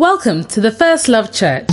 [0.00, 1.68] Welcome to the First Love Church.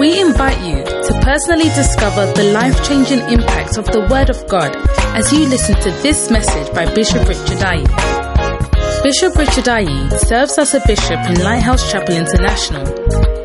[0.00, 4.74] We invite you to personally discover the life changing impact of the Word of God
[5.14, 9.04] as you listen to this message by Bishop Richard Ayi.
[9.04, 12.82] Bishop Richard Ayi serves as a bishop in Lighthouse Chapel International,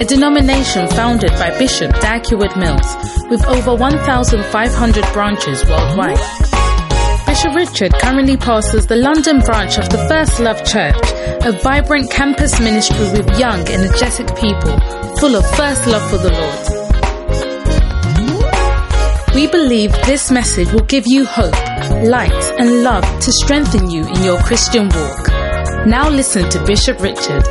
[0.02, 2.90] a denomination founded by Bishop Dag Heward Mills
[3.30, 6.49] with over 1,500 branches worldwide.
[7.42, 11.00] Bishop Richard currently pastors the London branch of the First Love Church,
[11.46, 14.78] a vibrant campus ministry with young, energetic people
[15.20, 16.66] full of first love for the Lord.
[19.34, 21.56] We believe this message will give you hope,
[22.04, 25.30] light, and love to strengthen you in your Christian walk.
[25.88, 27.46] Now listen to Bishop Richard.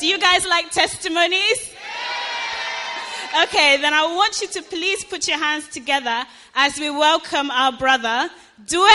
[0.00, 1.75] Do you guys like testimonies?
[3.42, 7.70] Okay, then I want you to please put your hands together as we welcome our
[7.70, 8.30] brother,
[8.64, 8.86] Dwayne.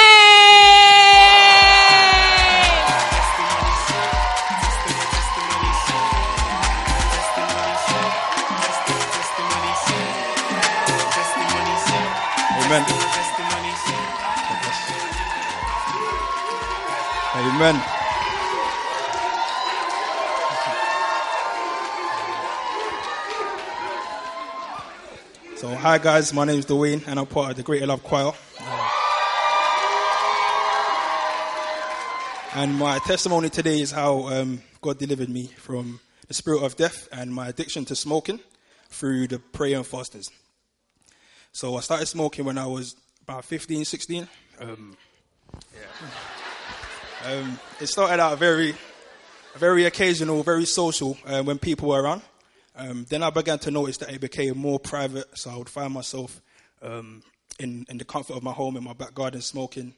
[12.65, 12.85] Amen.
[17.35, 18.00] Amen.
[25.61, 28.31] So, hi guys, my name is Dwayne, and I'm part of the Greater Love Choir.
[32.55, 37.07] And my testimony today is how um, God delivered me from the spirit of death
[37.11, 38.39] and my addiction to smoking
[38.89, 40.31] through the prayer and fastings.
[41.51, 44.27] So I started smoking when I was about 15, 16.
[44.61, 44.97] Um,
[45.75, 47.33] yeah.
[47.33, 48.73] um, it started out very,
[49.57, 52.23] very occasional, very social uh, when people were around.
[52.75, 55.93] Um, then I began to notice that it became more private, so I would find
[55.93, 56.41] myself
[56.81, 57.21] um,
[57.59, 59.93] in, in the comfort of my home, in my back garden, smoking.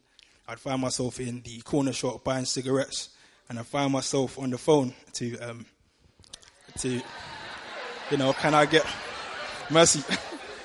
[0.48, 3.10] I'd find myself in the corner shop buying cigarettes,
[3.48, 5.66] and I'd find myself on the phone to, um,
[6.80, 7.02] to
[8.09, 8.86] you know, can I get
[9.70, 10.03] mercy?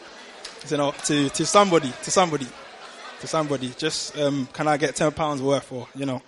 [0.70, 2.46] you know, to, to somebody, to somebody,
[3.20, 3.72] to somebody.
[3.76, 6.22] Just um, can I get ten pounds worth, or you know?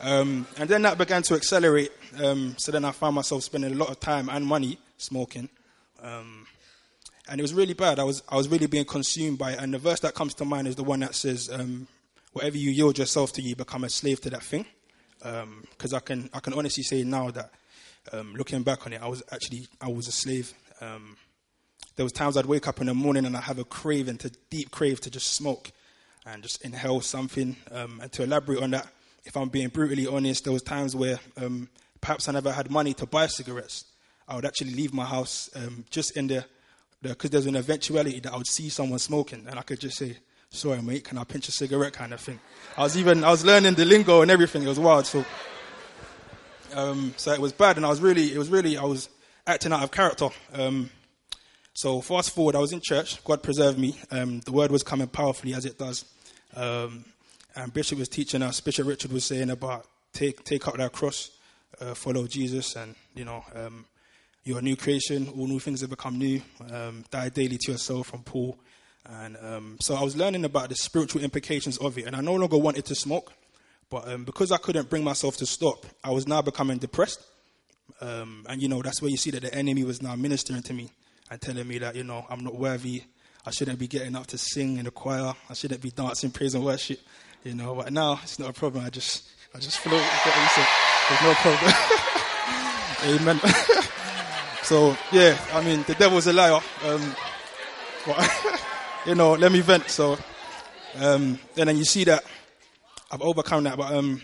[0.00, 1.92] Um, and then that began to accelerate.
[2.22, 5.48] Um, so then I found myself spending a lot of time and money smoking,
[6.02, 6.46] um,
[7.28, 7.98] and it was really bad.
[7.98, 9.60] I was I was really being consumed by it.
[9.60, 11.86] And the verse that comes to mind is the one that says, um,
[12.32, 14.66] "Whatever you yield yourself to, you become a slave to that thing."
[15.18, 17.50] Because I can I can honestly say now that
[18.12, 20.52] um, looking back on it, I was actually I was a slave.
[20.80, 21.16] Um,
[21.96, 24.30] there was times I'd wake up in the morning and I have a craving to
[24.50, 25.70] deep crave to just smoke
[26.26, 27.56] and just inhale something.
[27.70, 28.88] Um, and to elaborate on that,
[29.24, 31.68] if I'm being brutally honest, there was times where um,
[32.00, 33.84] perhaps I never had money to buy cigarettes.
[34.32, 36.42] I would actually leave my house um, just in the
[37.02, 40.16] because there's an eventuality that I would see someone smoking and I could just say,
[40.48, 42.40] "Sorry, mate, can I pinch a cigarette?" kind of thing.
[42.78, 44.62] I was even I was learning the lingo and everything.
[44.62, 45.04] It was wild.
[45.04, 45.22] So,
[46.74, 49.10] um, so it was bad, and I was really it was really I was
[49.46, 50.30] acting out of character.
[50.54, 50.88] Um,
[51.74, 53.22] so fast forward, I was in church.
[53.24, 53.98] God preserved me.
[54.10, 56.06] Um, the word was coming powerfully as it does.
[56.56, 57.04] Um,
[57.54, 58.60] and Bishop was teaching us.
[58.60, 61.32] Bishop Richard was saying about take take up that cross,
[61.82, 63.84] uh, follow Jesus, and you know um,
[64.44, 65.28] you're a new creation.
[65.36, 66.42] All new things have become new.
[66.70, 68.58] Um, die daily to yourself from Paul.
[69.06, 72.34] And um, so I was learning about the spiritual implications of it, and I no
[72.34, 73.32] longer wanted to smoke.
[73.90, 77.22] But um, because I couldn't bring myself to stop, I was now becoming depressed.
[78.00, 80.90] and you know that's where you see that the enemy was now ministering to me
[81.30, 83.04] and telling me that, you know, I'm not worthy.
[83.44, 85.34] I shouldn't be getting up to sing in the choir.
[85.50, 87.00] I shouldn't be dancing praise and worship.
[87.44, 88.84] You know, but now it's not a problem.
[88.84, 90.02] I just, I just float.
[90.24, 91.74] There's no problem.
[93.20, 93.40] Amen.
[94.72, 96.58] so, yeah, I mean, the devil's a liar.
[96.86, 97.14] Um,
[98.06, 98.62] but,
[99.06, 99.90] you know, let me vent.
[99.90, 100.16] So,
[100.96, 102.24] um, and then you see that
[103.10, 103.76] I've overcome that.
[103.76, 104.22] But um,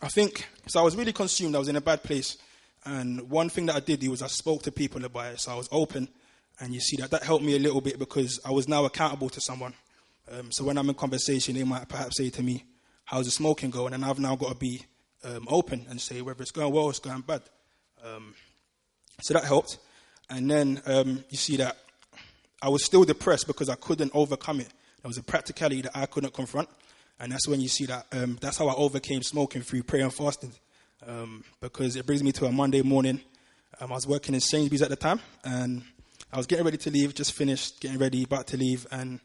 [0.00, 1.54] I think, so I was really consumed.
[1.54, 2.38] I was in a bad place.
[2.86, 5.40] And one thing that I did do was I spoke to people about it.
[5.40, 6.08] So I was open
[6.58, 9.28] and you see that that helped me a little bit because I was now accountable
[9.28, 9.74] to someone.
[10.32, 12.64] Um, so when I'm in conversation, they might perhaps say to me,
[13.04, 14.86] "How's the smoking going?" And I've now got to be
[15.22, 17.42] um, open and say whether it's going well or it's going bad.
[18.02, 18.34] Um,
[19.20, 19.78] so that helped.
[20.28, 21.76] And then um, you see that
[22.62, 24.68] I was still depressed because I couldn't overcome it.
[25.02, 26.68] There was a practicality that I couldn't confront,
[27.20, 28.06] and that's when you see that.
[28.12, 30.52] Um, that's how I overcame smoking through prayer and fasting,
[31.06, 33.20] um, because it brings me to a Monday morning.
[33.80, 35.84] I was working in Sainsbury's at the time, and
[36.32, 39.20] I was getting ready to leave, just finished getting ready, about to leave, and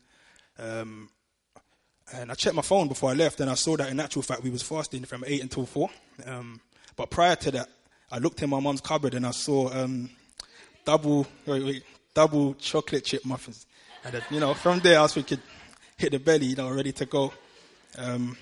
[0.60, 1.10] um,
[2.14, 4.44] and I checked my phone before I left, and I saw that in actual fact
[4.44, 5.90] we was fasting from eight until four.
[6.26, 6.60] Um,
[6.96, 7.70] but prior to that,
[8.12, 10.10] I looked in my mom's cupboard and I saw um,
[10.86, 13.66] double wait, wait, double chocolate chip muffins.
[14.04, 15.40] And then, you know, from there I was thinking,
[15.98, 17.32] hit the belly, you know, ready to go.
[17.98, 18.38] Um,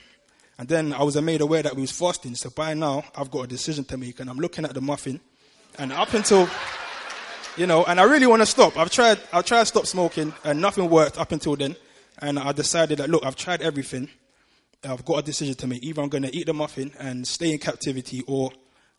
[0.58, 2.36] and then I was made aware that we was fasting.
[2.36, 5.20] So by now I've got a decision to make, and I'm looking at the muffin,
[5.78, 6.50] and up until,
[7.56, 8.78] you know, and I really want to stop.
[8.78, 11.76] I've tried, I've tried to stop smoking, and nothing worked up until then.
[12.22, 14.10] And I decided that look, I've tried everything.
[14.84, 15.84] I've got a decision to make.
[15.84, 18.52] Either I'm going to eat the muffin and stay in captivity, or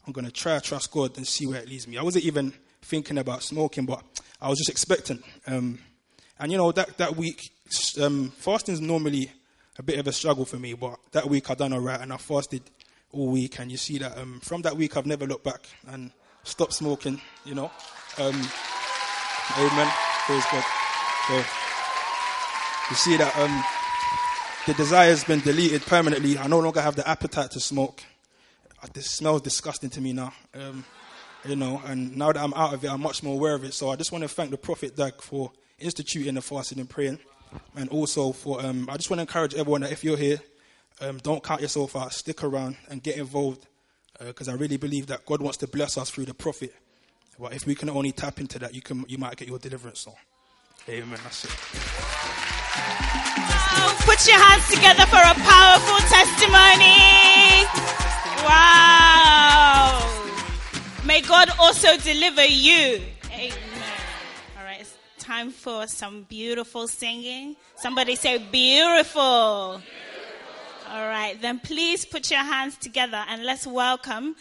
[0.06, 1.98] I'm going to try to trust God and see where it leads me.
[1.98, 2.52] I wasn't even
[2.82, 4.02] thinking about smoking, but
[4.40, 5.22] I was just expectant.
[5.46, 5.78] Um,
[6.38, 7.50] and you know, that, that week,
[8.00, 9.30] um, fasting is normally
[9.78, 12.12] a bit of a struggle for me, but that week I done all right and
[12.12, 12.62] I fasted
[13.12, 13.58] all week.
[13.58, 16.10] And you see that um, from that week, I've never looked back and
[16.42, 17.70] stopped smoking, you know.
[18.18, 18.34] Um,
[19.58, 19.92] amen.
[20.26, 20.64] Praise God.
[21.28, 21.36] So,
[22.90, 23.64] you see that um,
[24.66, 26.38] the desire has been deleted permanently.
[26.38, 28.02] I no longer have the appetite to smoke.
[28.92, 30.32] This smells disgusting to me now.
[30.54, 30.84] Um,
[31.44, 33.74] you know, and now that I'm out of it, I'm much more aware of it.
[33.74, 37.18] So I just want to thank the Prophet Dag for instituting the fasting and praying.
[37.76, 40.40] And also for, um, I just want to encourage everyone that if you're here,
[41.00, 42.12] um, don't count yourself out.
[42.12, 43.66] Stick around and get involved
[44.18, 46.74] because uh, I really believe that God wants to bless us through the prophet.
[47.38, 50.00] But if we can only tap into that, you can, you might get your deliverance.
[50.00, 50.14] So,
[50.88, 51.18] amen.
[51.22, 51.50] That's it.
[54.04, 58.09] put your hands together for a powerful testimony.
[58.44, 60.30] Wow.
[61.04, 63.00] May God also deliver you.
[63.32, 63.52] Amen.
[64.58, 67.56] All right, it's time for some beautiful singing.
[67.76, 69.20] Somebody say, beautiful.
[70.92, 74.34] All right, then please put your hands together and let's welcome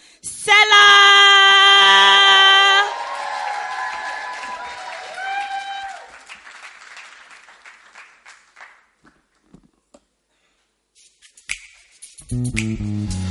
[12.31, 13.28] mm-hmm.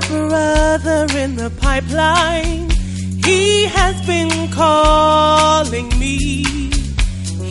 [0.00, 0.26] Selah.
[0.78, 2.70] brother in the pipeline.
[3.24, 6.42] He has been calling me.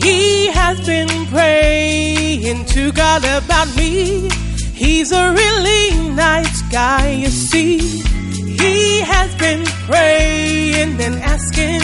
[0.02, 4.28] He has been praying to God about me.
[4.72, 7.78] He's a really nice guy, you see.
[7.78, 11.82] He has been praying and asking,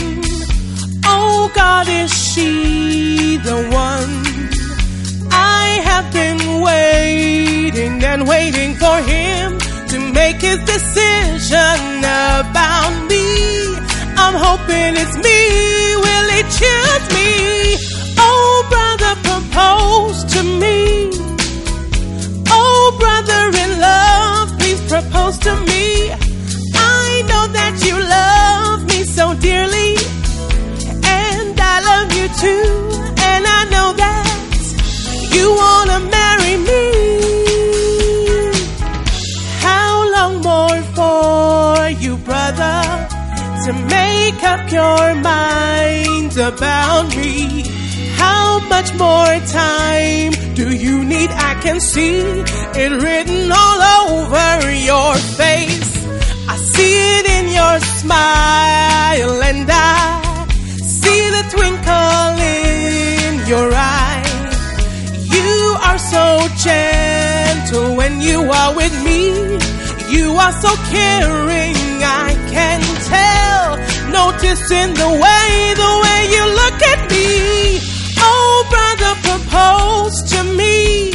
[1.04, 4.12] Oh God, is she the one?
[5.32, 13.26] I have been waiting and waiting for him to make his decision about me.
[14.22, 15.40] I'm hoping it's me.
[16.04, 17.30] Will he choose me?
[18.16, 21.10] Oh, brother, propose to me.
[22.48, 26.10] Oh, brother in love, please propose to me.
[26.74, 29.92] I know that you love me so dearly,
[31.04, 32.66] and I love you too.
[33.30, 34.26] And I know that
[35.34, 37.01] you wanna marry me.
[43.64, 47.62] To make up your mind about me.
[48.16, 51.30] How much more time do you need?
[51.30, 52.20] I can see
[52.82, 53.80] it written all
[54.10, 55.92] over your face.
[56.48, 60.46] I see it in your smile, and I
[60.82, 64.24] see the twinkle in your eye.
[65.36, 66.24] You are so
[66.66, 69.22] gentle when you are with me.
[70.10, 72.80] You are so caring, I can
[73.14, 73.78] tell.
[74.10, 75.50] Noticing the way,
[75.82, 77.28] the way you look at me.
[78.18, 81.12] Oh, brother, propose to me.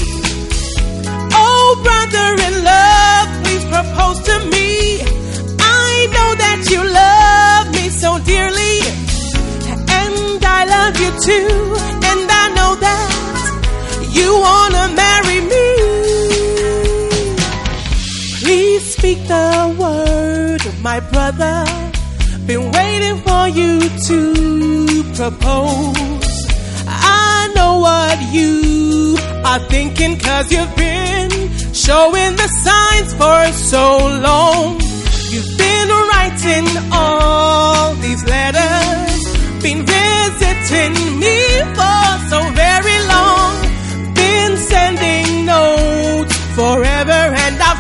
[1.34, 4.70] Oh, brother in love, please propose to me.
[5.60, 8.78] I know that you love me so dearly,
[10.00, 11.50] and I love you too,
[12.10, 13.10] and I know that
[14.18, 15.68] you wanna marry me.
[18.42, 20.07] Please speak the word,
[20.92, 21.58] my brother.
[22.50, 23.72] Been waiting for you
[24.10, 24.20] to
[25.20, 26.34] propose.
[26.88, 29.18] I know what you
[29.50, 31.30] are thinking, cause you've been
[31.86, 33.40] showing the signs for
[33.74, 33.86] so
[34.28, 34.64] long.
[35.34, 36.68] You've been writing
[37.00, 39.22] all these letters,
[39.66, 41.38] been visiting me
[41.78, 43.54] for so very long,
[44.22, 47.77] been sending notes forever, and I've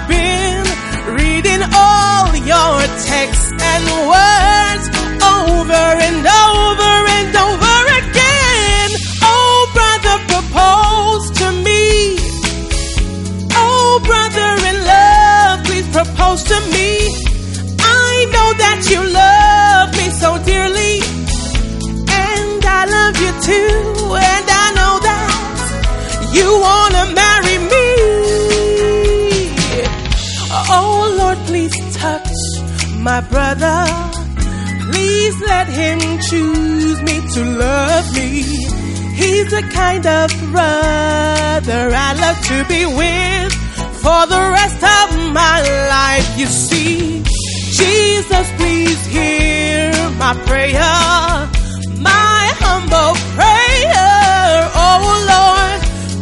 [2.57, 2.81] your
[3.13, 4.85] texts and words
[5.37, 8.89] over and over and over again.
[9.21, 11.83] Oh, brother, propose to me.
[13.61, 16.89] Oh, brother in love, please propose to me.
[18.09, 20.95] I know that you love me so dearly,
[22.25, 23.75] and I love you too,
[24.33, 25.29] and I know that
[26.37, 26.86] you wanna
[33.07, 33.79] my brother.
[34.87, 35.99] Please let him
[36.29, 38.31] choose me to love me.
[39.21, 43.53] He's the kind of brother I love to be with
[44.03, 45.07] for the rest of
[45.41, 45.57] my
[45.95, 46.27] life.
[46.37, 47.23] You see,
[47.79, 50.95] Jesus, please hear my prayer,
[52.11, 54.55] my humble prayer.
[54.85, 55.79] Oh Lord,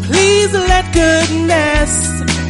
[0.08, 2.05] please let goodness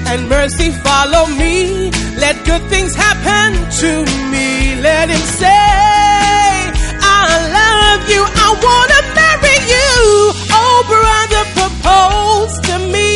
[0.08, 1.92] and mercy follow me.
[2.18, 3.92] Let good things happen to
[4.32, 4.76] me.
[4.82, 5.48] Let him say,
[7.02, 7.24] I
[7.60, 8.24] love you.
[8.46, 9.92] I wanna marry you.
[10.62, 13.12] Oh brother, propose to me.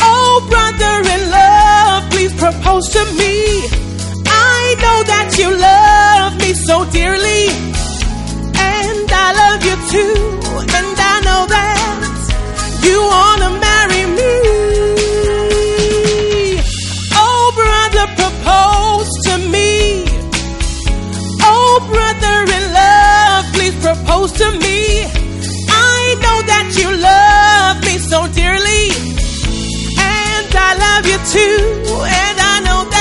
[0.00, 3.34] Oh brother in love, please propose to me.
[4.26, 7.44] I know that you love me so dearly.
[8.56, 10.14] And I love you too.
[10.76, 11.78] And I know that
[12.86, 14.03] you wanna marry
[24.14, 25.02] propose to me.
[25.68, 28.86] I know that you love me so dearly.
[29.98, 31.58] And I love you too.
[32.22, 32.93] And I know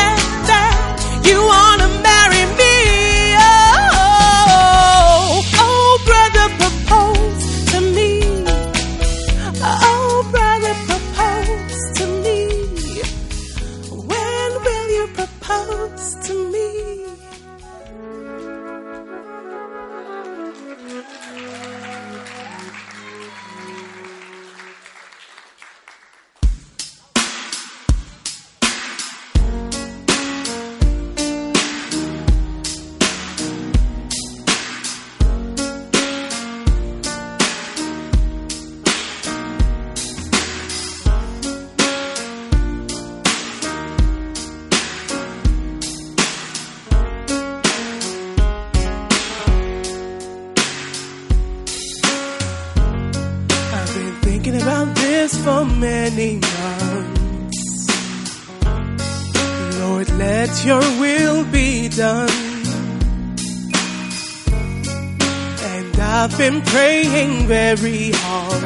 [67.53, 68.63] very hard.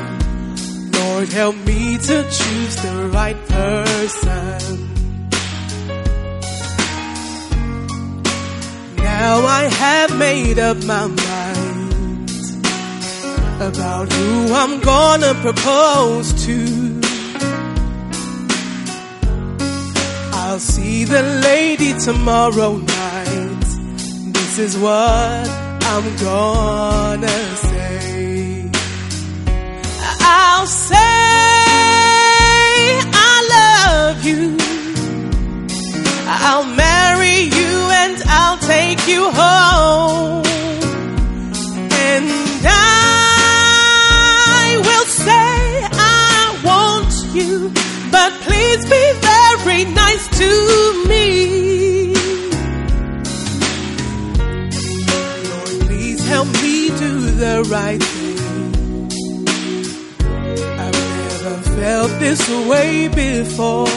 [0.96, 4.70] Lord, help me to choose the right person.
[8.96, 12.29] Now I have made up my mind
[13.70, 16.58] about who I'm gonna propose to.
[20.41, 23.67] I'll see the lady tomorrow night.
[24.38, 25.46] This is what
[25.94, 28.16] I'm gonna say.
[30.29, 30.98] I'll say
[33.29, 34.57] I love you.
[36.27, 40.43] I'll marry you and I'll take you home.
[42.10, 42.27] And
[42.65, 42.67] I
[44.88, 47.72] will say I want you,
[48.12, 50.50] but please be very nice to
[51.07, 51.25] me.
[55.50, 57.12] Lord, please help me do
[57.43, 58.03] the right
[61.77, 62.41] felt this
[62.72, 63.88] way before.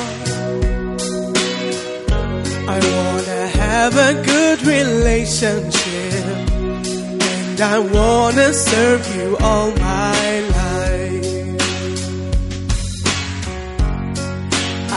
[2.76, 6.24] I wanna have a good relationship.
[7.48, 11.30] And I wanna serve you all my life.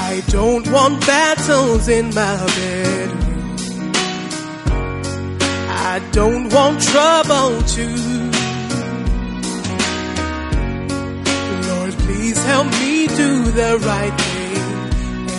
[0.09, 3.93] I don't want battles in my bedroom.
[5.91, 8.32] I don't want trouble too.
[12.05, 14.57] Please help me do the right thing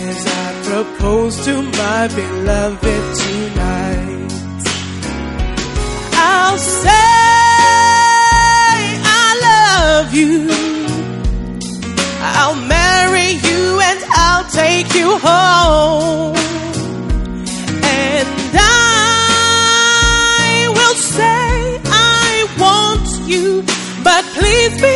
[0.09, 4.31] as I propose to my beloved tonight.
[6.13, 6.89] I'll say
[9.23, 10.49] I love you.
[12.21, 16.35] I'll marry you and I'll take you home.
[17.83, 23.63] And I will say I want you,
[24.03, 24.95] but please be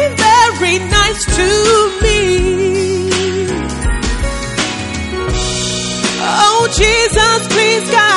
[1.10, 1.42] nice to
[2.04, 2.20] me.
[6.22, 8.09] Oh Jesus, please guide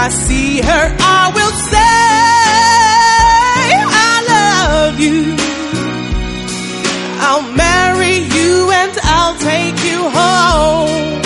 [0.00, 1.98] I see her, I will say,
[4.06, 5.36] I love you.
[7.26, 11.20] I'll marry you and I'll take you home.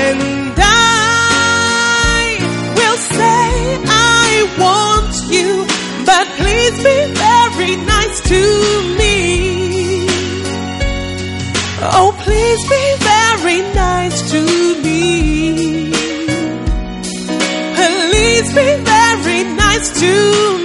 [0.00, 2.38] And I
[2.78, 3.44] will say
[3.86, 4.28] I
[4.64, 5.50] want you,
[6.06, 8.40] but please be very nice to
[8.96, 9.01] me.
[18.54, 20.61] Be very nice to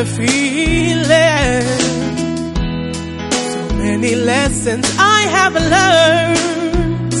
[0.00, 1.66] the feeling.
[3.52, 7.14] So many lessons I have learned.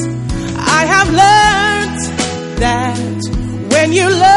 [0.78, 2.00] I have learned
[2.64, 3.20] that
[3.72, 4.29] when you love,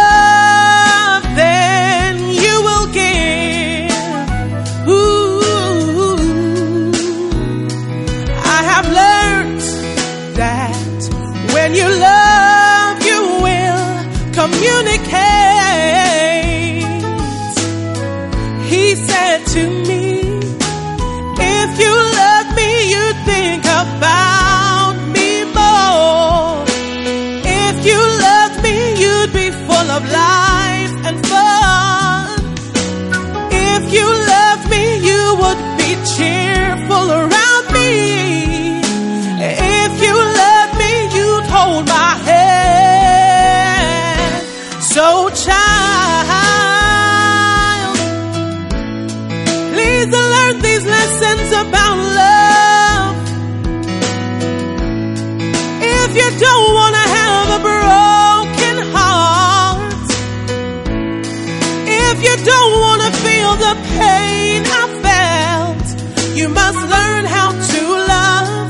[66.43, 67.82] you must learn how to
[68.13, 68.69] love.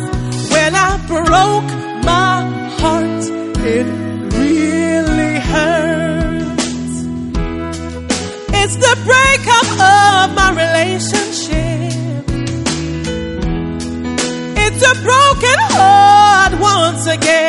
[0.53, 1.71] When I broke
[2.11, 2.35] my
[2.79, 3.23] heart,
[3.75, 3.87] it
[4.41, 6.93] really hurts.
[8.59, 12.23] It's the breakup of my relationship.
[14.65, 17.42] It's a broken heart once again.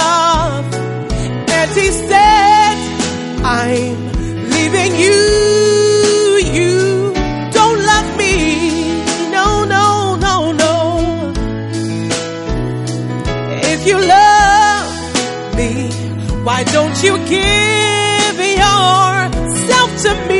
[0.00, 0.64] Love.
[1.58, 2.76] And he said,
[3.44, 3.96] I'm
[4.54, 5.20] leaving you.
[6.58, 6.74] You
[7.58, 8.34] don't love me.
[9.36, 10.74] No, no, no, no.
[13.72, 14.90] If you love
[15.58, 15.70] me,
[16.46, 20.31] why don't you give yourself to me?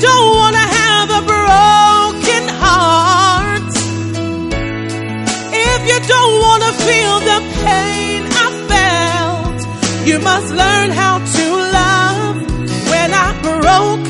[0.00, 3.72] Don't want to have a broken heart,
[5.52, 9.60] if you don't want to feel the pain I felt,
[10.08, 11.44] you must learn how to
[11.78, 12.36] love.
[12.90, 14.09] When I broke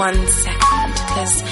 [0.00, 0.92] one second?
[0.94, 1.42] Because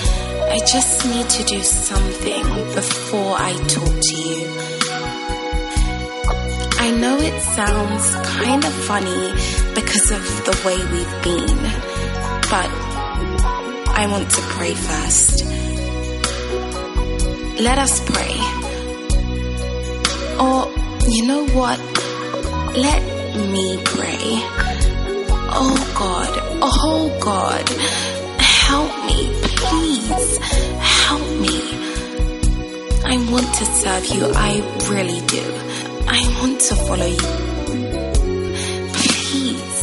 [0.56, 4.42] I just need to do something before I talk to you.
[6.86, 8.04] I know it sounds
[8.38, 9.24] kind of funny
[9.74, 11.58] because of the way we've been,
[12.48, 12.70] but
[14.00, 15.44] I want to pray first.
[17.60, 18.36] Let us pray.
[20.40, 20.58] Or,
[21.06, 21.78] you know what?
[22.86, 23.02] Let
[23.52, 24.24] me pray.
[25.60, 26.32] Oh God,
[26.62, 28.17] oh God,
[28.70, 29.18] help me,
[29.62, 30.38] please,
[31.06, 31.56] help me.
[33.12, 34.52] I want to serve you, I
[34.90, 35.44] really do.
[36.06, 37.28] I want to follow you.
[39.02, 39.80] Please,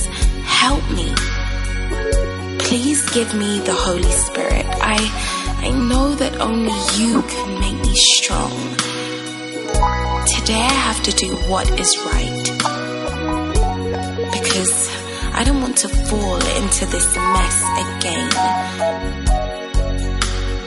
[0.64, 1.10] help me.
[2.60, 4.66] Please give me the Holy Spirit.
[4.96, 4.98] I
[5.68, 8.54] I know that only you can make me strong.
[10.36, 12.46] Today I have to do what is right.
[14.36, 14.95] Because
[15.38, 18.30] I don't want to fall into this mess again.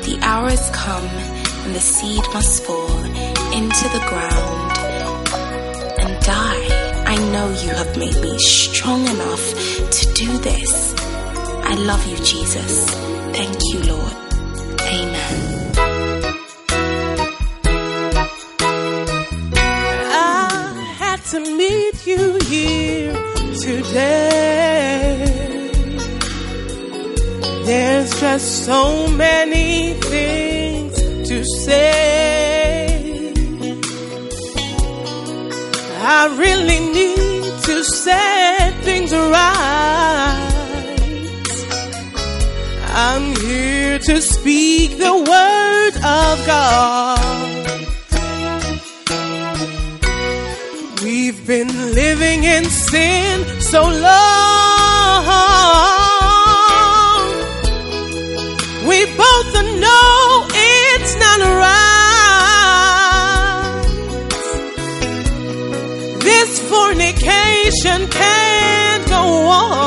[0.07, 1.09] The hour has come
[1.64, 2.98] and the seed must fall
[3.59, 4.78] into the ground
[6.02, 6.66] and die.
[7.07, 9.44] I know you have made me strong enough
[9.90, 10.94] to do this.
[11.72, 12.90] I love you, Jesus.
[13.33, 14.14] Thank you, Lord.
[14.83, 15.59] Amen.
[21.28, 23.12] To meet you here
[23.61, 24.38] today.
[27.68, 30.96] There's just so many things
[31.28, 33.35] to say.
[36.00, 40.50] I really need to set things right.
[42.87, 47.18] I'm here to speak the word of God.
[51.04, 55.88] We've been living in sin so long.
[58.88, 59.53] We both
[59.85, 61.85] know it's not right.
[66.22, 69.79] This fornication can't go on.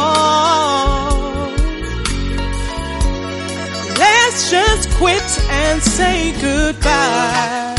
[3.98, 7.76] Let's just quit and say goodbye.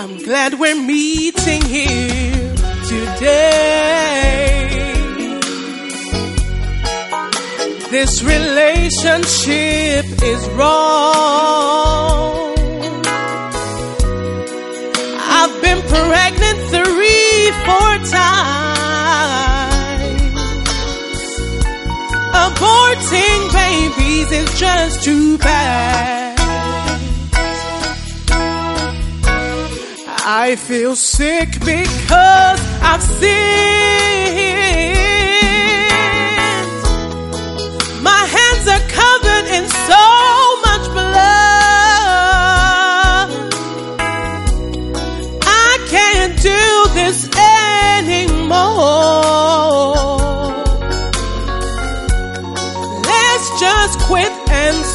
[0.00, 2.54] I'm glad we're meeting here
[2.88, 4.23] today.
[7.94, 12.54] This relationship is wrong.
[15.38, 18.34] I've been pregnant three, four times.
[22.44, 26.36] Aborting babies is just too bad.
[30.26, 34.03] I feel sick because I've sinned.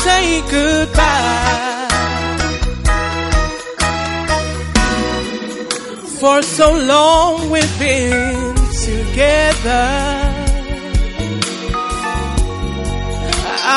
[0.04, 1.88] Say goodbye.
[6.20, 8.56] For so long we've been
[8.88, 9.88] together.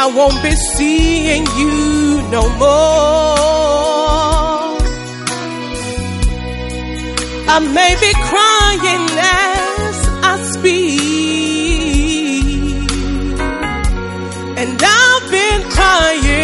[0.01, 3.83] I won't be seeing you no more.
[7.55, 9.52] I may be crying as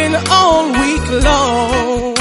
[0.09, 2.15] crying all week long.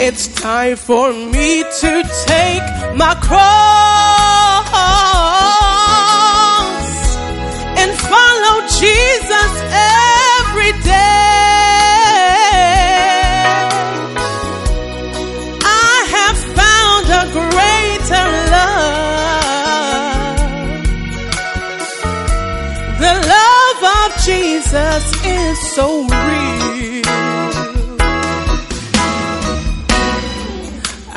[0.00, 4.07] It's time for me to take my cross
[25.78, 27.04] so real.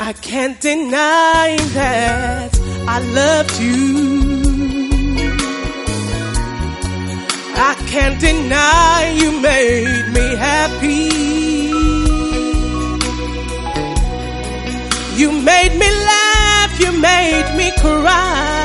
[0.08, 2.52] I can't deny that
[2.96, 3.82] I loved you.
[7.70, 11.10] I can't deny you made me happy.
[15.20, 18.61] You made me laugh, you made me cry.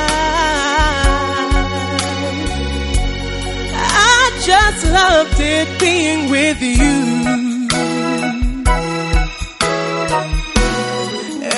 [4.79, 7.67] Just loved it being with you.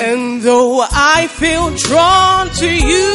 [0.02, 3.10] And though I feel drawn to you,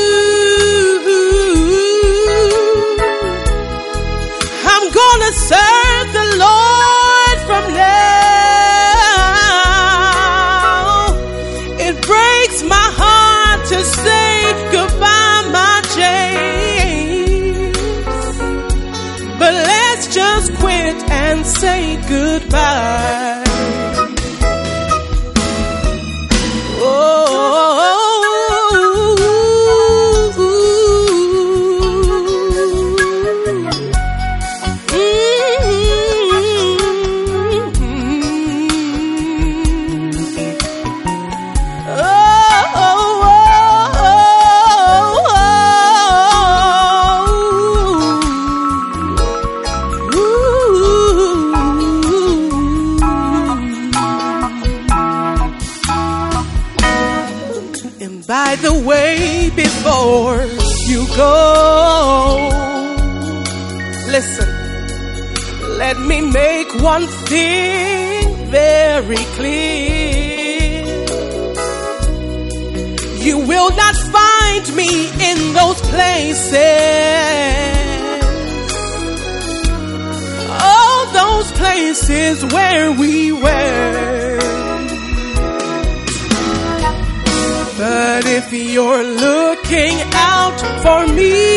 [4.66, 5.85] I'm gonna serve
[22.08, 23.35] goodbye.
[76.36, 76.66] Places.
[80.50, 84.40] All those places where we were.
[87.78, 91.55] But if you're looking out for me,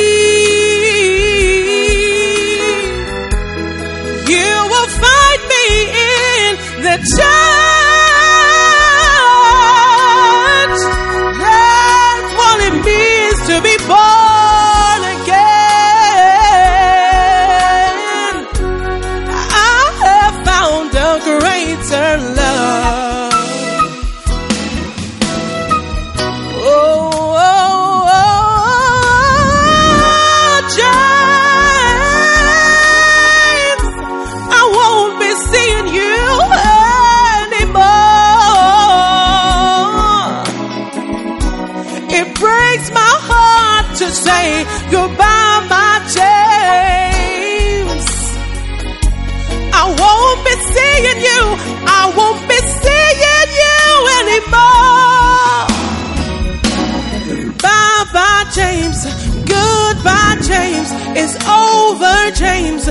[61.21, 62.85] It's over, James.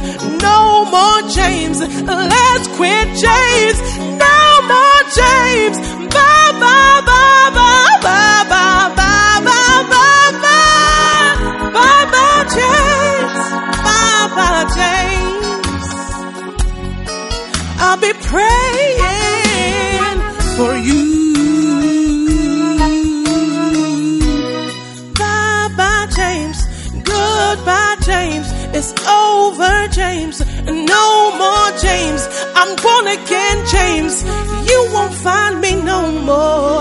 [0.48, 0.60] No
[0.94, 1.80] more James.
[1.80, 3.78] Let's quit, James.
[4.26, 4.38] No
[4.72, 5.78] more James.
[6.16, 11.34] Bye bye, bye bye, bye bye, bye bye, bye bye.
[11.78, 13.42] Bye bye, James.
[13.88, 15.88] Bye bye, James.
[17.80, 20.20] I'll be praying
[20.58, 20.97] for you.
[32.82, 34.24] Born again, James.
[34.70, 36.77] You won't find me no more.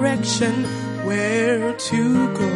[0.00, 0.64] Direction
[1.04, 2.50] where to go.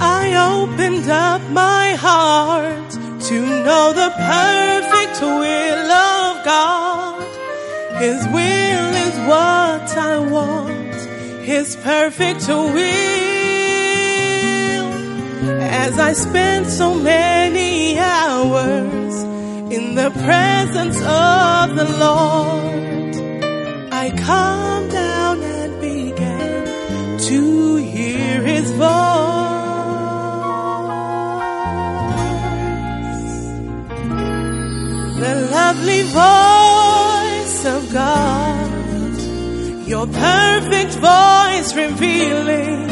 [0.00, 0.22] I
[0.54, 2.90] opened up my heart
[3.28, 7.26] to know the perfect will of God.
[7.98, 10.94] His will is what I want,
[11.42, 12.86] His perfect will.
[15.82, 19.14] As I spent so many hours
[19.72, 22.79] in the presence of the Lord.
[24.20, 28.88] Come down and began to hear his voice.
[35.24, 39.18] The lovely voice of God,
[39.88, 42.86] your perfect voice revealing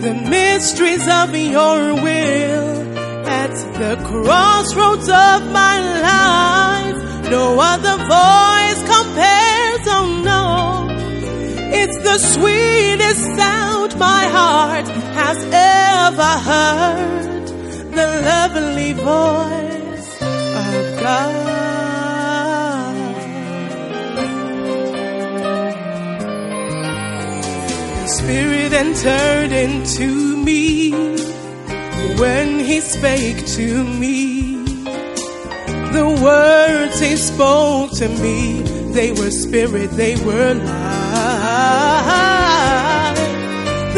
[0.00, 2.72] the mysteries of your will
[3.28, 7.30] at the crossroads of my life.
[7.30, 8.61] No other voice
[11.94, 17.46] It's the sweetest sound my heart has ever heard.
[17.92, 21.54] The lovely voice of God.
[28.00, 30.92] The Spirit entered into me
[32.16, 34.64] when He spake to me.
[35.92, 41.01] The words He spoke to me, they were spirit, they were life.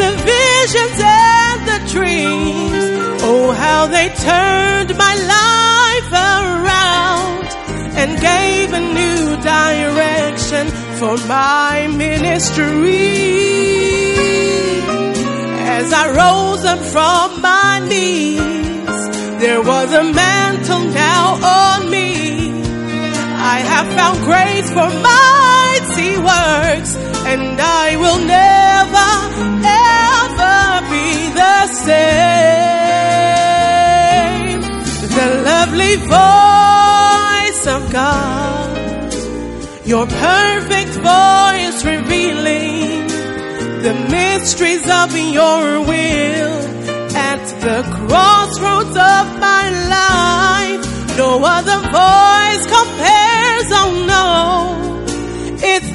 [0.01, 7.47] The visions and the dreams, oh how they turned my life around
[7.99, 10.67] and gave a new direction
[10.99, 13.13] for my ministry.
[15.77, 18.99] As I rose up from my knees,
[19.39, 22.51] there was a mantle now on me.
[23.55, 26.95] I have found grace for mighty works,
[27.31, 29.11] and I will never,
[29.85, 30.59] ever
[30.93, 31.07] be
[31.41, 32.05] the same.
[35.17, 39.13] The lovely voice of God,
[39.85, 43.07] your perfect voice revealing
[43.85, 46.55] the mysteries of your will
[47.15, 49.63] at the crossroads of my
[49.97, 50.83] life.
[51.17, 54.84] No other voice compares, oh no.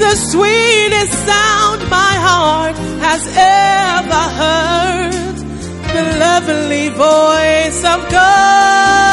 [0.01, 5.37] The sweetest sound my heart has ever heard.
[5.95, 9.11] The lovely voice of God.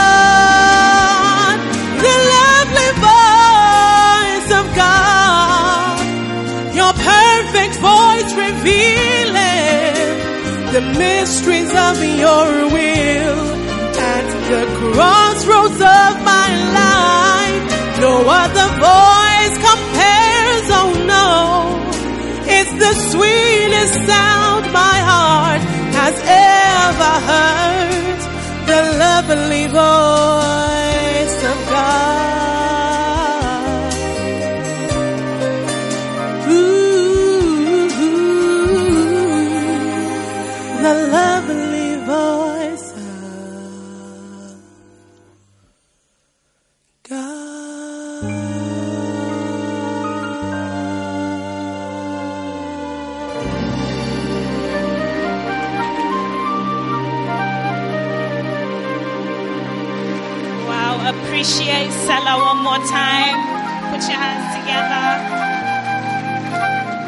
[2.06, 5.98] The lovely voice of God.
[6.80, 10.16] Your perfect voice revealing
[10.72, 13.40] the mysteries of your will
[14.16, 17.64] at the crossroads of my life.
[18.00, 19.87] No other voice compares,
[20.80, 21.28] oh no.
[22.58, 25.62] It's the sweetest sound my heart
[26.00, 26.16] has
[26.54, 28.20] ever heard.
[28.72, 30.77] The lovely voice
[62.68, 63.40] more time.
[63.96, 65.08] Put your hands together.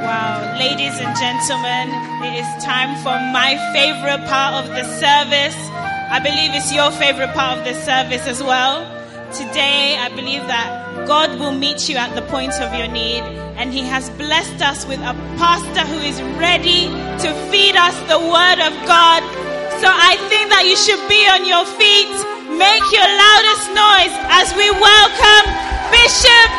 [0.08, 1.92] Wow, ladies and gentlemen,
[2.24, 5.60] it is time for my favorite part of the service.
[6.16, 8.88] I believe it's your favorite part of the service as well.
[9.34, 13.24] Today, I believe that God will meet you at the point of your need,
[13.60, 16.88] and He has blessed us with a pastor who is ready
[17.24, 19.49] to feed us the Word of God.
[19.80, 22.12] So I think that you should be on your feet.
[22.52, 25.46] Make your loudest noise as we welcome
[25.88, 26.50] Bishop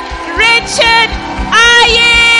[0.40, 1.10] Richard
[1.52, 2.30] Aye.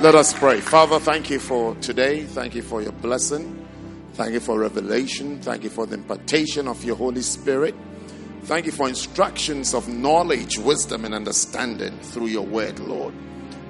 [0.00, 0.60] Let us pray.
[0.60, 2.24] Father, thank you for today.
[2.24, 3.66] Thank you for your blessing.
[4.12, 5.40] Thank you for revelation.
[5.40, 7.74] Thank you for the impartation of your Holy Spirit.
[8.44, 13.14] Thank you for instructions of knowledge, wisdom, and understanding through your word, Lord.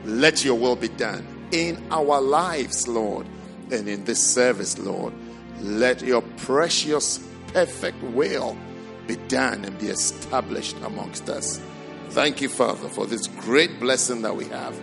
[0.05, 3.29] Let your will be done in our lives, Lord,
[3.71, 5.13] and in this service, Lord.
[5.61, 8.59] Let your precious, perfect will
[9.07, 11.61] be done and be established amongst us.
[12.09, 14.77] Thank you, Father, for this great blessing that we have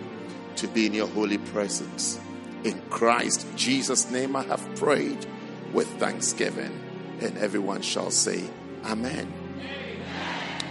[0.56, 2.18] to be in your holy presence.
[2.64, 5.26] In Christ Jesus' name, I have prayed
[5.74, 6.80] with thanksgiving,
[7.20, 8.48] and everyone shall say,
[8.86, 9.41] Amen.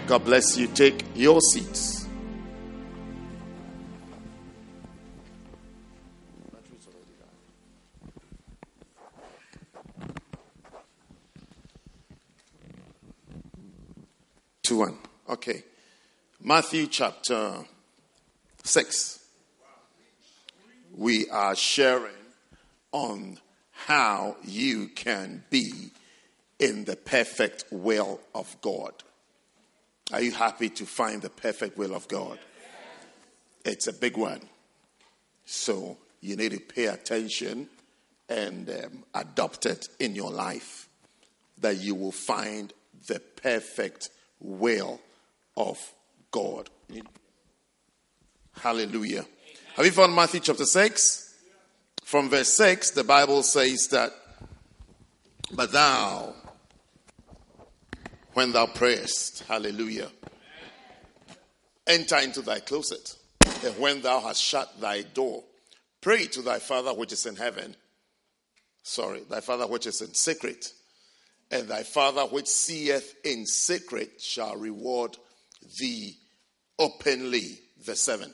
[0.07, 0.67] God bless you.
[0.67, 2.05] Take your seats.
[14.63, 14.97] Two one.
[15.29, 15.63] Okay.
[16.41, 17.65] Matthew chapter
[18.63, 19.19] six.
[20.95, 22.11] We are sharing
[22.91, 23.39] on
[23.71, 25.91] how you can be
[26.59, 28.93] in the perfect will of God.
[30.11, 32.37] Are you happy to find the perfect will of God?
[33.63, 34.41] It's a big one.
[35.45, 37.69] So you need to pay attention
[38.27, 40.89] and um, adopt it in your life
[41.59, 42.73] that you will find
[43.07, 44.09] the perfect
[44.39, 44.99] will
[45.55, 45.77] of
[46.31, 46.69] God.
[48.59, 49.25] Hallelujah.
[49.75, 51.35] Have you found Matthew chapter 6?
[52.03, 54.11] From verse 6, the Bible says that,
[55.53, 56.35] But thou,
[58.33, 60.09] when thou prayest, hallelujah,
[61.87, 63.15] enter into thy closet,
[63.65, 65.43] and when thou hast shut thy door,
[65.99, 67.75] pray to thy Father which is in heaven.
[68.83, 70.73] Sorry, thy Father which is in secret,
[71.51, 75.17] and thy Father which seeth in secret shall reward
[75.79, 76.17] thee
[76.79, 77.59] openly.
[77.81, 78.33] Verse 7.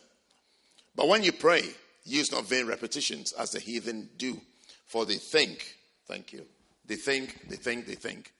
[0.95, 1.63] But when you pray,
[2.03, 4.39] use not vain repetitions as the heathen do,
[4.85, 5.75] for they think,
[6.07, 6.45] thank you,
[6.85, 8.31] they think, they think, they think.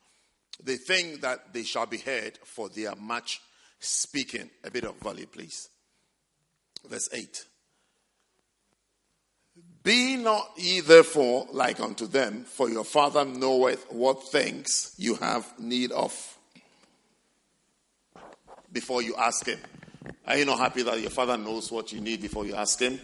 [0.63, 3.41] They think that they shall be heard for their much
[3.79, 4.49] speaking.
[4.63, 5.69] A bit of volume, please.
[6.87, 7.45] Verse 8.
[9.83, 15.57] Be not ye therefore like unto them, for your Father knoweth what things you have
[15.59, 16.37] need of
[18.71, 19.59] before you ask Him.
[20.25, 22.99] Are you not happy that your Father knows what you need before you ask Him?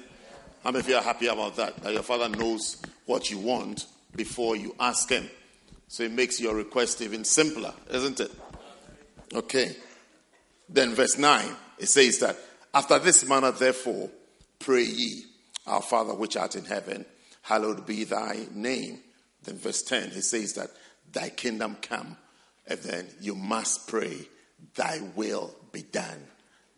[0.64, 1.78] How many of you are happy about that?
[1.78, 3.86] That your Father knows what you want
[4.16, 5.30] before you ask Him.
[5.94, 8.32] So it makes your request even simpler, isn't it?
[9.32, 9.76] Okay.
[10.68, 12.36] Then, verse 9, it says that,
[12.74, 14.10] After this manner, therefore,
[14.58, 15.26] pray ye.
[15.68, 17.06] Our Father which art in heaven,
[17.44, 19.02] hallowed be thy name.
[19.44, 20.72] Then verse 10, he says that
[21.12, 22.18] thy kingdom come.
[22.66, 24.18] And then you must pray,
[24.74, 26.26] thy will be done.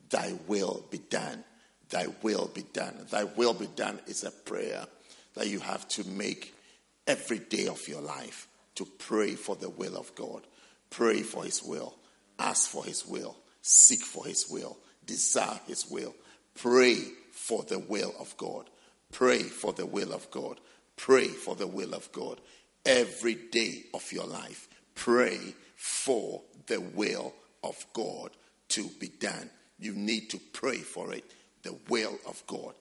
[0.09, 1.45] Thy will be done.
[1.89, 3.07] Thy will be done.
[3.09, 4.85] Thy will be done is a prayer
[5.35, 6.53] that you have to make
[7.07, 10.41] every day of your life to pray for the will of God.
[10.89, 11.95] Pray for his will.
[12.39, 13.35] Ask for his will.
[13.61, 14.77] Seek for his will.
[15.05, 16.13] Desire his will.
[16.55, 16.97] Pray
[17.31, 18.69] for the will of God.
[19.11, 20.59] Pray for the will of God.
[20.97, 22.39] Pray for the will of God.
[22.85, 25.39] Every day of your life, pray
[25.75, 28.31] for the will of God
[28.69, 29.49] to be done.
[29.79, 31.25] You need to pray for it.
[31.63, 32.73] The will of God.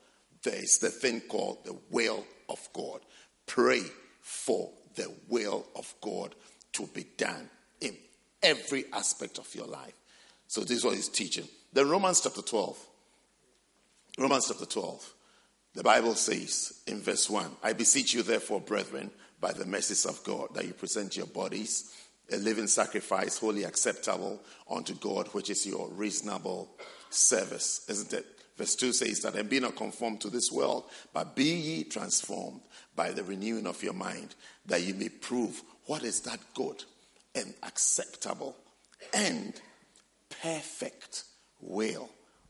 [0.43, 3.01] There is the thing called the will of God.
[3.47, 3.83] Pray
[4.21, 6.35] for the will of God
[6.75, 7.49] to be done
[7.81, 7.97] in
[8.43, 9.95] every aspect of your life.
[10.47, 11.49] So, this is what he's teaching.
[11.73, 12.79] Then, Romans chapter 12.
[14.19, 15.15] Romans chapter 12.
[15.75, 20.23] The Bible says in verse 1 I beseech you, therefore, brethren, by the mercies of
[20.25, 21.93] God, that you present your bodies
[22.33, 24.41] a living sacrifice, wholly acceptable
[24.71, 26.71] unto God, which is your reasonable
[27.11, 27.85] service.
[27.89, 28.27] Isn't it?
[28.57, 32.61] Verse 2 says that, and be not conformed to this world, but be ye transformed
[32.97, 34.35] by the renewing of your mind,
[34.67, 36.85] that you may prove what is that good
[37.35, 38.57] and acceptable
[39.13, 39.61] and
[40.43, 41.25] perfect
[41.61, 42.09] will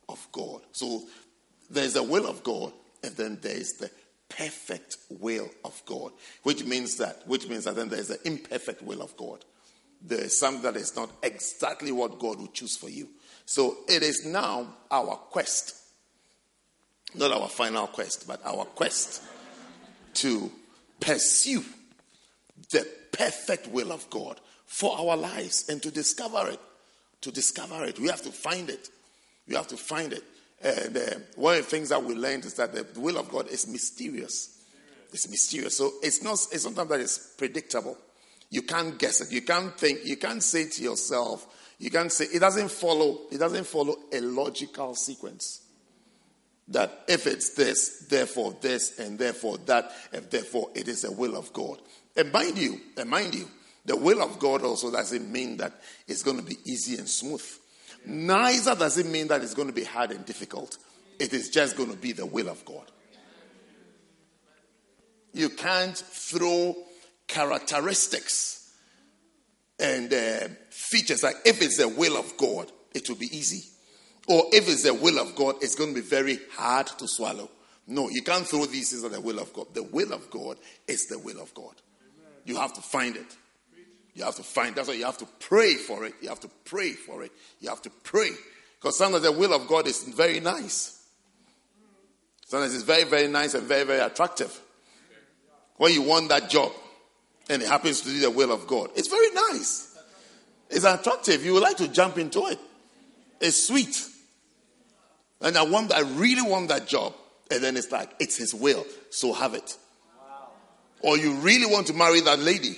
[0.08, 0.60] of God.
[0.72, 1.04] So
[1.70, 2.72] there's the will of God,
[3.02, 3.90] and then there's the
[4.28, 9.02] perfect will of God, which means that which means that then there's the imperfect will
[9.02, 9.44] of God.
[10.02, 13.08] There is something that is not exactly what God would choose for you.
[13.46, 15.76] So it is now our quest,
[17.14, 19.22] not our final quest, but our quest
[20.14, 20.50] to
[21.00, 21.64] pursue
[22.70, 26.60] the perfect will of God for our lives and to discover it.
[27.22, 28.90] To discover it, we have to find it.
[29.48, 30.24] We have to find it.
[30.62, 31.00] And uh,
[31.36, 34.62] one of the things that we learned is that the will of God is mysterious.
[35.12, 35.76] It's mysterious.
[35.76, 36.38] So it's not.
[36.52, 37.96] It's sometimes that is predictable.
[38.50, 39.32] You can't guess it.
[39.32, 40.04] You can't think.
[40.04, 41.46] You can't say to yourself.
[41.78, 43.20] You can't say it doesn't follow.
[43.30, 45.63] It doesn't follow a logical sequence.
[46.68, 51.36] That if it's this, therefore this, and therefore that, and therefore it is the will
[51.36, 51.78] of God.
[52.16, 53.48] And mind you, and mind you,
[53.84, 55.72] the will of God also doesn't mean that
[56.06, 57.44] it's going to be easy and smooth.
[58.06, 60.78] Neither does it mean that it's going to be hard and difficult.
[61.18, 62.90] It is just going to be the will of God.
[65.32, 66.76] You can't throw
[67.26, 68.72] characteristics
[69.78, 73.68] and uh, features like if it's the will of God, it will be easy.
[74.26, 77.50] Or if it's the will of God, it's going to be very hard to swallow.
[77.86, 79.66] No, you can't throw these things at the will of God.
[79.74, 80.56] The will of God
[80.88, 81.74] is the will of God.
[82.44, 83.36] You have to find it.
[84.14, 84.74] You have to find.
[84.74, 86.14] That's why you have to pray for it.
[86.22, 87.32] You have to pray for it.
[87.60, 88.30] You have to pray.
[88.80, 91.02] Because sometimes the will of God is very nice.
[92.46, 94.58] Sometimes it's very, very nice and very, very attractive.
[95.76, 96.72] When you want that job
[97.50, 99.98] and it happens to be the will of God, it's very nice.
[100.70, 101.44] It's attractive.
[101.44, 102.58] You would like to jump into it.
[103.40, 104.08] It's sweet.
[105.44, 107.14] And I want, I really want that job.
[107.50, 109.76] And then it's like, it's his will, so have it.
[111.04, 112.74] or you really want to marry that lady,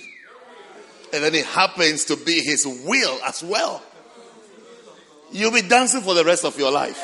[1.13, 3.81] and then it happens to be his will as well,
[5.31, 7.01] you'll be dancing for the rest of your life.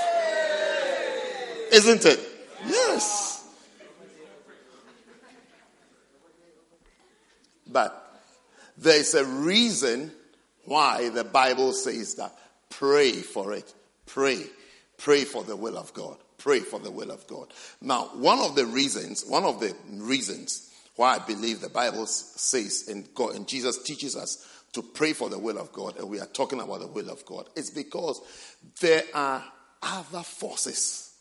[1.71, 2.19] Isn't it?
[2.67, 3.47] Yes.
[7.65, 8.21] But
[8.77, 10.11] there is a reason
[10.65, 12.37] why the Bible says that
[12.69, 13.73] pray for it.
[14.05, 14.45] Pray.
[14.97, 16.17] Pray for the will of God.
[16.37, 17.53] Pray for the will of God.
[17.81, 22.87] Now, one of the reasons, one of the reasons why I believe the Bible says
[22.89, 26.19] and God and Jesus teaches us to pray for the will of God, and we
[26.19, 28.19] are talking about the will of God, is because
[28.81, 29.43] there are
[29.81, 31.13] other forces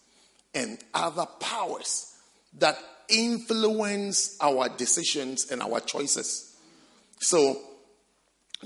[0.54, 2.14] and other powers
[2.58, 6.56] that influence our decisions and our choices.
[7.20, 7.60] So,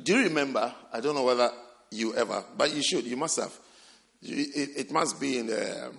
[0.02, 0.72] do you remember?
[0.92, 1.50] I don't know whether
[1.90, 3.52] you ever, but you should, you must have.
[4.28, 5.92] It, it must be in the,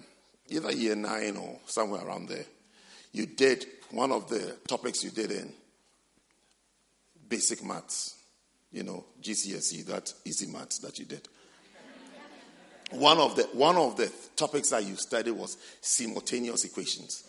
[0.50, 2.46] either year nine or somewhere around there.
[3.14, 5.54] You did one of the topics you did in
[7.28, 8.16] basic maths,
[8.72, 11.28] you know, GCSE, that easy maths that you did.
[12.92, 17.26] One of the one of the topics that you studied was simultaneous equations.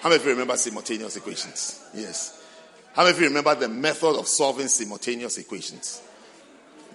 [0.00, 1.84] How many of you remember simultaneous equations?
[1.92, 2.40] Yes.
[2.92, 6.02] How many of you remember the method of solving simultaneous equations?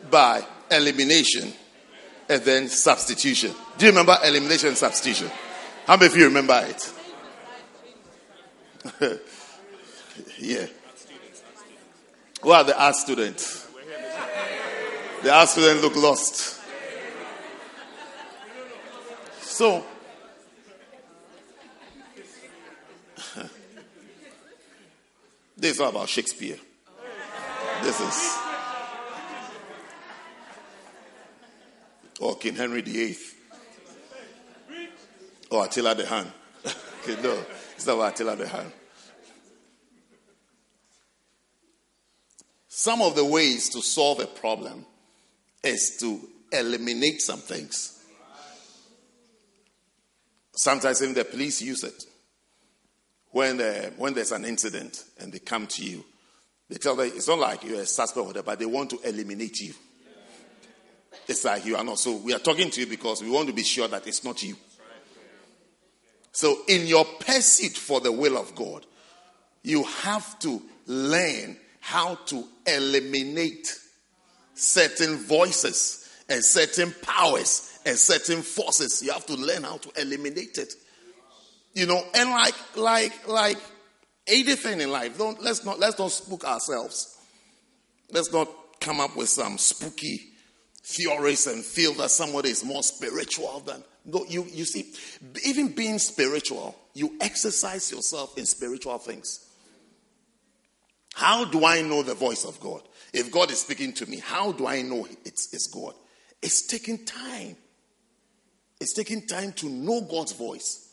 [0.09, 1.51] By elimination
[2.29, 3.53] and then substitution.
[3.77, 5.29] Do you remember elimination and substitution?
[5.85, 6.93] How many of you remember it?
[10.39, 10.65] yeah.
[12.41, 13.67] Who are the art students?
[15.23, 16.61] The art students look lost.
[19.41, 19.83] So,
[25.57, 26.57] this is all about Shakespeare.
[27.81, 28.46] This is.
[32.19, 33.17] Or King Henry VIII.
[35.51, 36.31] Or Attila the Hun.
[37.03, 37.37] okay, no,
[37.75, 38.71] it's not Attila the Hun.
[42.67, 44.85] Some of the ways to solve a problem
[45.63, 46.19] is to
[46.51, 48.03] eliminate some things.
[50.55, 52.03] Sometimes even the police use it.
[53.31, 56.03] When, uh, when there's an incident and they come to you,
[56.69, 59.73] they tell them it's not like you're a suspect but they want to eliminate you.
[61.27, 61.99] It's like you are not.
[61.99, 64.41] So we are talking to you because we want to be sure that it's not
[64.43, 64.55] you.
[66.31, 68.85] So in your pursuit for the will of God,
[69.63, 73.77] you have to learn how to eliminate
[74.53, 79.01] certain voices and certain powers and certain forces.
[79.03, 80.73] You have to learn how to eliminate it.
[81.73, 83.57] You know, and like like like
[84.27, 87.17] anything in life, don't let's not let's not spook ourselves.
[88.11, 88.49] Let's not
[88.79, 90.33] come up with some spooky
[90.87, 94.93] theories and feel that somebody is more spiritual than no, you you see,
[95.45, 99.45] even being spiritual, you exercise yourself in spiritual things.
[101.13, 102.83] How do I know the voice of God?
[103.11, 105.93] If God is speaking to me, how do I know it's, it's God?
[106.41, 107.57] It's taking time.
[108.79, 110.89] It's taking time to know God's voice.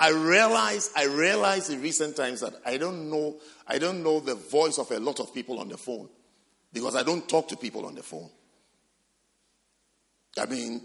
[0.00, 3.36] I realize, I realize in recent times that I don't know,
[3.66, 6.08] I don't know the voice of a lot of people on the phone
[6.72, 8.30] because I don't talk to people on the phone.
[10.38, 10.80] I mean,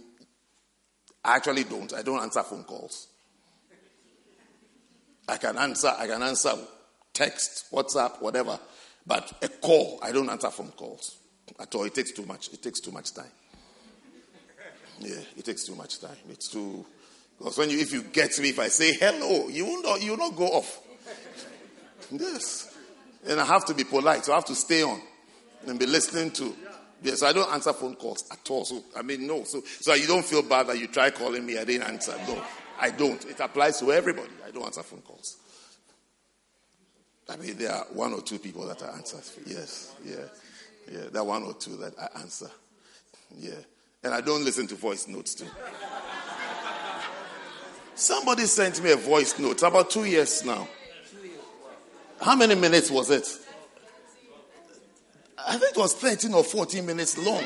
[1.23, 1.93] I actually don't.
[1.93, 3.07] I don't answer phone calls.
[5.27, 6.51] I can answer, I can answer
[7.13, 8.59] text, WhatsApp, whatever.
[9.05, 11.17] But a call, I don't answer phone calls
[11.59, 11.83] at all.
[11.83, 12.51] It takes too much.
[12.53, 13.31] It takes too much time.
[14.99, 16.17] Yeah, it takes too much time.
[16.29, 16.85] It's too
[17.37, 20.11] because when you if you get me, if I say hello, you will not you
[20.11, 20.79] will not go off.
[22.11, 22.75] Yes.
[23.27, 25.01] And I have to be polite, so I have to stay on
[25.67, 26.55] and be listening to.
[27.03, 28.65] Yes, I don't answer phone calls at all.
[28.65, 29.43] So I mean no.
[29.43, 32.15] So so you don't feel bad that you try calling me, I didn't answer.
[32.27, 32.41] No,
[32.79, 33.23] I don't.
[33.25, 34.29] It applies to everybody.
[34.45, 35.37] I don't answer phone calls.
[37.29, 39.17] I mean, there are one or two people that I answer.
[39.45, 40.15] Yes, yeah,
[40.91, 41.05] yeah.
[41.11, 42.49] There are one or two that I answer.
[43.37, 43.51] Yeah,
[44.03, 45.47] and I don't listen to voice notes too.
[47.95, 50.67] Somebody sent me a voice note about two years now.
[52.21, 53.27] How many minutes was it?
[55.45, 57.43] I think it was 13 or 14 minutes long.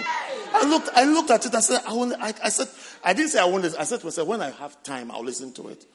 [0.53, 1.53] I looked, I looked at it.
[1.53, 2.67] and said, I, I, I said,
[3.03, 3.75] I didn't say I wanted.
[3.75, 5.85] I said to myself, when I have time, I'll listen to it.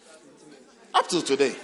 [0.95, 1.55] Up to today.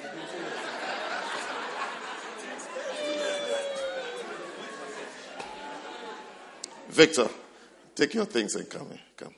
[6.89, 7.29] Victor,
[7.95, 8.99] take your things and come here.
[9.17, 9.35] Come.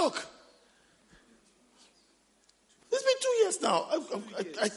[0.00, 0.26] Look.
[2.92, 3.86] It's been two years now.
[3.90, 3.96] I,
[4.38, 4.70] I, I,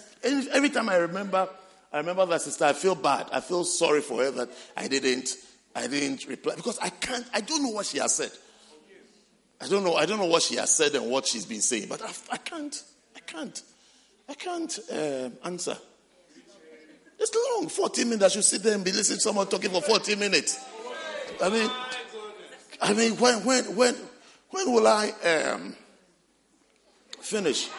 [0.53, 1.47] every time I remember,
[1.91, 2.65] I remember that sister.
[2.65, 3.27] I feel bad.
[3.31, 5.35] I feel sorry for her that I didn't,
[5.75, 7.25] I didn't reply because I can't.
[7.33, 8.31] I don't know what she has said.
[9.59, 9.95] I don't know.
[9.95, 12.37] I don't know what she has said and what she's been saying, but I, I
[12.37, 12.83] can't.
[13.15, 13.61] I can't.
[14.29, 15.77] I can't uh, answer.
[17.19, 18.23] It's long, 40 minutes.
[18.23, 20.63] I should sit there and be listening to someone talking for 40 minutes.
[21.41, 21.69] I mean,
[22.81, 23.95] I mean, when, when, when,
[24.51, 25.75] when will I um,
[27.19, 27.69] finish?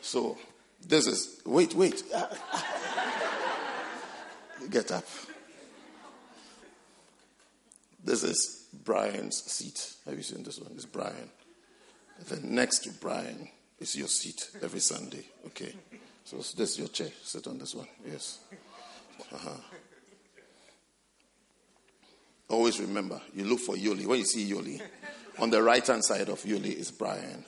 [0.00, 0.38] So,
[0.88, 2.02] this is, wait, wait.
[4.70, 5.04] Get up.
[8.02, 9.94] This is Brian's seat.
[10.06, 10.72] Have you seen this one?
[10.74, 11.30] It's Brian.
[12.28, 15.24] then next to Brian is your seat every Sunday.
[15.46, 15.74] Okay.
[16.24, 17.10] So this is your chair.
[17.22, 17.88] Sit on this one.
[18.06, 18.38] Yes.
[19.32, 19.50] Uh-huh.
[22.48, 24.06] Always remember, you look for Yuli.
[24.06, 24.80] When you see Yuli,
[25.38, 27.44] on the right hand side of Yuli is Brian.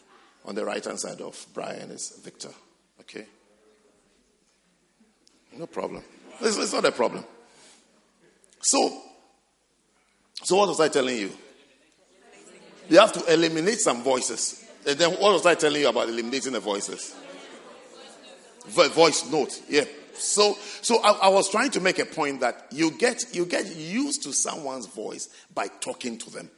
[0.47, 2.51] On the right hand side of Brian is Victor.
[3.09, 3.27] Okay?
[5.57, 6.03] No problem.
[6.41, 7.25] It's, it's not a problem.
[8.61, 9.01] So,
[10.43, 11.31] so what was I telling you?
[12.89, 14.65] You have to eliminate some voices.
[14.87, 17.15] And then what was I telling you about eliminating the voices?
[18.67, 19.63] voice note.
[19.69, 19.85] Yeah.
[20.15, 23.77] So, so I, I, was trying to make a point that you get you get
[23.77, 26.51] used to someone's voice by talking to them.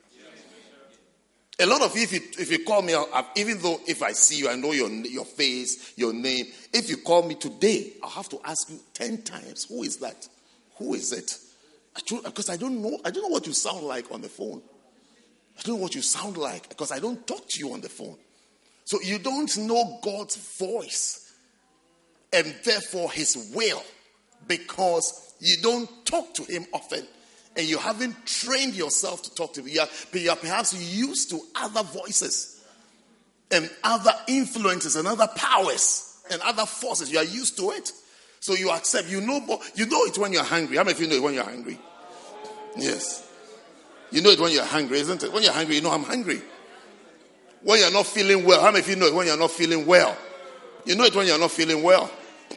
[1.60, 2.94] A lot of you, if you, if you call me,
[3.34, 6.46] even though if I see you, I know your, your face, your name.
[6.72, 10.28] If you call me today, I'll have to ask you 10 times, who is that?
[10.76, 11.36] Who is it?
[12.24, 14.62] Because I don't know, I don't know what you sound like on the phone.
[15.58, 17.88] I don't know what you sound like because I don't talk to you on the
[17.88, 18.16] phone.
[18.84, 21.34] So you don't know God's voice
[22.32, 23.82] and therefore his will
[24.46, 27.04] because you don't talk to him often
[27.58, 29.68] and you haven't trained yourself to talk to him.
[29.68, 32.64] You are, you are perhaps used to other voices
[33.50, 37.10] and other influences and other powers and other forces.
[37.10, 37.92] You are used to it.
[38.38, 39.08] So you accept.
[39.08, 39.60] You know.
[39.74, 40.76] You know it when you're hungry.
[40.76, 41.80] How many of you know it when you're hungry?
[42.76, 43.28] Yes.
[44.12, 45.32] You know it when you're hungry, isn't it?
[45.32, 46.40] When you're hungry, you know I'm hungry.
[47.64, 49.84] When you're not feeling well, how many of you know it when you're not feeling
[49.84, 50.16] well?
[50.84, 52.08] You know it when you're not feeling well.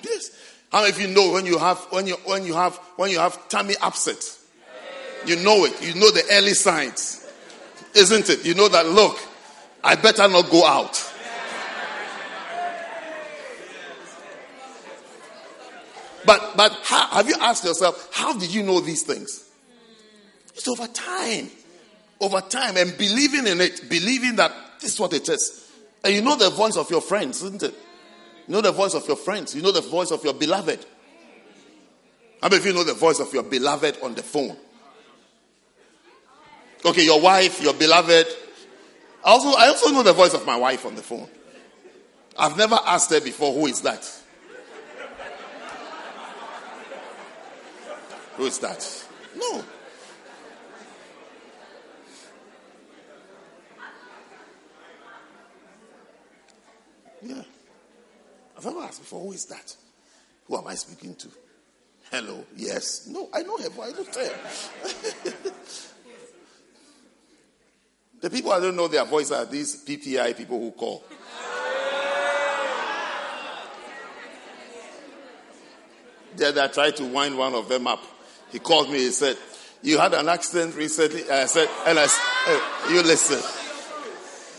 [0.04, 0.30] Yes.
[0.72, 3.18] How many of you know when you have when you when you have when you
[3.18, 4.38] have tummy upset?
[5.26, 5.82] You know it.
[5.82, 7.28] You know the early signs.
[7.96, 8.46] Isn't it?
[8.46, 9.18] You know that, look,
[9.84, 11.08] I better not go out.
[16.26, 19.50] But, but how, have you asked yourself, how did you know these things?
[20.54, 21.50] It's over time.
[22.20, 25.72] Over time and believing in it, believing that this is what it is.
[26.04, 27.74] And you know the voice of your friends, isn't it?
[28.48, 29.56] You know the voice of your friends.
[29.56, 30.86] You know the voice of your beloved.
[32.42, 34.58] How many of you know the voice of your beloved on the phone?
[36.84, 38.28] Okay, your wife, your beloved.
[39.24, 41.30] I also, I also know the voice of my wife on the phone.
[42.38, 44.10] I've never asked her before, who is that?
[48.38, 49.06] Who is that?
[49.38, 49.64] No.
[57.22, 57.44] Yeah.
[58.58, 59.76] I've never asked before, who is that?
[60.48, 61.28] Who am I speaking to?
[62.10, 62.44] Hello?
[62.56, 63.06] Yes?
[63.08, 64.34] No, I know her, but I don't tell.
[68.22, 71.04] The people I don't know their voice are these PTI people who call.
[76.36, 78.00] Then I tried to wind one of them up.
[78.52, 79.00] He called me.
[79.00, 79.38] He said,
[79.82, 82.08] "You had an accident recently." I said, "And I,
[82.46, 83.42] hey, you listen."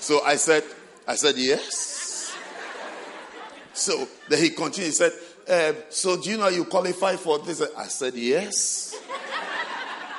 [0.01, 0.65] So I said,
[1.07, 2.37] "I said yes."
[3.73, 4.89] So then he continued.
[4.89, 5.13] He said,
[5.49, 8.93] uh, "So do you know you qualify for this?" I said, "Yes."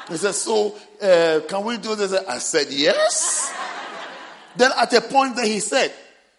[0.09, 2.13] He said, So, uh, can we do this?
[2.13, 3.53] I said, Yes.
[4.55, 5.91] Then at a point that he said,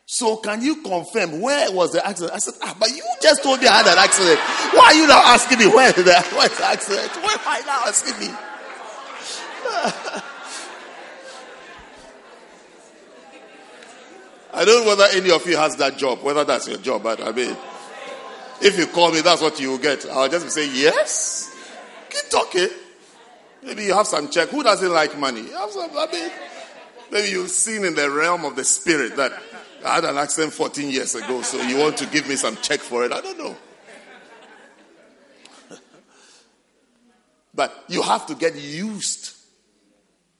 [0.06, 2.34] So, can you confirm where was the accident?
[2.34, 4.38] I said, Ah, but you just told me I had an accident.
[4.72, 7.10] Why are you now asking me where the, where the accident?
[7.22, 8.34] Why am I now asking me?
[14.54, 17.20] I don't know whether any of you has that job, whether that's your job, but
[17.20, 17.56] I mean,
[18.62, 20.06] if you call me, that's what you will get.
[20.06, 21.50] I'll just say, Yes.
[22.08, 22.68] Keep talking.
[23.64, 24.50] Maybe you have some check.
[24.50, 25.40] Who doesn't like money?
[25.40, 25.90] You have some,
[27.10, 29.32] maybe you've seen in the realm of the spirit that
[29.84, 32.80] I had an accident 14 years ago, so you want to give me some check
[32.80, 33.12] for it.
[33.12, 33.56] I don't know.
[37.54, 39.33] but you have to get used.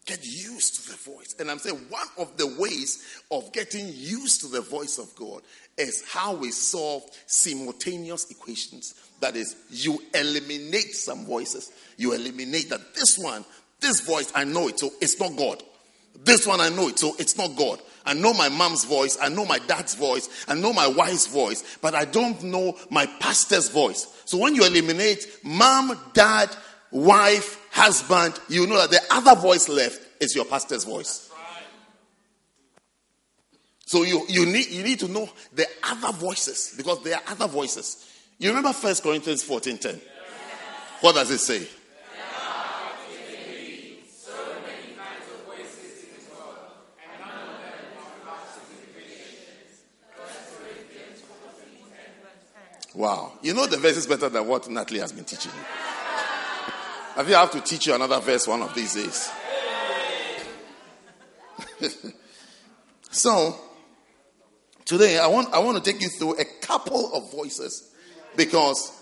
[0.07, 1.35] Get used to the voice.
[1.39, 5.43] And I'm saying one of the ways of getting used to the voice of God
[5.79, 8.95] is how we solve simultaneous equations.
[9.21, 11.73] That is, you eliminate some voices.
[11.97, 13.45] You eliminate that this one,
[13.81, 15.63] this voice, I know it, so it's not God.
[16.23, 17.81] This one, I know it, so it's not God.
[18.07, 21.79] I know my mom's voice, I know my dad's voice, I know my wife's voice,
[21.81, 24.07] but I don't know my pastor's voice.
[24.27, 26.55] So when you eliminate mom, dad,
[26.95, 31.31] wife, husband, you know that the other voice left is your pastor's voice.
[33.85, 37.49] So you, you, need, you need to know the other voices because there are other
[37.49, 38.11] voices.
[38.39, 40.01] You remember 1 Corinthians 14 10?
[41.01, 41.67] What does it say?
[52.95, 53.33] Wow.
[53.43, 55.94] You know the verses better than what Natalie has been teaching you.
[57.17, 59.31] I think I have to teach you another verse one of these days.
[63.11, 63.57] so,
[64.85, 67.93] today I want, I want to take you through a couple of voices
[68.35, 69.01] because,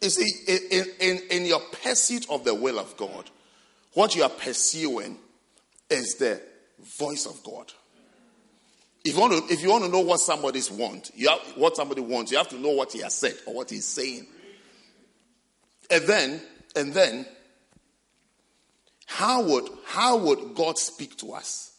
[0.00, 0.26] you see,
[0.70, 3.28] in, in, in your pursuit of the will of God,
[3.92, 5.18] what you are pursuing
[5.90, 6.40] is the
[6.98, 7.70] voice of God.
[9.04, 11.76] If you want to, if you want to know what somebody's want, you have, what
[11.76, 14.26] somebody wants, you have to know what he has said or what he's saying.
[15.90, 16.40] And then,
[16.76, 17.26] and then,
[19.06, 21.72] how would how would God speak to us?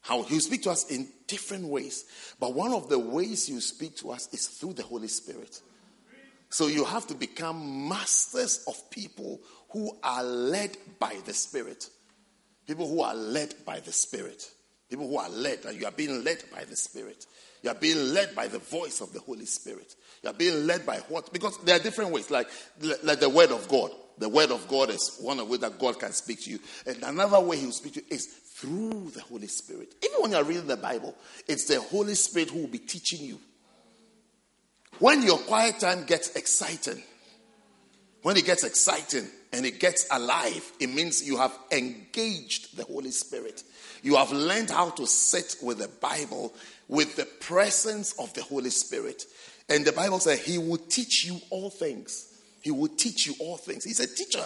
[0.00, 2.04] How He'll speak to us in different ways,
[2.38, 5.60] but one of the ways you speak to us is through the Holy Spirit.
[6.50, 9.40] So you have to become masters of people
[9.70, 11.88] who are led by the Spirit.
[12.66, 14.48] People who are led by the Spirit.
[14.88, 17.26] People who are led, and you are being led by the Spirit.
[17.62, 19.96] You are being led by the voice of the Holy Spirit.
[20.24, 21.30] You are being led by what?
[21.34, 22.48] Because there are different ways, like,
[23.02, 23.90] like the Word of God.
[24.16, 26.60] The Word of God is one of way that God can speak to you.
[26.86, 29.94] And another way He will speak to you is through the Holy Spirit.
[30.02, 31.14] Even when you are reading the Bible,
[31.46, 33.38] it's the Holy Spirit who will be teaching you.
[34.98, 37.02] When your quiet time gets exciting,
[38.22, 43.10] when it gets exciting and it gets alive, it means you have engaged the Holy
[43.10, 43.62] Spirit.
[44.02, 46.54] You have learned how to sit with the Bible
[46.88, 49.24] with the presence of the Holy Spirit.
[49.68, 52.30] And the Bible says he will teach you all things.
[52.60, 53.84] He will teach you all things.
[53.84, 54.44] He's a teacher.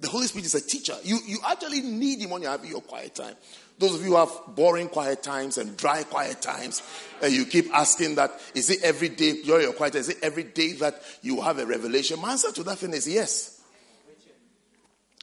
[0.00, 0.94] The Holy Spirit is a teacher.
[1.02, 3.34] You, you actually need him when you're having your quiet time.
[3.78, 6.82] Those of you who have boring quiet times and dry quiet times,
[7.20, 10.00] and you keep asking that, is it every day during your quiet time?
[10.00, 12.20] Is it every day that you have a revelation?
[12.20, 13.60] My answer to that thing is yes.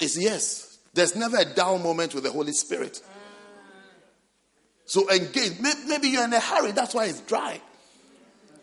[0.01, 0.77] It's yes.
[0.93, 3.01] There's never a dull moment with the Holy Spirit.
[4.85, 5.59] So engage.
[5.59, 6.71] Maybe you're in a hurry.
[6.71, 7.61] That's why it's dry.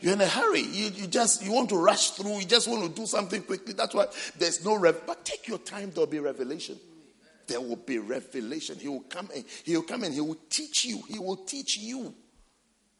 [0.02, 0.62] You're in a hurry.
[0.62, 2.40] You, you just you want to rush through.
[2.40, 3.72] You just want to do something quickly.
[3.72, 5.06] That's why there's no rev.
[5.06, 5.92] But take your time.
[5.92, 6.78] There'll be revelation.
[7.46, 8.78] There will be revelation.
[8.78, 11.02] He will come and he will come and he will teach you.
[11.08, 12.12] He will teach you.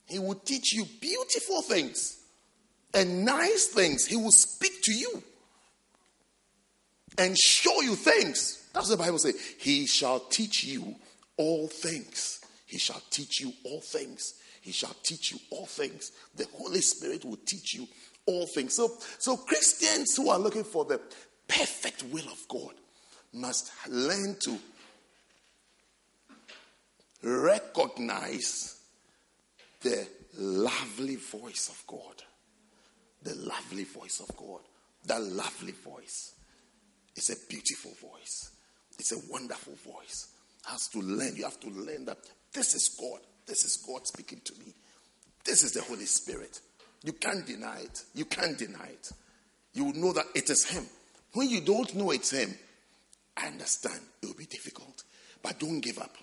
[0.07, 2.19] He will teach you beautiful things
[2.95, 4.07] and nice things.
[4.07, 5.23] He will speak to you
[7.19, 8.69] and show you things.
[8.73, 9.41] That's what the Bible says.
[9.59, 10.95] He shall teach you
[11.37, 12.41] all things.
[12.67, 14.35] He shall teach you all things.
[14.63, 16.13] He shall teach you all things.
[16.37, 17.87] The Holy Spirit will teach you
[18.27, 18.75] all things.
[18.77, 21.01] So, so Christians who are looking for the
[21.49, 22.73] perfect will of God
[23.35, 24.59] must learn to
[27.23, 28.79] recognize
[29.81, 30.07] the
[30.39, 32.23] lovely voice of God.
[33.25, 34.61] The lovely voice of God.
[35.07, 36.35] That lovely voice.
[37.17, 38.53] It's a beautiful voice.
[38.99, 40.29] It's a wonderful voice.
[40.67, 41.35] Has to learn.
[41.35, 42.19] You have to learn that
[42.53, 43.21] this is God.
[43.47, 44.73] This is God speaking to me.
[45.45, 46.61] This is the Holy Spirit.
[47.03, 48.03] You can't deny it.
[48.15, 49.11] You can't deny it.
[49.75, 50.87] You will know that it is Him.
[51.35, 52.55] When you don't know it's Him,
[53.37, 55.03] I understand it will be difficult.
[55.43, 56.17] But don't give up.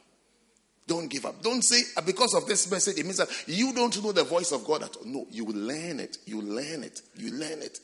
[0.87, 1.41] Don't give up.
[1.43, 4.51] Don't say, uh, because of this message, it means that you don't know the voice
[4.51, 5.05] of God at all.
[5.05, 6.17] No, you will learn it.
[6.25, 7.01] You learn it.
[7.15, 7.79] You learn it.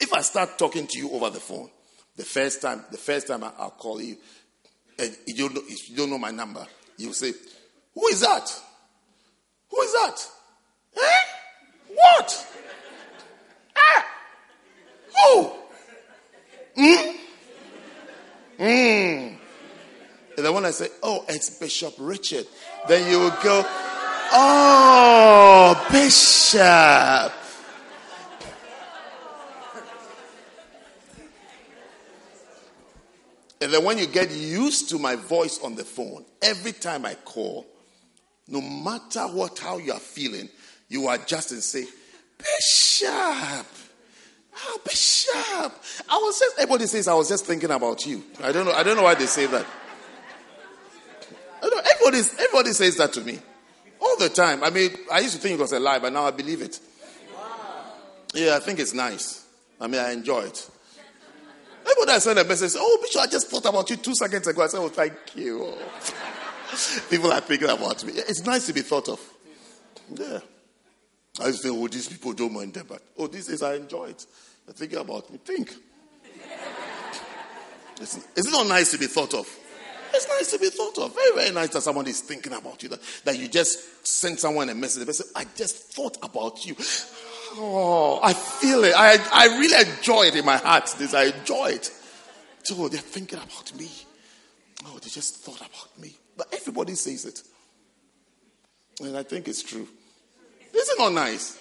[0.00, 1.68] If I start talking to you over the phone,
[2.16, 4.16] the first time, the first time I'll call you,
[4.98, 6.66] and you don't know, you don't know my number,
[6.96, 7.32] you will say,
[7.94, 8.50] who is that?
[9.70, 10.28] Who is that?
[10.96, 11.94] Eh?
[11.94, 12.46] What?
[13.76, 14.06] Ah!
[15.14, 15.52] Who?
[16.76, 17.10] Hmm?
[18.56, 19.34] Hmm.
[20.36, 22.46] And then when I say, oh, it's Bishop Richard,
[22.86, 23.64] then you will go,
[24.32, 27.32] oh, Bishop.
[33.60, 37.14] And then when you get used to my voice on the phone, every time I
[37.14, 37.66] call,
[38.48, 40.48] no matter what, how you are feeling,
[40.88, 41.84] you adjust and say,
[42.38, 43.66] Bishop.
[44.60, 45.72] Oh, Bishop.
[46.08, 48.24] I was just, everybody says, I was just thinking about you.
[48.42, 49.66] I don't know, I don't know why they say that.
[51.62, 53.38] Everybody, everybody says that to me
[54.00, 54.62] all the time.
[54.62, 56.80] I mean, I used to think it was a lie, but now I believe it.
[58.34, 59.46] Yeah, I think it's nice.
[59.80, 60.70] I mean, I enjoy it.
[61.82, 64.62] Everybody I send a message, oh, Bishop, I just thought about you two seconds ago.
[64.62, 65.74] I said, oh, thank you.
[67.10, 68.12] people are thinking about me.
[68.14, 69.20] It's nice to be thought of.
[70.14, 70.40] Yeah.
[71.40, 74.06] I to think, oh, these people don't mind them, but oh, this is I enjoy
[74.06, 74.26] it.
[74.66, 75.38] They're thinking about me.
[75.38, 75.72] Think.
[78.00, 79.48] is it not nice to be thought of?
[80.12, 81.14] It's nice to be thought of.
[81.14, 82.88] Very, very nice that somebody is thinking about you.
[82.88, 85.04] That, that you just send someone a message.
[85.04, 86.74] They say, I just thought about you.
[87.52, 88.94] Oh, I feel it.
[88.96, 90.92] I, I really enjoy it in my heart.
[90.98, 91.90] This I enjoy it.
[92.62, 93.88] So they're thinking about me.
[94.86, 96.14] Oh, they just thought about me.
[96.38, 97.42] But everybody says it.
[99.00, 99.88] And I think it's true.
[100.72, 101.58] Is it not nice?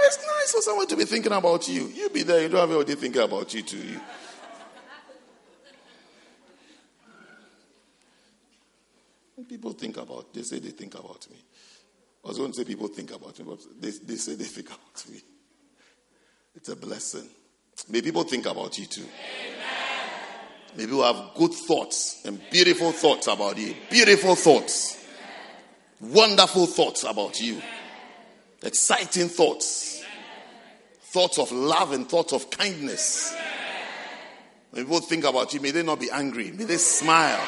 [0.00, 1.86] It's nice for someone to be thinking about you.
[1.88, 4.00] You be there, you don't have anybody thinking about you too.
[9.48, 11.36] People think about, they say they think about me.
[12.24, 14.68] I was going to say people think about me, but they, they say they think
[14.68, 15.20] about me.
[16.54, 17.28] It's a blessing.
[17.88, 19.06] May people think about you too.
[20.74, 20.76] Amen.
[20.76, 23.74] May people have good thoughts and beautiful thoughts about you.
[23.90, 24.96] Beautiful thoughts.
[26.00, 27.60] Wonderful thoughts about you.
[28.62, 30.04] Exciting thoughts.
[31.00, 33.34] Thoughts of love and thoughts of kindness.
[34.70, 36.52] When people think about you, may they not be angry.
[36.52, 37.42] May they smile.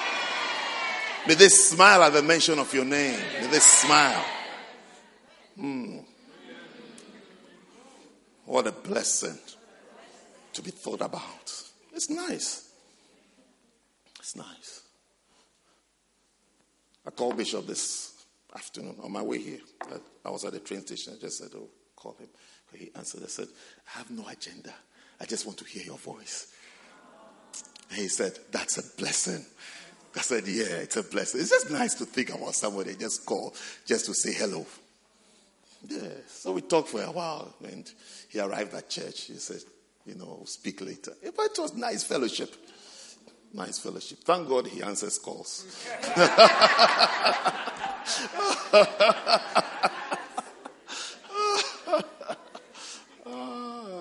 [1.28, 3.20] May they smile at the mention of your name.
[3.40, 4.24] May they smile.
[5.56, 5.98] Hmm.
[8.46, 9.38] What a blessing
[10.54, 11.62] to be thought about.
[11.92, 12.69] It's nice.
[14.30, 14.82] It's nice.
[17.04, 19.58] I called Bishop this afternoon on my way here.
[20.24, 21.14] I was at the train station.
[21.16, 22.28] I just said, Oh, call him.
[22.72, 23.24] He answered.
[23.24, 23.48] I said,
[23.88, 24.72] I have no agenda.
[25.20, 26.54] I just want to hear your voice.
[27.90, 29.44] And he said, That's a blessing.
[30.14, 31.40] I said, Yeah, it's a blessing.
[31.40, 33.52] It's just nice to think about somebody, just call,
[33.84, 34.64] just to say hello.
[35.88, 36.08] Yeah.
[36.28, 37.90] So we talked for a while, and
[38.28, 39.22] he arrived at church.
[39.22, 39.62] He said,
[40.06, 41.14] You know, speak later.
[41.20, 42.54] But it was nice fellowship.
[43.52, 44.18] Nice fellowship.
[44.20, 45.66] Thank God he answers calls.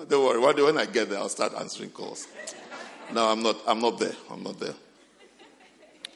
[0.08, 0.62] Don't worry.
[0.64, 2.26] When I get there, I'll start answering calls.
[3.12, 3.56] No, I'm not.
[3.66, 4.14] I'm not there.
[4.30, 4.74] I'm not there.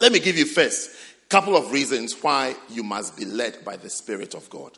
[0.01, 0.91] Let me give you first
[1.25, 4.73] a couple of reasons why you must be led by the Spirit of God.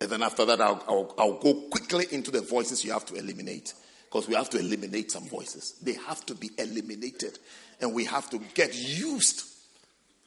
[0.00, 3.14] And then after that, I'll, I'll, I'll go quickly into the voices you have to
[3.14, 3.74] eliminate.
[4.10, 5.78] Because we have to eliminate some voices.
[5.82, 7.38] They have to be eliminated.
[7.80, 9.44] And we have to get used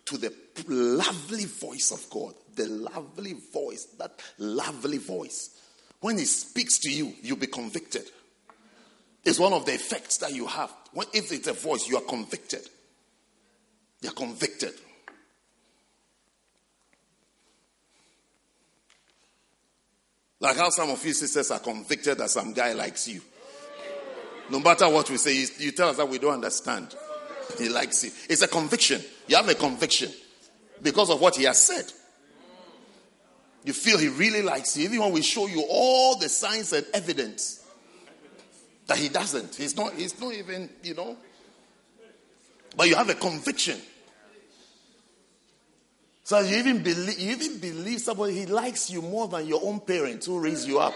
[0.06, 0.34] to the
[0.70, 2.34] lovely voice of God.
[2.56, 3.86] The lovely voice.
[4.00, 5.60] That lovely voice.
[6.00, 8.04] When He speaks to you, you'll be convicted.
[9.26, 10.72] It's one of the effects that you have.
[10.94, 12.62] When, if it's a voice, you are convicted.
[14.02, 14.74] You're convicted.
[20.40, 23.22] Like how some of you sisters are convicted that some guy likes you.
[24.54, 26.94] No matter what we say, you, tell us that we don't understand.
[27.58, 28.12] He likes you.
[28.30, 29.02] It's a conviction.
[29.28, 30.12] You have a conviction
[30.80, 31.92] because of what he has said.
[33.64, 36.86] You feel he really likes you, even when we show you all the signs and
[36.94, 37.66] evidence
[38.86, 39.56] that he doesn't.
[39.56, 41.18] He's not, he's not even, you know.
[42.78, 43.80] But you have a conviction.
[46.26, 49.80] So you even believe you even believe somebody he likes you more than your own
[49.80, 50.94] parents who raised you up.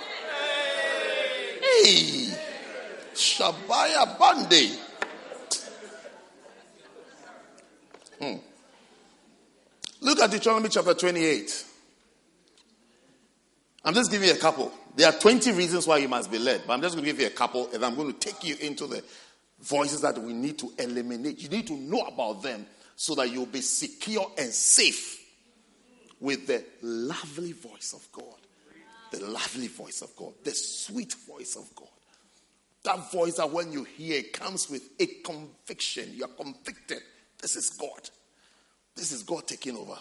[1.83, 2.37] Hey,
[3.17, 4.77] Shabaya Bande.
[8.21, 8.37] Hmm.
[10.01, 11.65] Look at Deuteronomy chapter 28.
[13.85, 14.71] I'm just giving you a couple.
[14.95, 17.19] There are 20 reasons why you must be led, but I'm just going to give
[17.19, 19.03] you a couple, and I'm going to take you into the
[19.61, 21.41] voices that we need to eliminate.
[21.41, 25.19] You need to know about them so that you'll be secure and safe
[26.19, 28.35] with the lovely voice of God.
[29.11, 31.87] The lovely voice of God, the sweet voice of God.
[32.83, 36.11] That voice that when you hear comes with a conviction.
[36.13, 36.99] You are convicted.
[37.41, 38.09] This is God.
[38.95, 39.97] This is God taking over.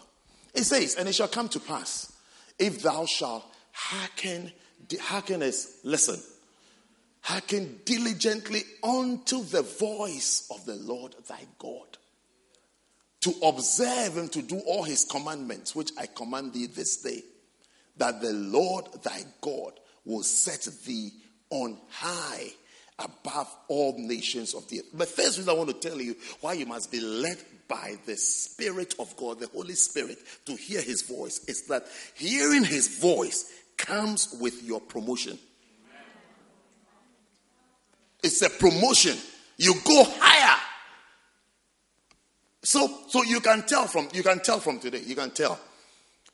[0.55, 2.13] It says, and it shall come to pass
[2.59, 4.53] if thou shalt hearken,
[5.01, 6.21] hearken is listen,
[7.21, 11.99] hearken diligently unto the voice of the Lord thy God
[13.21, 17.23] to observe and to do all his commandments, which I command thee this day,
[17.97, 19.73] that the Lord thy God
[20.05, 21.11] will set thee
[21.51, 22.53] on high
[22.99, 24.87] above all nations of the earth.
[24.95, 27.39] But first reason I want to tell you why you must be led
[27.69, 32.65] by the Spirit of God, the Holy Spirit, to hear his voice is that hearing
[32.65, 35.39] his voice comes with your promotion.
[38.23, 39.17] It's a promotion.
[39.59, 40.61] You go higher
[42.67, 45.01] so, so you can tell from you can tell from today.
[45.07, 45.57] You can tell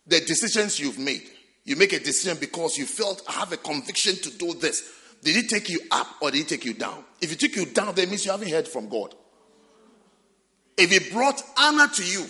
[0.07, 1.25] the decisions you've made.
[1.65, 4.83] You make a decision because you felt I have a conviction to do this.
[5.23, 7.05] Did it take you up or did it take you down?
[7.21, 9.15] If it took you down, that means you haven't heard from God.
[10.77, 12.27] If it brought honor to you,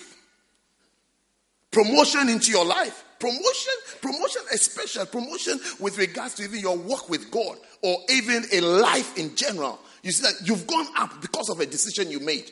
[1.70, 3.72] promotion into your life, promotion,
[4.03, 9.16] promotion, especially promotion with regards to even your work with God or even a life
[9.16, 9.80] in general.
[10.03, 12.51] You see that you've gone up because of a decision you made.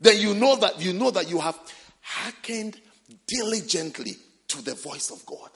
[0.00, 1.58] then you know that you know that you have
[2.00, 2.80] hearkened
[3.26, 4.16] diligently
[4.48, 5.50] to the voice of God.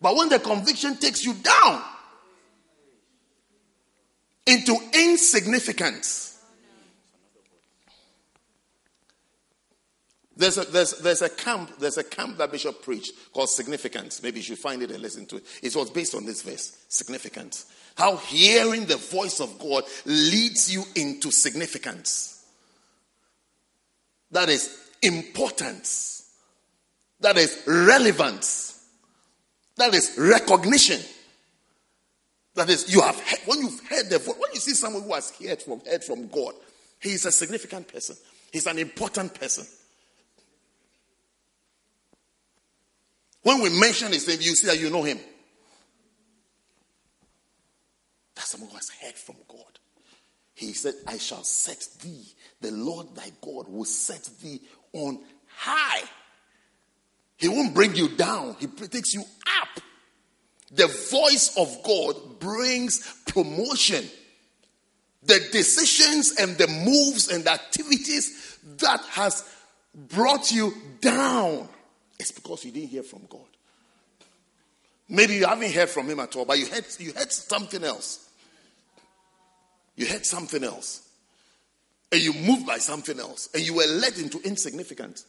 [0.00, 1.82] But when the conviction takes you down
[4.46, 6.38] into insignificance,
[10.36, 14.22] there's a, there's, there's a camp there's a camp that Bishop preached called significance.
[14.22, 15.44] Maybe you should find it and listen to it.
[15.62, 17.66] It was based on this verse, significance.
[17.96, 22.44] How hearing the voice of God leads you into significance.
[24.30, 26.30] That is importance.
[27.20, 28.75] That is relevance.
[29.76, 31.00] That is recognition.
[32.54, 35.12] That is, you have heard, when you've heard the voice, when you see someone who
[35.12, 36.54] has heard from, heard from God,
[37.00, 38.16] he is a significant person.
[38.50, 39.66] He's an important person.
[43.42, 45.20] When we mention his name, you see that you know him.
[48.34, 49.78] That's someone who has heard from God.
[50.54, 52.24] He said, I shall set thee,
[52.62, 54.62] the Lord thy God will set thee
[54.94, 55.20] on
[55.54, 56.02] high.
[57.36, 59.22] He won't bring you down, he takes you
[59.62, 59.82] up.
[60.72, 64.04] The voice of God brings promotion.
[65.22, 69.44] The decisions and the moves and the activities that has
[69.94, 71.68] brought you down
[72.18, 73.40] it's because you didn't hear from God.
[75.08, 78.28] Maybe you haven't heard from him at all, but you heard, you heard something else.
[79.94, 81.08] You heard something else.
[82.10, 83.48] And you moved by something else.
[83.54, 85.26] And you were led into insignificance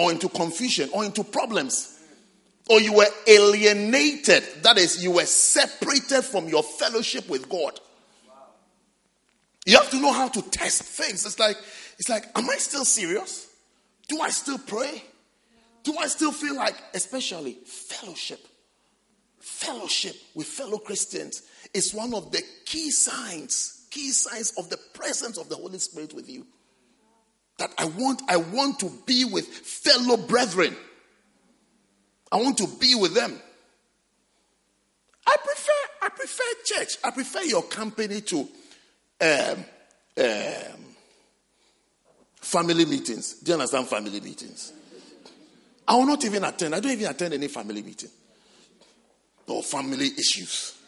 [0.00, 1.98] or into confusion or into problems.
[2.68, 4.44] Or you were alienated.
[4.62, 7.78] That is, you were separated from your fellowship with God.
[9.66, 11.26] You have to know how to test things.
[11.26, 11.56] It's like,
[11.98, 13.48] it's like, am I still serious?
[14.08, 15.02] Do I still pray?
[15.82, 18.40] Do I still feel like, especially fellowship?
[19.38, 21.42] Fellowship with fellow Christians
[21.74, 26.14] is one of the key signs, key signs of the presence of the Holy Spirit
[26.14, 26.46] with you.
[27.60, 30.74] That I want, I want to be with fellow brethren.
[32.32, 33.38] I want to be with them.
[35.26, 36.96] I prefer, I prefer church.
[37.04, 38.48] I prefer your company to
[39.20, 39.64] um,
[40.18, 40.80] um,
[42.40, 43.34] family meetings.
[43.34, 44.72] Do you understand family meetings?
[45.86, 46.74] I will not even attend.
[46.74, 48.10] I don't even attend any family meeting
[49.48, 50.78] or family issues.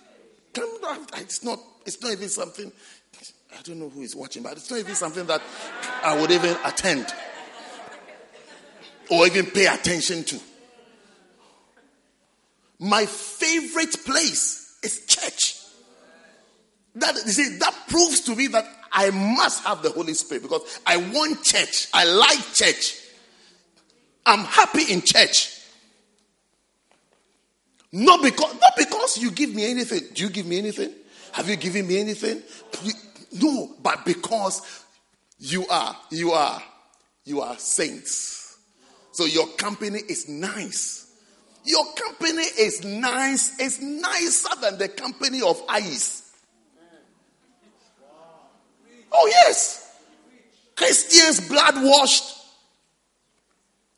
[0.55, 2.73] It's not, it's not even something,
[3.59, 5.43] I don't know who is watching, but it's not even something that
[6.03, 7.07] I would even attend
[9.11, 10.41] or even pay attention to.
[12.79, 15.59] My favorite place is church.
[16.97, 20.81] That you see, that proves to me that I must have the Holy Spirit because
[20.87, 21.89] I want church.
[21.95, 22.99] I like church.
[24.27, 25.59] I'm happy in church.
[27.93, 30.01] Not because, not because you give me anything.
[30.15, 30.93] Do you give me anything?
[31.33, 32.43] Have you given me anything?
[33.33, 34.85] No, but because
[35.39, 36.63] you are, you are,
[37.25, 38.59] you are saints.
[39.13, 41.13] So your company is nice.
[41.65, 43.59] Your company is nice.
[43.61, 46.31] It's nicer than the company of ice.
[49.13, 50.01] Oh, yes.
[50.75, 52.43] Christians, blood washed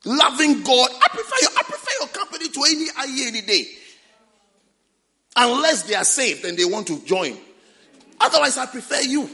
[0.05, 0.89] loving God.
[1.01, 3.65] I prefer your, I prefer your company to any IE any day.
[5.35, 7.37] Unless they are saved and they want to join.
[8.19, 9.29] Otherwise, I prefer you.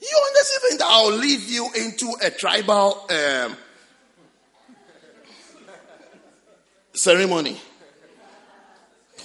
[0.00, 3.56] You understand that I'll lead you into a tribal um,
[6.92, 7.56] ceremony.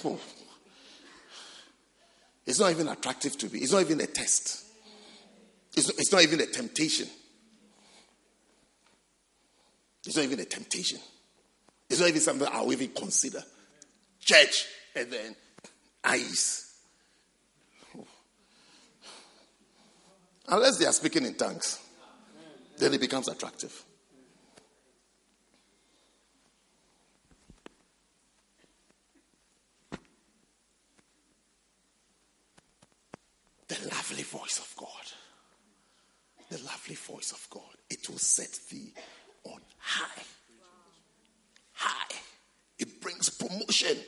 [0.04, 0.20] Oh.
[2.46, 3.58] It's not even attractive to me.
[3.58, 4.64] It's not even a test.
[5.76, 7.08] It's, it's not even a temptation.
[10.06, 10.98] It's not even a temptation.
[11.90, 13.42] It's not even something I'll even consider.
[14.20, 14.66] Church
[14.98, 15.36] and then
[16.04, 16.64] eyes.
[20.48, 21.78] Unless they are speaking in tongues,
[22.78, 23.84] then it becomes attractive.
[33.68, 34.88] The lovely voice of God
[36.48, 37.62] the lovely voice of God.
[37.90, 38.92] It will set thee
[39.44, 40.22] on high.
[41.72, 42.16] High.
[42.78, 43.98] It brings promotion.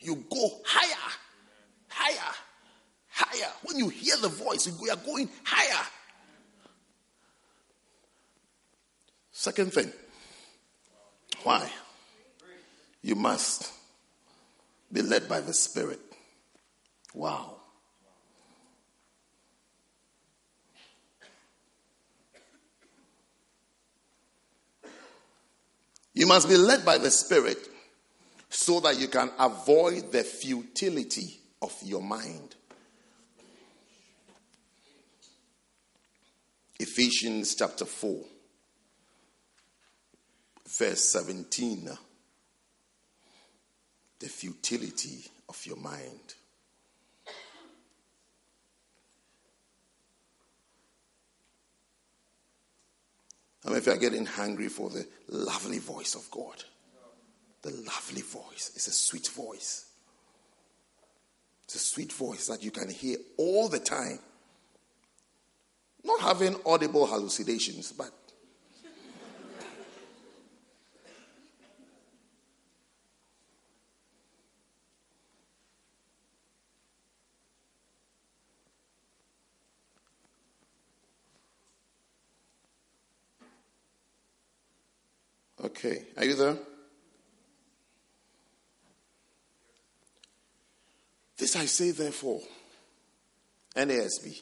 [0.00, 1.12] You go higher,
[1.88, 2.34] higher,
[3.08, 3.52] higher.
[3.64, 5.86] When you hear the voice, you are going higher.
[9.32, 9.92] Second thing,
[11.42, 11.70] why?
[13.02, 13.72] You must
[14.92, 16.00] be led by the Spirit.
[17.14, 17.56] Wow.
[26.14, 27.58] You must be led by the Spirit
[28.48, 32.54] so that you can avoid the futility of your mind.
[36.80, 38.20] Ephesians chapter 4,
[40.78, 41.90] verse 17.
[44.20, 46.34] The futility of your mind.
[53.64, 56.64] I mean, if you're getting hungry for the lovely voice of God,
[57.62, 59.86] the lovely voice, it's a sweet voice.
[61.64, 64.20] It's a sweet voice that you can hear all the time.
[66.04, 68.12] Not having audible hallucinations, but
[85.60, 86.56] Okay, are you there?
[91.48, 92.42] This I say, therefore,
[93.74, 94.38] NASB.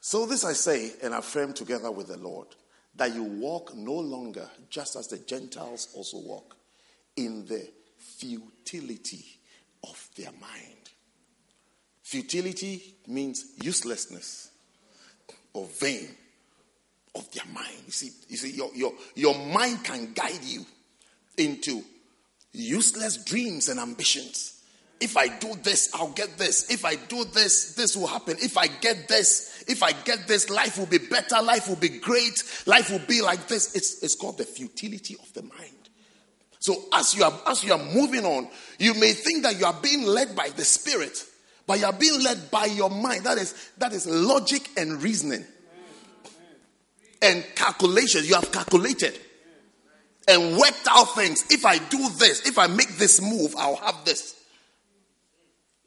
[0.00, 2.46] So this I say and affirm together with the Lord
[2.94, 6.56] that you walk no longer just as the Gentiles also walk
[7.16, 9.26] in the futility
[9.84, 10.88] of their mind.
[12.04, 14.50] Futility means uselessness
[15.52, 16.08] or vain
[17.14, 17.82] of their mind.
[17.84, 20.64] You see, you see your, your, your mind can guide you
[21.36, 21.82] into
[22.56, 24.52] useless dreams and ambitions.
[24.98, 26.70] If I do this, I'll get this.
[26.70, 28.38] If I do this, this will happen.
[28.40, 31.90] If I get this, if I get this, life will be better, life will be
[31.90, 33.76] great, life will be like this.
[33.76, 35.76] It's, it's called the futility of the mind.
[36.60, 38.48] So as you are as you are moving on,
[38.78, 41.22] you may think that you are being led by the spirit,
[41.66, 43.24] but you are being led by your mind.
[43.24, 45.44] That is that is logic and reasoning.
[47.22, 48.28] And calculations.
[48.28, 49.16] You have calculated
[50.28, 51.44] and worked out things.
[51.50, 54.34] If I do this, if I make this move, I'll have this.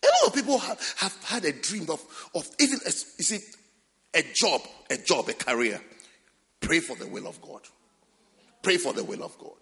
[0.03, 2.01] A lot of people have, have had a dream of,
[2.33, 3.39] of even, a, you see,
[4.13, 5.81] a job, a job, a career.
[6.61, 7.61] Pray for the will of God.
[8.61, 9.53] Pray for the will of God.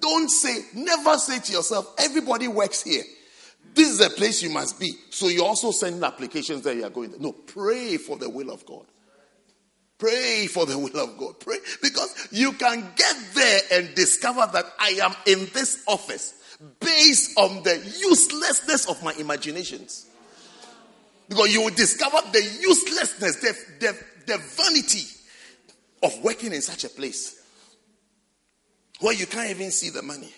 [0.00, 3.02] Don't say, never say to yourself, everybody works here.
[3.74, 4.92] This is the place you must be.
[5.10, 7.10] So you also send applications that you are going.
[7.10, 7.20] There.
[7.20, 8.86] No, pray for the will of God.
[9.98, 11.38] Pray for the will of God.
[11.40, 16.34] Pray because you can get there and discover that I am in this office
[16.80, 20.06] based on the uselessness of my imaginations.
[21.28, 25.06] Because you will discover the uselessness, the, the, the vanity
[26.02, 27.40] of working in such a place
[29.00, 30.32] where you can't even see the money.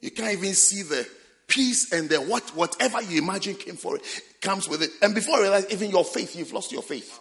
[0.00, 1.08] You can't even see the
[1.46, 4.02] peace and the what whatever you imagine came for it
[4.40, 4.90] comes with it.
[5.02, 7.20] And before you realize, even your faith, you've lost your faith.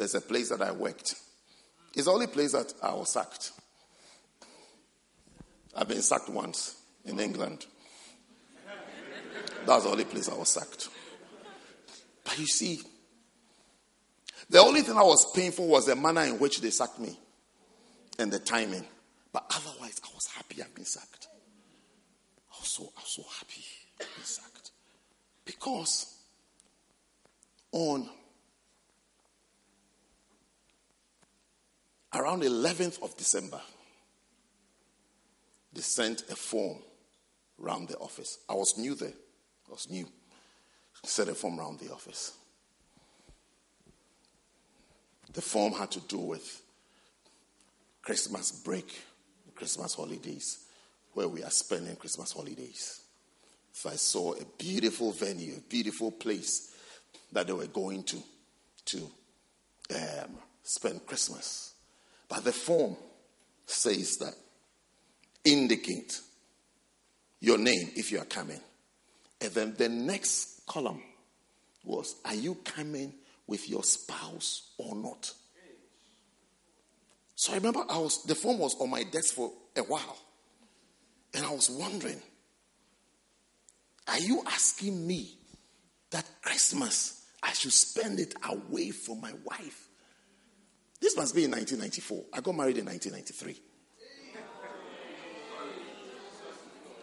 [0.00, 1.14] There's a place that I worked.
[1.94, 3.52] It's the only place that I was sacked.
[5.76, 6.74] I've been sacked once
[7.04, 7.66] in England.
[9.66, 10.88] That's the only place I was sacked.
[12.24, 12.80] But you see,
[14.48, 17.18] the only thing that was painful was the manner in which they sacked me
[18.18, 18.86] and the timing.
[19.34, 21.28] But otherwise, I was happy I've been sacked.
[22.50, 23.64] I was so, I was so happy
[24.00, 24.70] I've been sacked.
[25.44, 26.16] Because
[27.70, 28.08] on
[32.12, 33.60] Around 11th of December,
[35.72, 36.78] they sent a form
[37.62, 38.38] around the office.
[38.48, 39.12] I was new there.
[39.68, 40.06] I was new.
[41.04, 42.32] Sent a form around the office.
[45.32, 46.62] The form had to do with
[48.02, 48.92] Christmas break,
[49.54, 50.64] Christmas holidays,
[51.12, 53.02] where we are spending Christmas holidays.
[53.72, 56.74] So I saw a beautiful venue, a beautiful place
[57.32, 58.18] that they were going to
[58.86, 59.10] to
[59.94, 61.69] um, spend Christmas.
[62.30, 62.96] But the form
[63.66, 64.34] says that
[65.44, 66.20] indicate
[67.40, 68.60] your name if you are coming.
[69.40, 71.02] And then the next column
[71.84, 73.12] was Are you coming
[73.46, 75.32] with your spouse or not?
[77.34, 80.18] So I remember I was the form was on my desk for a while.
[81.34, 82.20] And I was wondering,
[84.06, 85.38] are you asking me
[86.10, 89.89] that Christmas I should spend it away from my wife?
[91.00, 92.24] This must be in 1994.
[92.34, 93.60] I got married in 1993.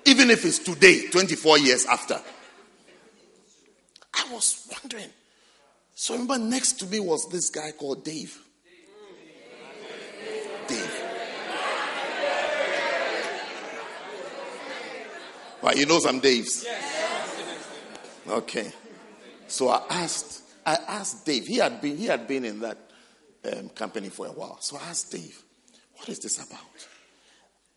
[0.06, 2.22] Even if it's today, 24 years after.
[4.14, 5.10] I was wondering.
[5.95, 8.40] So remember next to me was this guy called Dave.
[10.68, 11.03] Dave.
[15.61, 16.65] Well, you know some Daves.
[18.28, 18.72] Okay.
[19.48, 21.48] So I asked, I asked Dave.
[21.48, 22.78] He had been, he had been in that
[23.46, 24.58] um, company for a while.
[24.60, 25.42] So I asked Dave,
[25.96, 26.88] what is this about?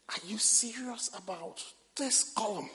[0.08, 1.62] Are you serious about
[1.96, 2.68] this column?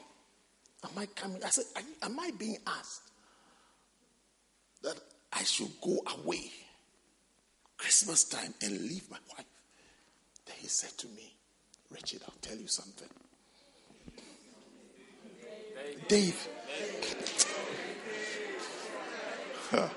[0.84, 1.44] Am I coming?
[1.44, 1.66] I said,
[2.04, 3.12] Am I being asked
[4.84, 4.98] that
[5.34, 6.52] I should go away
[7.78, 9.46] Christmas time and leave my wife?
[10.46, 11.34] Then he said to me,
[11.90, 13.10] Richard, I'll tell you something.
[16.08, 16.48] Dave.
[19.72, 19.92] Dave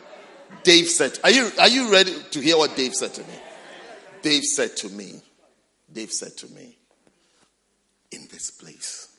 [0.64, 3.34] said, are you, are you ready to hear what Dave said to me?
[4.22, 5.20] Dave said to me,
[5.92, 6.76] Dave said to me,
[8.10, 9.16] in this place.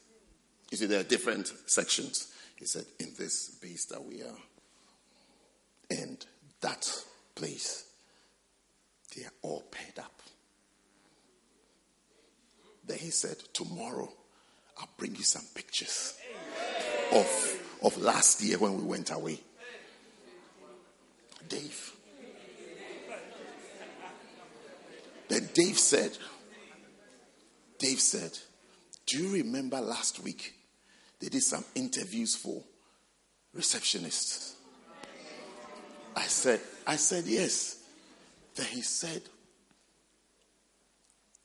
[0.72, 2.28] You see, there are different sections.
[2.56, 4.38] He said, in this base that we are.
[5.90, 6.24] And
[6.62, 6.92] that
[7.36, 7.86] place,
[9.16, 10.22] they are all paid up.
[12.86, 14.12] Then he said, tomorrow
[14.78, 16.16] I'll bring you some pictures
[17.14, 19.40] of, of last year when we went away.
[21.50, 21.94] Dave.
[25.28, 26.12] Then Dave said,
[27.78, 28.32] Dave said,
[29.06, 30.54] Do you remember last week
[31.20, 32.64] they did some interviews for
[33.56, 34.54] receptionists?
[36.16, 37.84] I said, I said, yes.
[38.56, 39.22] Then he said,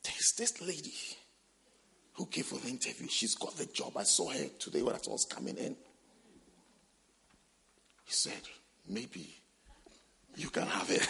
[0.03, 0.93] There's this lady
[2.13, 3.07] who gave the interview.
[3.07, 3.95] She's got the job.
[3.97, 5.75] I saw her today when I was coming in.
[8.05, 8.41] He said,
[8.87, 9.35] Maybe
[10.37, 11.07] you can have it.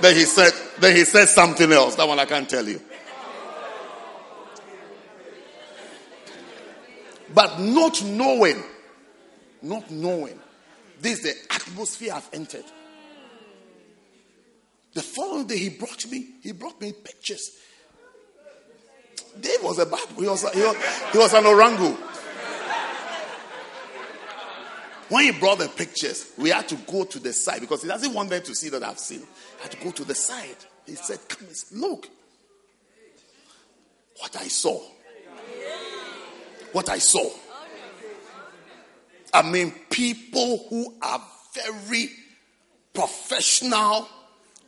[0.00, 1.96] then he said, then he said something else.
[1.96, 2.80] That one I can't tell you.
[7.34, 8.62] But not knowing,
[9.62, 10.40] not knowing,
[11.00, 12.64] this is the atmosphere I've entered.
[14.94, 17.50] The following day, he brought me, he brought me pictures.
[19.40, 20.22] Dave was a bad boy.
[20.22, 20.76] He was, he was,
[21.12, 21.96] he was an orangu.
[25.08, 28.12] When he brought the pictures, we had to go to the side because he doesn't
[28.12, 29.22] want them to see that I've seen.
[29.58, 30.56] I had to go to the side.
[30.84, 32.08] He said, Come, look.
[34.18, 34.80] What I saw.
[36.72, 37.30] What I saw.
[39.32, 41.22] I mean, people who are
[41.54, 42.10] very
[42.92, 44.08] professional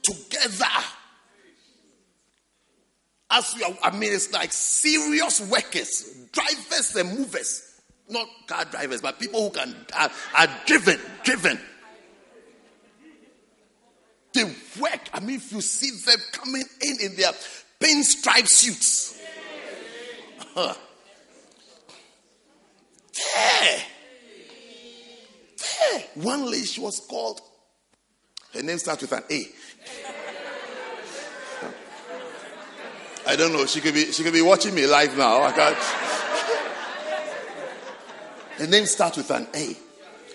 [0.02, 0.66] together.
[3.30, 7.66] As we are, I mean, it's like serious workers, drivers and movers.
[8.08, 11.60] Not car drivers, but people who can are, are driven, driven.
[14.32, 14.44] They
[14.80, 15.08] work.
[15.12, 17.30] I mean, if you see them coming in in their
[17.80, 19.20] pinstripe suits.
[20.40, 20.74] Uh-huh.
[23.14, 23.78] there.
[25.58, 26.04] There.
[26.14, 27.40] One lady, she was called,
[28.54, 29.46] her name starts with an A.
[33.30, 33.64] I don't know.
[33.64, 35.44] She could be she could be watching me live now.
[35.44, 35.76] I can't.
[38.58, 39.76] Her name starts with an A.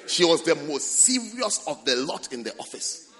[0.07, 3.11] She was the most serious of the lot in the office.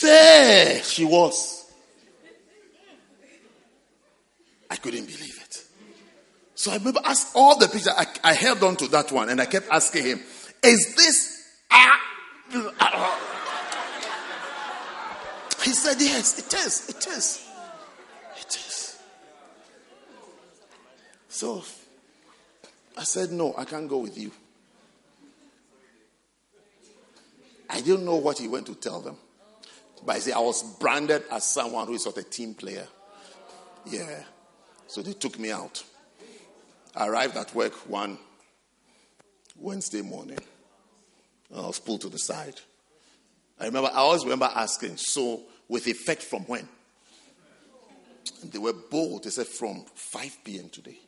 [0.00, 1.70] There she was.
[4.70, 5.62] I couldn't believe it.
[6.54, 7.88] So I remember asked all the pictures.
[7.88, 10.20] I, I held on to that one and I kept asking him,
[10.62, 11.34] "Is this?"
[15.62, 16.88] He said, Yes, it is.
[16.88, 17.48] It is.
[18.40, 18.98] It is.
[21.28, 21.62] So
[22.96, 24.32] I said, No, I can't go with you.
[27.70, 29.16] I didn't know what he went to tell them.
[30.04, 32.86] But I said, I was branded as someone who is not a team player.
[33.84, 34.22] Yeah.
[34.86, 35.82] So they took me out.
[36.94, 38.18] I arrived at work one
[39.56, 40.38] Wednesday morning.
[41.54, 42.60] I was pulled to the side.
[43.60, 46.68] I remember, I always remember asking, so with effect from when?
[48.42, 49.24] And they were bold.
[49.24, 50.68] They said, from 5 p.m.
[50.68, 50.98] today.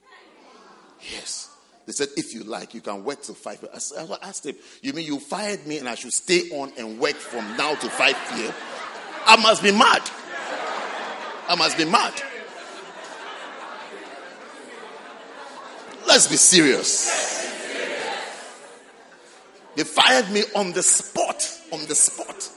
[1.12, 1.48] Yes.
[1.86, 4.12] They said, if you like, you can work till 5 p.m.
[4.12, 7.16] I asked him, you mean you fired me and I should stay on and work
[7.16, 8.54] from now to 5 p.m.?
[9.26, 10.02] I must be mad.
[11.48, 12.14] I must be mad.
[16.06, 17.39] Let's be serious.
[19.76, 21.46] They fired me on the spot.
[21.72, 22.48] On the spot.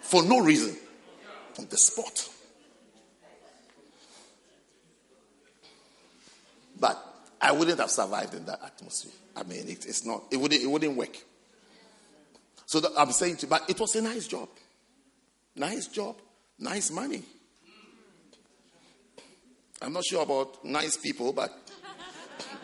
[0.00, 0.76] For no reason.
[1.58, 2.28] On the spot.
[6.80, 7.02] But
[7.40, 9.12] I wouldn't have survived in that atmosphere.
[9.36, 11.16] I mean, it, it's not, it wouldn't, it wouldn't work.
[12.66, 14.48] So I'm saying to you, but it was a nice job.
[15.56, 16.16] Nice job,
[16.58, 17.22] nice money.
[19.80, 21.50] I'm not sure about nice people, but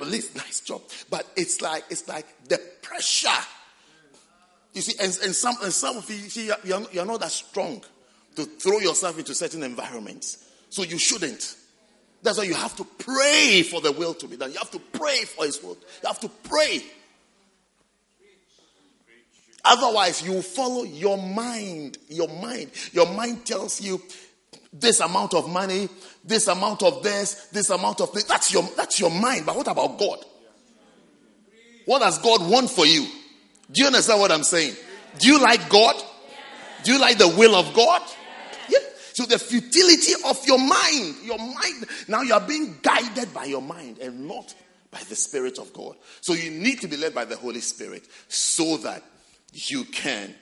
[0.00, 0.82] least nice job.
[1.10, 3.28] But it's like it's like the pressure.
[4.72, 7.82] You see, and, and some and some of you, see, you're, you're not that strong
[8.36, 10.50] to throw yourself into certain environments.
[10.70, 11.56] So you shouldn't.
[12.22, 14.50] That's why you have to pray for the will to be done.
[14.50, 15.76] You have to pray for his will.
[16.02, 16.82] You have to pray.
[19.64, 21.98] Otherwise, you follow your mind.
[22.08, 22.70] Your mind.
[22.92, 24.02] Your mind tells you
[24.74, 25.88] this amount of money,
[26.24, 28.24] this amount of this, this amount of this.
[28.24, 29.46] That's your, that's your mind.
[29.46, 30.18] But what about God?
[31.86, 33.06] What does God want for you?
[33.70, 34.74] Do you understand what I'm saying?
[35.18, 35.94] Do you like God?
[36.82, 38.02] Do you like the will of God?
[38.68, 38.78] Yeah.
[39.12, 43.62] So the futility of your mind, your mind, now you are being guided by your
[43.62, 44.54] mind and not
[44.90, 45.96] by the Spirit of God.
[46.20, 49.02] So you need to be led by the Holy Spirit so that
[49.52, 50.34] you can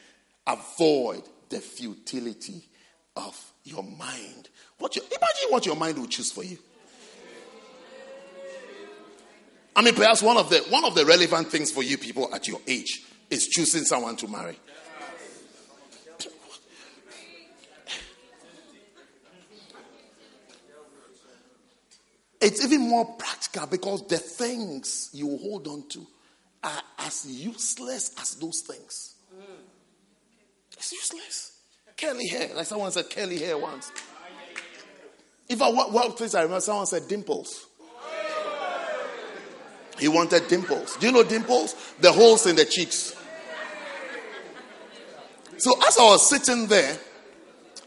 [0.47, 2.67] avoid the futility
[3.15, 4.49] of your mind.
[4.79, 6.59] What you, imagine what your mind will choose for you.
[9.75, 12.47] I mean, perhaps one of the one of the relevant things for you people at
[12.47, 14.59] your age is choosing someone to marry.
[22.43, 26.05] It's even more practical because the things you hold on to
[26.65, 29.15] are as useless as those things.
[30.73, 31.62] It's useless.
[31.97, 33.93] Curly hair, like someone said, curly hair once.
[35.48, 37.66] If I walk place, I remember someone said dimples.
[39.98, 40.97] He wanted dimples.
[40.97, 41.74] Do you know dimples?
[42.01, 43.14] The holes in the cheeks.
[45.59, 46.98] So as I was sitting there,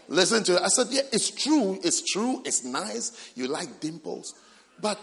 [0.07, 3.33] listening to it, I said, Yeah, it's true, it's true, it's nice.
[3.35, 4.33] You like dimples.
[4.79, 4.99] But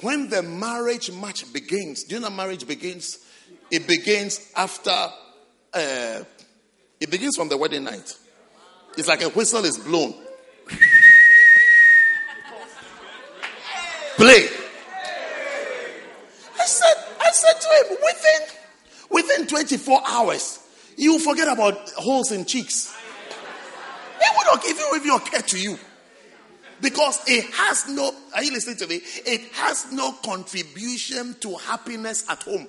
[0.00, 3.18] when the marriage match begins, do you know marriage begins?
[3.70, 6.24] It begins after, uh,
[7.00, 8.12] it begins from the wedding night.
[8.96, 10.14] It's like a whistle is blown.
[14.16, 14.48] Play.
[16.60, 18.40] I said, I said to him, within,
[19.10, 20.58] within 24 hours,
[20.96, 22.94] you forget about holes in cheeks.
[24.20, 25.78] It would not give you even occur to you.
[26.80, 29.00] Because it has no, are you listening to me?
[29.24, 32.66] It has no contribution to happiness at home.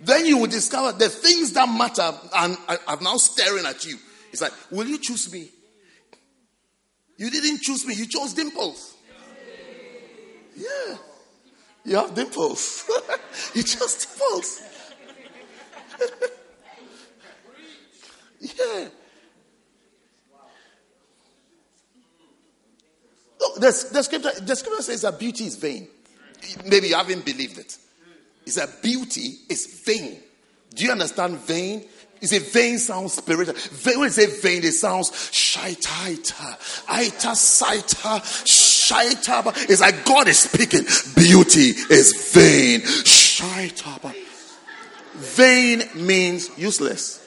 [0.00, 2.56] Then you will discover the things that matter and
[2.86, 3.96] are now staring at you.
[4.32, 5.48] It's like, will you choose me?
[7.16, 8.94] You didn't choose me, you chose dimples.
[10.56, 10.96] Yeah.
[11.84, 12.90] You have dimples.
[13.54, 14.62] you chose dimples.
[18.40, 18.88] yeah.
[23.40, 25.88] Look, the, the, scripture, the scripture says that beauty is vain.
[26.66, 27.78] Maybe you haven't believed it.
[28.46, 30.20] It's that beauty is vain.
[30.74, 31.84] Do you understand vain?
[32.20, 33.54] Is a vain sounds spiritual.
[33.54, 36.14] Vain, when you say vain, it sounds shaita,
[36.88, 39.68] ita, saita, shaita.
[39.68, 40.84] It's like God is speaking.
[41.14, 42.80] Beauty is vain.
[42.80, 44.14] Shaita.
[45.14, 47.20] Vain means useless.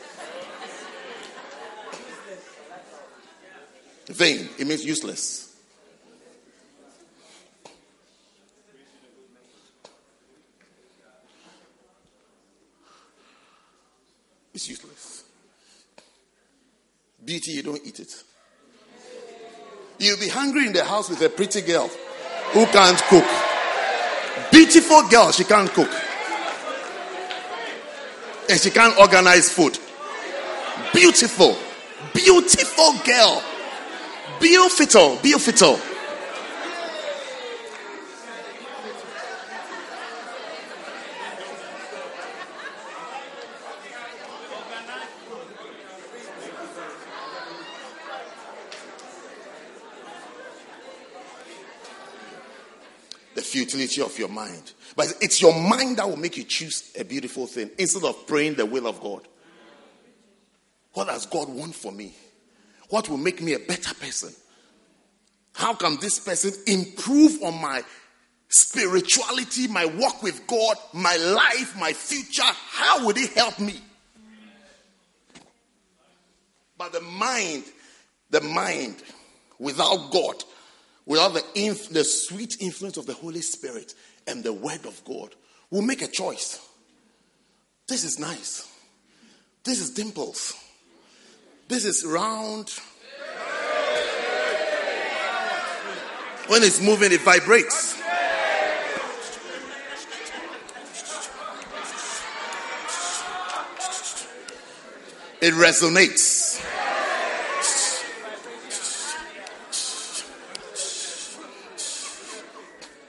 [4.07, 5.46] Vain, it means useless.
[14.57, 15.23] It's useless.
[17.23, 18.23] Beauty, you don't eat it.
[19.99, 21.87] You'll be hungry in the house with a pretty girl
[22.53, 23.23] who can't cook.
[24.51, 25.91] Beautiful girl, she can't cook.
[28.49, 29.77] And she can't organize food.
[30.91, 31.55] Beautiful,
[32.15, 33.43] beautiful girl.
[34.39, 35.79] Beautiful, beautiful.
[53.77, 54.73] Futility of your mind.
[54.95, 58.55] But it's your mind that will make you choose a beautiful thing instead of praying
[58.55, 59.27] the will of God.
[60.93, 62.15] What does God want for me?
[62.89, 64.33] What will make me a better person?
[65.53, 67.83] How can this person improve on my
[68.49, 72.43] spirituality, my walk with God, my life, my future?
[72.43, 73.79] How would it help me?
[76.77, 77.63] But the mind,
[78.29, 78.95] the mind
[79.59, 80.43] without God
[81.07, 83.95] without the, inf- the sweet influence of the Holy Spirit
[84.27, 85.33] and the Word of God,
[85.71, 86.63] will make a choice.
[87.87, 88.69] This is nice.
[89.63, 90.53] This is dimples.
[91.67, 92.69] This is round.
[96.47, 97.95] When it's moving, it vibrates.
[105.39, 106.63] It resonates.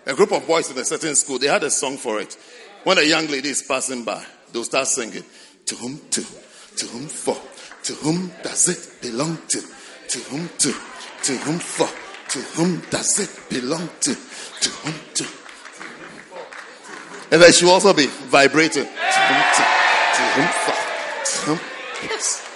[0.09, 2.36] A group of boys in a certain school, they had a song for it.
[2.85, 5.24] When a young lady is passing by, they'll start singing,
[5.66, 6.24] To whom to,
[6.76, 7.36] to whom for,
[7.85, 10.74] to whom does it belong to, to whom to,
[11.24, 11.89] to whom for,
[12.30, 15.24] to whom does it belong to, to whom to.
[17.30, 18.85] And then she'll also be vibrating.
[18.85, 19.43] To whom
[22.02, 22.48] Yes.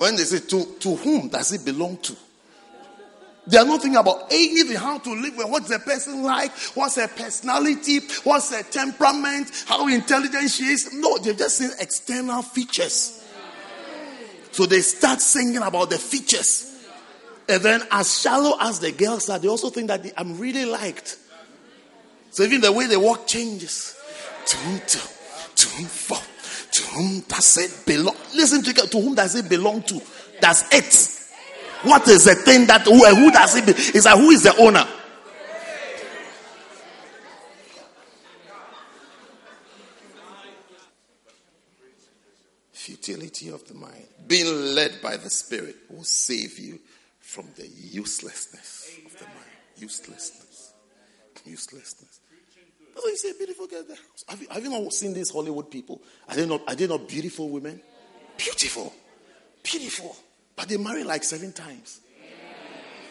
[0.00, 2.16] When they say to, to whom does it belong to?
[3.46, 6.96] They are not thinking about anything, how to live with, what's the person like, what's
[6.96, 10.94] her personality, what's her temperament, how intelligent she is.
[10.94, 13.22] No, they're just saying external features.
[14.52, 16.82] So they start singing about the features.
[17.46, 20.64] And then, as shallow as the girls are, they also think that they, I'm really
[20.64, 21.18] liked.
[22.30, 24.00] So even the way they walk changes.
[24.46, 26.16] To, to whom, for,
[26.72, 28.16] to whom does it belong?
[28.34, 30.00] Listen to, to whom does it belong to?
[30.40, 31.20] That's it.
[31.82, 33.66] What is the thing that who, who does it?
[33.66, 33.72] Be?
[33.72, 34.86] Is that who is the owner?
[42.72, 44.06] Futility of the mind.
[44.26, 46.78] Being led by the Spirit will save you
[47.18, 49.36] from the uselessness of the mind.
[49.76, 50.72] Uselessness.
[51.44, 52.19] Uselessness.
[52.94, 53.96] That's why you say beautiful girl there.
[54.28, 56.02] Have you, have you not seen these Hollywood people?
[56.28, 57.80] Are they not, are they not beautiful women?
[58.36, 58.92] Beautiful.
[59.62, 60.16] Beautiful.
[60.56, 62.00] But they marry like seven times.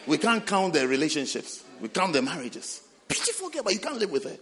[0.06, 1.64] We can't count their relationships.
[1.80, 2.82] We count their marriages.
[3.08, 4.36] Beautiful girl, but you can't live with her.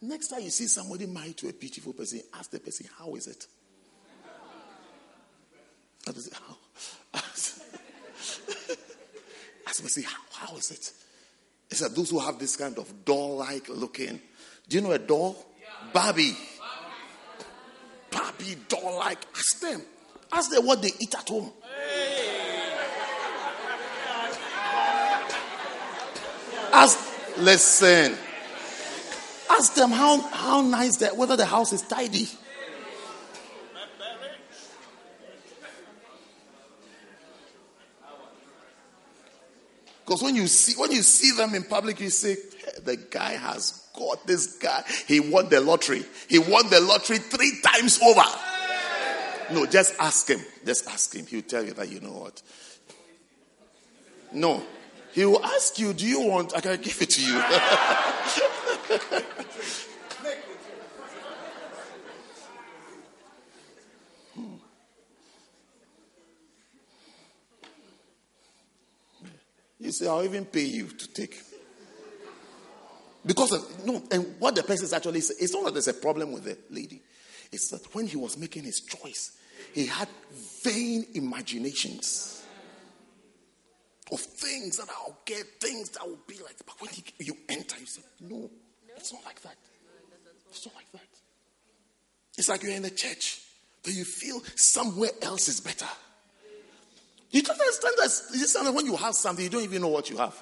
[0.00, 3.28] Next time you see somebody married to a beautiful person, ask the person, how is
[3.28, 3.46] it?
[6.04, 6.34] How is it?
[6.34, 6.56] How?
[7.14, 7.60] ask
[9.76, 10.92] the person, how, how is it?
[11.88, 14.20] Those who have this kind of doll-like looking.
[14.68, 15.36] Do you know a doll?
[15.92, 16.36] Barbie.
[18.10, 19.18] Barbie doll-like.
[19.34, 19.82] Ask them.
[20.32, 21.52] Ask them what they eat at home.
[26.72, 26.98] Ask,
[27.38, 28.16] listen.
[29.50, 32.28] Ask them how, how nice that, whether the house is tidy.
[40.12, 43.30] Because when you see when you see them in public, you say, hey, the guy
[43.32, 44.84] has got this guy.
[45.08, 46.04] He won the lottery.
[46.28, 48.20] He won the lottery three times over.
[49.52, 50.40] No, just ask him.
[50.66, 51.24] Just ask him.
[51.24, 52.42] He'll tell you that you know what.
[54.34, 54.62] No.
[55.12, 56.54] He will ask you, Do you want?
[56.54, 57.42] I can give it to you.
[69.92, 71.40] say, I'll even pay you to take.
[73.24, 75.94] Because of, no, and what the person is actually saying, it's not that there's a
[75.94, 77.02] problem with the lady.
[77.52, 79.38] It's that when he was making his choice,
[79.72, 80.08] he had
[80.62, 82.44] vain imaginations
[84.10, 86.56] of things that I'll get, things that will be like.
[86.66, 88.50] But when he, you enter, you say, no,
[88.96, 89.56] it's not like that.
[90.50, 91.00] It's not like that.
[92.36, 93.40] It's like you're in a church,
[93.82, 95.88] but you feel somewhere else is better.
[97.32, 98.22] You don't understand that.
[98.30, 100.40] You understand when you have something, you don't even know what you have.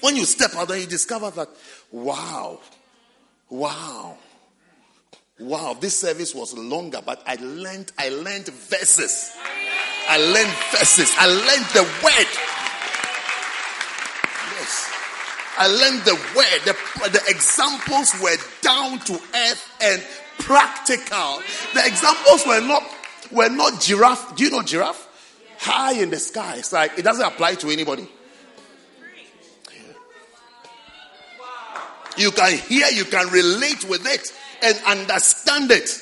[0.00, 1.48] When you step out there, you discover that,
[1.92, 2.58] wow,
[3.48, 4.16] wow.
[5.38, 9.32] Wow, this service was longer, but I learned, I learned verses.
[10.08, 11.12] I learned verses.
[11.16, 12.28] I learned the word.
[14.56, 14.90] Yes.
[15.58, 16.60] I learned the word.
[16.64, 20.02] The, the examples were down to earth and
[20.38, 21.42] practical.
[21.74, 22.82] The examples were not
[23.32, 24.36] were not giraffe.
[24.36, 25.08] Do you know giraffe?
[25.58, 26.56] High in the sky.
[26.58, 28.08] It's like it doesn't apply to anybody.
[32.16, 34.32] You can hear, you can relate with it
[34.62, 35.98] and understand it.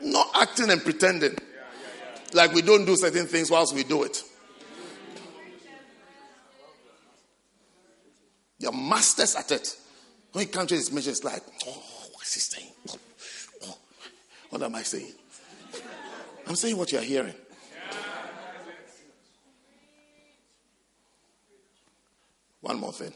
[0.00, 1.36] Not acting and pretending.
[2.32, 4.22] Like we don't do certain things whilst we do it.
[8.58, 9.76] You're masters at it.
[10.32, 11.82] When you come to this measure, it's like, oh,
[12.14, 12.72] what's he saying?
[12.88, 12.96] Oh,
[13.66, 13.78] oh,
[14.50, 15.12] what am I saying?
[16.46, 17.34] I'm saying what you're hearing.
[22.60, 23.12] One more thing.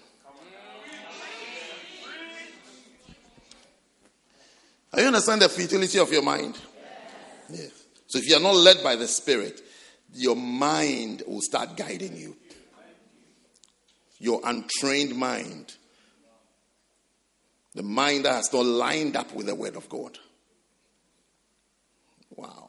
[4.93, 6.59] Are you understand the futility of your mind?
[7.51, 7.71] Yes.
[8.07, 9.61] So if you are not led by the Spirit,
[10.15, 12.37] your mind will start guiding you.
[14.19, 15.75] Your untrained mind.
[17.75, 20.19] The mind that has not lined up with the Word of God.
[22.35, 22.68] Wow.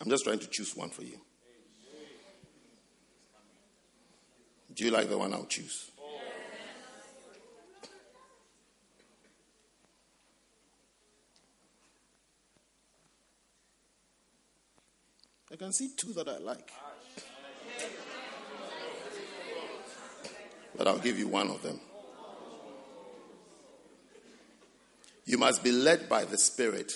[0.00, 1.20] I'm just trying to choose one for you.
[4.74, 5.90] Do you like the one I'll choose?
[15.52, 16.70] I can see two that I like.
[20.78, 21.78] but I'll give you one of them.
[25.26, 26.92] You must be led by the Spirit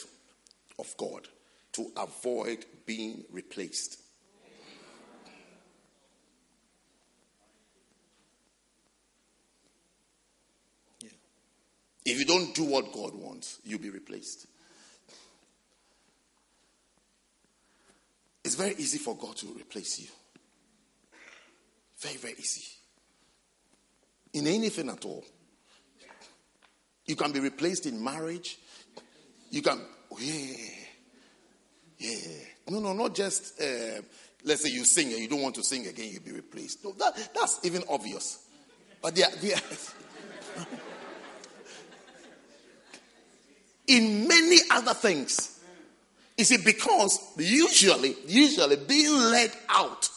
[0.78, 1.28] of God
[1.74, 4.00] to avoid being replaced.
[11.00, 11.10] Yeah.
[12.06, 14.46] If you don't do what God wants, you'll be replaced.
[18.44, 20.08] It's very easy for God to replace you.
[21.98, 22.66] Very, very easy.
[24.34, 25.24] In anything at all.
[27.06, 28.58] You can be replaced in marriage.
[29.50, 29.80] You can,
[30.20, 30.83] yeah,
[31.98, 32.16] yeah.
[32.68, 34.00] No, no, not just, uh,
[34.44, 36.84] let's say you sing and you don't want to sing again, you'll be replaced.
[36.84, 38.46] No, that, that's even obvious.
[39.02, 39.60] But they are, they are
[43.86, 45.60] in many other things.
[46.36, 50.08] Is it because usually, usually being led out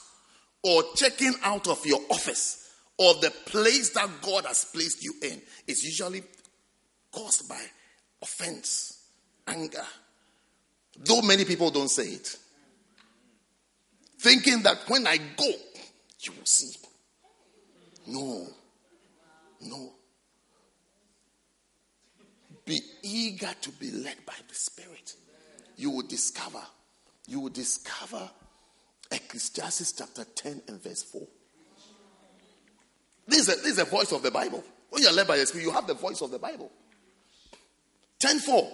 [0.64, 5.42] or checking out of your office or the place that God has placed you in
[5.68, 6.24] is usually
[7.12, 7.62] caused by
[8.22, 9.06] offense,
[9.48, 9.86] anger.
[10.98, 12.38] Though many people don't say it.
[14.20, 15.52] Thinking that when I go,
[16.20, 16.76] you will see.
[18.08, 18.48] No.
[19.62, 19.92] No.
[22.66, 25.16] Be eager to be led by the Spirit.
[25.78, 26.62] You will discover.
[27.28, 28.30] You will discover
[29.12, 31.22] Ecclesiastes chapter 10 and verse 4.
[33.28, 34.64] This is, a, this is a voice of the Bible.
[34.90, 36.72] When you're led by the Spirit, you have the voice of the Bible.
[38.20, 38.72] 10 4.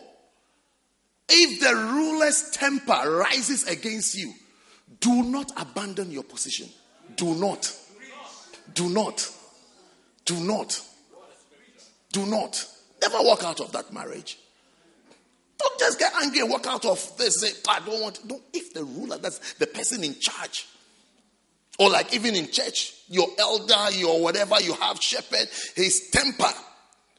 [1.36, 4.32] If the ruler's temper rises against you,
[5.00, 6.70] do not abandon your position.
[7.16, 7.76] Do not.
[8.76, 9.28] Do not.
[10.26, 10.80] Do not.
[12.12, 12.64] Do not.
[13.02, 14.38] Never walk out of that marriage.
[15.58, 17.42] Don't just get angry and walk out of this.
[17.42, 18.28] Say, ah, I don't want.
[18.28, 18.44] Don't.
[18.54, 20.68] If the ruler, that's the person in charge,
[21.80, 26.54] or like even in church, your elder, your whatever you have, shepherd, his temper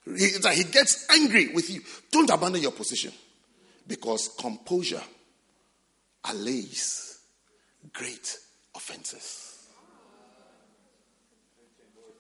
[0.04, 1.80] he, he gets angry with you.
[2.12, 3.12] Don't abandon your position
[3.86, 5.02] because composure
[6.30, 7.18] allays
[7.92, 8.38] great
[8.74, 9.68] offenses.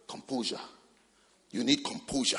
[0.06, 0.60] Composure.
[1.50, 2.38] You need composure.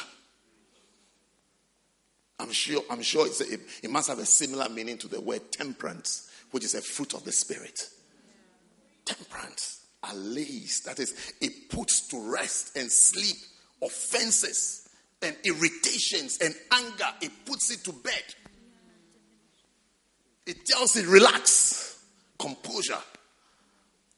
[2.39, 5.51] I'm sure, I'm sure a, it, it must have a similar meaning to the word
[5.51, 7.89] temperance, which is a fruit of the spirit.
[9.05, 13.37] Temperance allays, that is, it puts to rest and sleep
[13.81, 14.89] offenses
[15.21, 18.23] and irritations and anger, it puts it to bed.
[20.45, 22.03] It tells it, relax,
[22.37, 22.97] composure.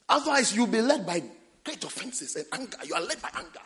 [0.09, 1.23] Otherwise, you'll be led by
[1.63, 2.77] great offenses and anger.
[2.85, 3.59] You are led by anger.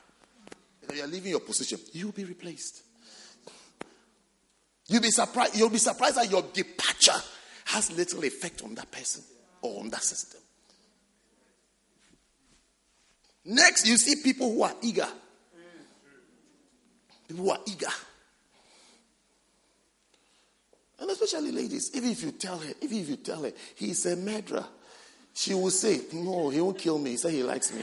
[0.93, 1.79] You are leaving your position.
[1.93, 2.83] You'll be replaced.
[4.87, 5.57] You'll be surprised.
[5.57, 7.19] You'll be surprised that your departure
[7.65, 9.23] has little effect on that person
[9.61, 10.41] or on that system.
[13.45, 15.07] Next, you see people who are eager
[17.31, 17.87] People who are eager.
[21.01, 24.15] And especially ladies, even if you tell her, even if you tell her he's a
[24.15, 24.63] murderer,
[25.33, 27.09] she will say, No, he won't kill me.
[27.11, 27.81] He said he likes me.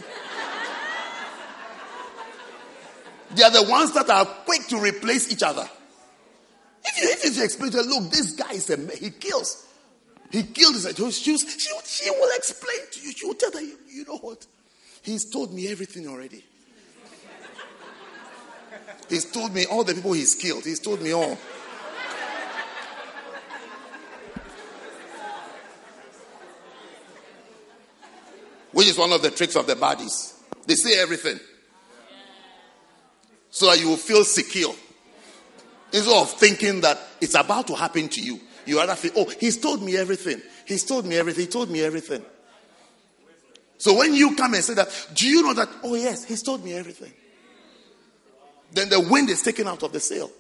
[3.35, 5.69] they are the ones that are quick to replace each other.
[6.85, 9.67] If you, if you explain to her, look, this guy is a he kills.
[10.31, 13.13] He killed his she, she, she will explain to you.
[13.13, 14.47] She will tell you, you know what?
[15.03, 16.45] He's told me everything already.
[19.09, 20.65] He's told me all the people he's killed.
[20.65, 21.37] He's told me all.
[28.79, 30.35] Which is one of the tricks of the bodies.
[30.65, 31.41] They say everything.
[33.51, 34.73] So that you will feel secure.
[35.93, 39.61] Instead of thinking that it's about to happen to you, you rather feel, oh, he's
[39.61, 40.41] told me everything.
[40.65, 41.47] He's told me everything.
[41.47, 42.25] He told me everything.
[43.79, 45.69] So when you come and say that, do you know that?
[45.83, 47.13] Oh, yes, he's told me everything.
[48.71, 50.31] Then the wind is taken out of the sail.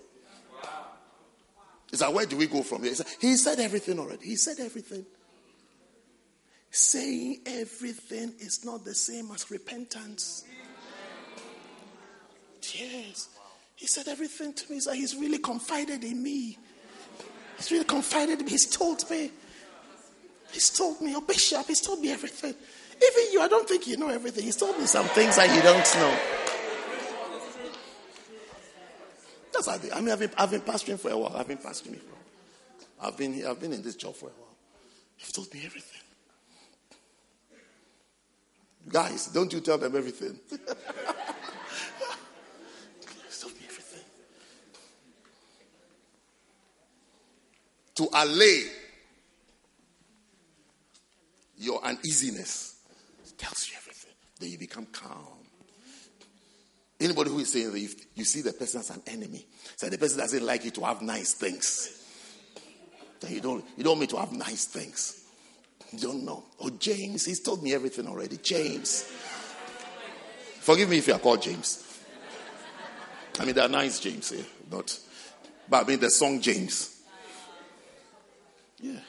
[1.90, 2.94] Is that where do we go from here?
[3.20, 4.26] He said everything already.
[4.26, 5.06] He said everything.
[6.70, 10.44] Saying everything is not the same as repentance.
[12.74, 13.28] Yes.
[13.74, 14.76] He said everything to me.
[14.76, 16.58] He's, he's really confided in me.
[17.56, 18.50] He's really confided in me.
[18.50, 19.30] He's told me.
[20.52, 22.54] He's told me, oh Bishop, he's told me everything.
[22.96, 24.44] Even you, I don't think you know everything.
[24.44, 26.18] He's told me some things that you don't know.
[29.52, 31.36] That's how I mean, I've been, I've been pastoring for a while.
[31.36, 33.08] I've been pastoring for a while.
[33.08, 34.56] I've been here, I've been in this job for a while.
[35.18, 36.00] You've told me everything.
[38.88, 40.38] Guys, don't you tell them everything.
[40.50, 40.60] You've
[43.54, 44.04] me everything.
[47.96, 48.62] To allay
[51.58, 52.76] your uneasiness,
[53.26, 54.12] it tells you everything.
[54.40, 55.26] Then you become calm.
[57.00, 59.46] Anybody who is saying that you see the person as an enemy,
[59.76, 61.94] so the person doesn't like you to have nice things.
[63.20, 65.27] Then you don't you don't mean to have nice things.
[65.96, 66.44] Don't know.
[66.60, 68.36] Oh, James, he's told me everything already.
[68.38, 69.10] James.
[70.60, 71.84] Forgive me if you are called James.
[73.40, 74.98] I mean, they're nice James here, not.
[75.68, 77.00] But I mean, the song James.
[78.80, 79.00] Yeah.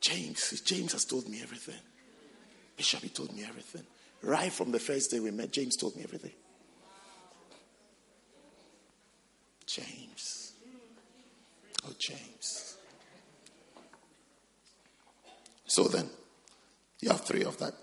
[0.00, 0.60] James.
[0.60, 1.80] James has told me everything.
[2.76, 3.82] Bishop, he told me everything.
[4.22, 6.32] Right from the first day we met, James told me everything.
[9.66, 10.52] James.
[11.86, 12.67] Oh, James.
[15.68, 16.08] So then,
[17.00, 17.74] you have three of that.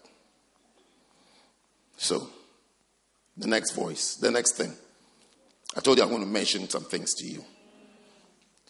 [1.98, 2.28] So,
[3.38, 4.74] the next voice, the next thing.
[5.76, 7.44] I told you I'm going to mention some things to you.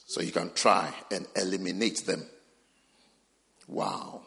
[0.06, 2.26] So you can try and eliminate them.
[3.68, 4.22] Wow.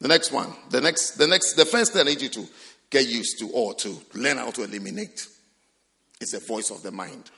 [0.00, 2.46] The next one, the next, the next, the first thing I need you to
[2.88, 5.26] get used to or to learn how to eliminate
[6.20, 7.30] is the voice of the mind.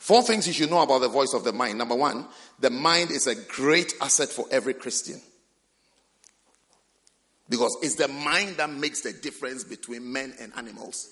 [0.00, 1.76] Four things you should know about the voice of the mind.
[1.76, 2.26] Number one,
[2.58, 5.20] the mind is a great asset for every Christian.
[7.50, 11.10] Because it's the mind that makes the difference between men and animals.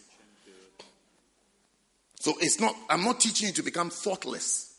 [2.20, 4.74] So it's not, I'm not teaching you to become thoughtless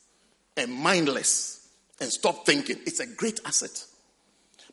[0.57, 1.69] and mindless
[2.01, 2.77] and stop thinking.
[2.87, 3.85] It's a great asset.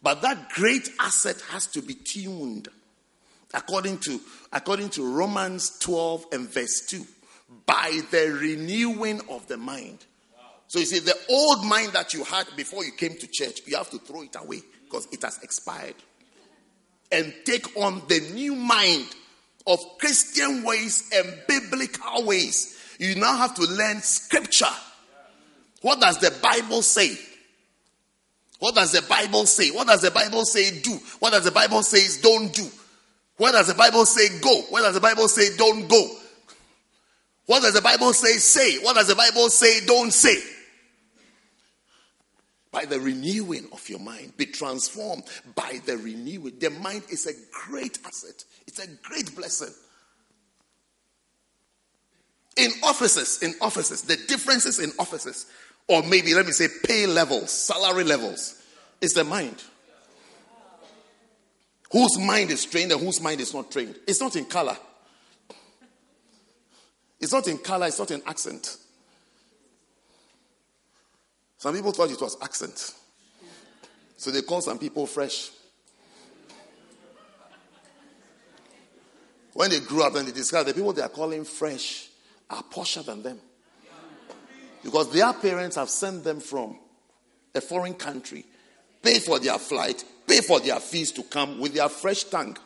[0.03, 2.69] But that great asset has to be tuned
[3.53, 4.19] according to,
[4.51, 7.07] according to Romans 12 and verse 2
[7.67, 10.05] by the renewing of the mind.
[10.69, 13.77] So you see, the old mind that you had before you came to church, you
[13.77, 15.95] have to throw it away because it has expired.
[17.13, 19.07] And take on the new mind
[19.67, 22.77] of Christian ways and biblical ways.
[22.99, 24.67] You now have to learn scripture.
[25.83, 27.17] What does the Bible say?
[28.59, 29.71] What does the Bible say?
[29.71, 30.99] What does the Bible say do?
[31.21, 32.67] What does the Bible say don't do?
[33.37, 34.63] What does the Bible say go?
[34.71, 36.11] What does the Bible say don't go?
[37.47, 38.79] What does the Bible say say?
[38.79, 40.37] What does the Bible say don't say?
[42.73, 45.23] By the renewing of your mind, be transformed
[45.55, 46.59] by the renewing.
[46.59, 49.73] The mind is a great asset, it's a great blessing.
[52.57, 55.47] In offices, in offices, the differences in offices,
[55.89, 58.61] or maybe let me say pay levels, salary levels,
[59.01, 59.63] is the mind.
[61.93, 63.95] Whose mind is trained and whose mind is not trained?
[64.07, 64.77] It's not in color.
[67.27, 68.77] It's not in color, it's not in accent.
[71.59, 72.95] Some people thought it was accent.
[74.17, 75.51] So they call some people fresh.
[79.55, 82.11] When they grew up, then they discovered the people they are calling fresh
[82.49, 83.41] are posher than them.
[84.85, 86.79] Because their parents have sent them from
[87.57, 88.45] a foreign country,
[89.03, 92.57] pay for their flight, pay for their fees to come with their fresh tongue.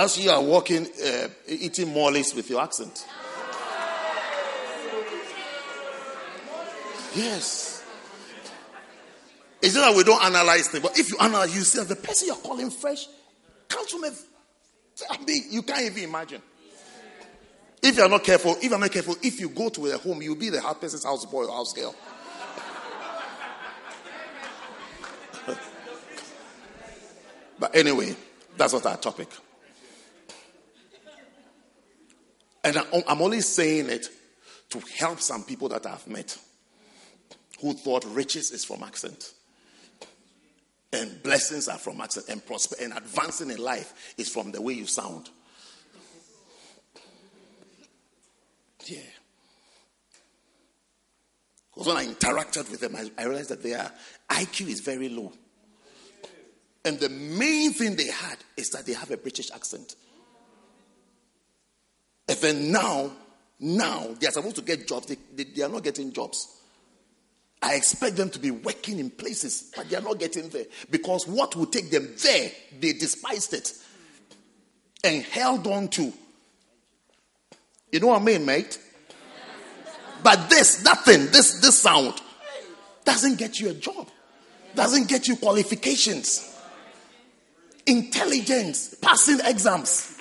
[0.00, 3.06] As you are walking, uh, eating mollies with your accent.
[7.14, 7.84] Yes.
[9.60, 11.96] It's not that we don't analyze things, but if you analyze, you see that the
[11.96, 13.08] person you're calling fresh
[13.68, 14.10] comes from a.
[15.10, 16.40] I mean, you can't even imagine.
[17.82, 20.34] If you're not careful, if you're not careful, if you go to a home, you'll
[20.34, 21.94] be the person's house boy or house girl.
[27.58, 28.16] but anyway,
[28.56, 29.28] that's not our topic.
[32.62, 32.76] And
[33.08, 34.08] I'm only saying it
[34.70, 36.36] to help some people that I've met
[37.60, 39.32] who thought riches is from accent.
[40.92, 42.28] And blessings are from accent.
[42.28, 45.30] And prosper and advancing in life is from the way you sound.
[48.86, 48.98] Yeah.
[51.72, 53.90] Because when I interacted with them, I, I realized that their
[54.28, 55.32] IQ is very low.
[56.84, 59.94] And the main thing they had is that they have a British accent.
[62.38, 63.10] Then now,
[63.58, 65.06] now they are supposed to get jobs.
[65.06, 66.56] They, they, they, are not getting jobs.
[67.62, 71.26] I expect them to be working in places, but they are not getting there because
[71.26, 73.72] what will take them there, they despised it
[75.04, 76.12] and held on to.
[77.92, 78.78] You know what I mean, mate?
[80.22, 82.14] But this, nothing, this, this sound
[83.04, 84.08] doesn't get you a job,
[84.74, 86.56] doesn't get you qualifications,
[87.86, 90.19] intelligence, passing exams.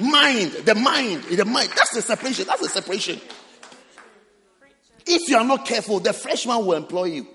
[0.00, 1.68] Mind, the mind, the mind.
[1.68, 2.46] That's the separation.
[2.46, 3.20] That's the separation.
[5.06, 7.26] If you are not careful, the freshman will employ you.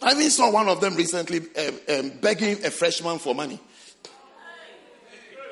[0.00, 3.58] I even saw one of them recently um, um, begging a freshman for money.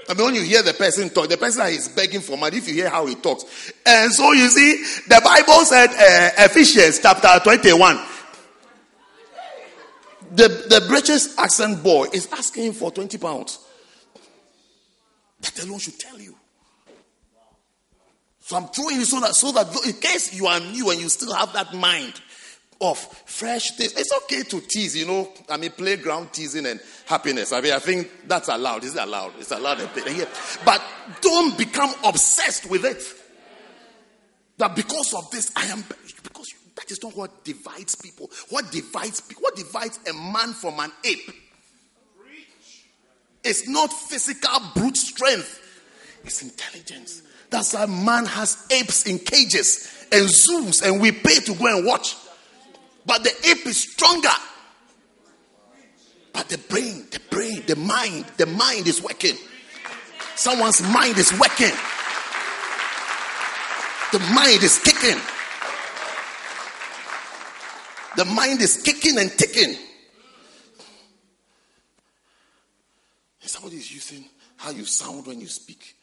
[0.08, 2.58] I mean, when you hear the person talk, the person is begging for money.
[2.58, 7.00] If you hear how he talks, and so you see, the Bible said, uh, Ephesians
[7.00, 7.98] chapter twenty-one.
[10.34, 13.58] The the British accent boy is asking for twenty pounds.
[15.40, 16.34] That alone should tell you.
[18.40, 21.08] So I'm throwing it so that so that in case you are new and you
[21.08, 22.20] still have that mind
[22.80, 24.96] of fresh things, it's okay to tease.
[24.96, 27.52] You know, I mean, playground teasing and happiness.
[27.52, 28.84] I mean, I think that's allowed.
[28.84, 29.32] Is it allowed?
[29.38, 29.88] It's allowed.
[30.64, 30.82] But
[31.20, 33.02] don't become obsessed with it.
[34.58, 36.30] That because of this, I am you,
[36.92, 38.30] is not what divides people.
[38.50, 39.22] What divides?
[39.40, 41.32] What divides a man from an ape?
[43.42, 45.58] It's not physical brute strength.
[46.24, 47.22] It's intelligence.
[47.50, 51.84] That's why man has apes in cages and zoos, and we pay to go and
[51.84, 52.16] watch.
[53.04, 54.28] But the ape is stronger.
[56.32, 59.36] But the brain, the brain, the mind, the mind is working.
[60.36, 61.72] Someone's mind is working.
[64.12, 65.20] The mind is kicking.
[68.16, 69.76] The mind is kicking and ticking.
[73.62, 74.24] Somebody is using
[74.56, 75.94] how you sound when you speak.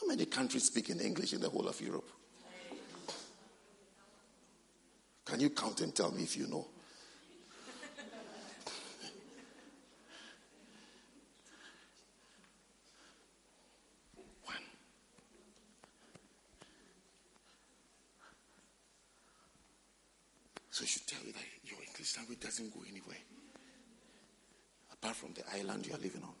[0.00, 2.08] How many countries speak in English in the whole of Europe?
[5.24, 6.66] Can you count and tell me if you know?
[14.44, 14.56] One.
[20.70, 23.16] So I should tell you that your English language doesn't go anywhere
[24.92, 26.32] apart from the island you are living on.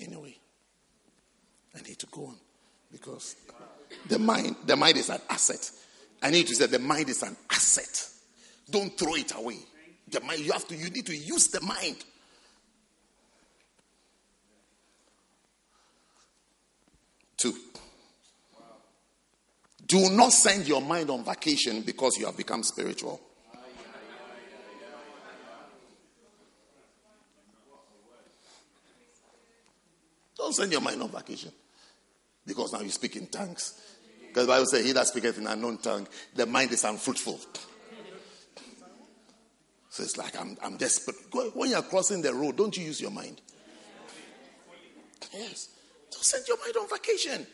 [0.00, 0.36] Anyway,
[1.76, 2.36] I need to go on
[2.90, 3.36] because
[4.08, 5.70] the mind, the mind is an asset.
[6.20, 8.08] I need to say the mind is an asset.
[8.68, 9.58] Don't throw it away.
[10.08, 11.96] The mind, you have to, you need to use the mind.
[17.36, 17.54] Two.
[19.90, 23.20] Do not send your mind on vacation because you have become spiritual.
[30.36, 31.50] Don't send your mind on vacation.
[32.46, 33.82] Because now you speak in tongues.
[34.28, 36.06] Because the Bible says, He that speaketh in an unknown tongue,
[36.36, 37.40] the mind is unfruitful.
[39.88, 41.16] So it's like, I'm, I'm desperate.
[41.54, 43.40] When you're crossing the road, don't you use your mind?
[45.32, 45.70] Yes.
[46.12, 47.44] Don't send your mind on vacation.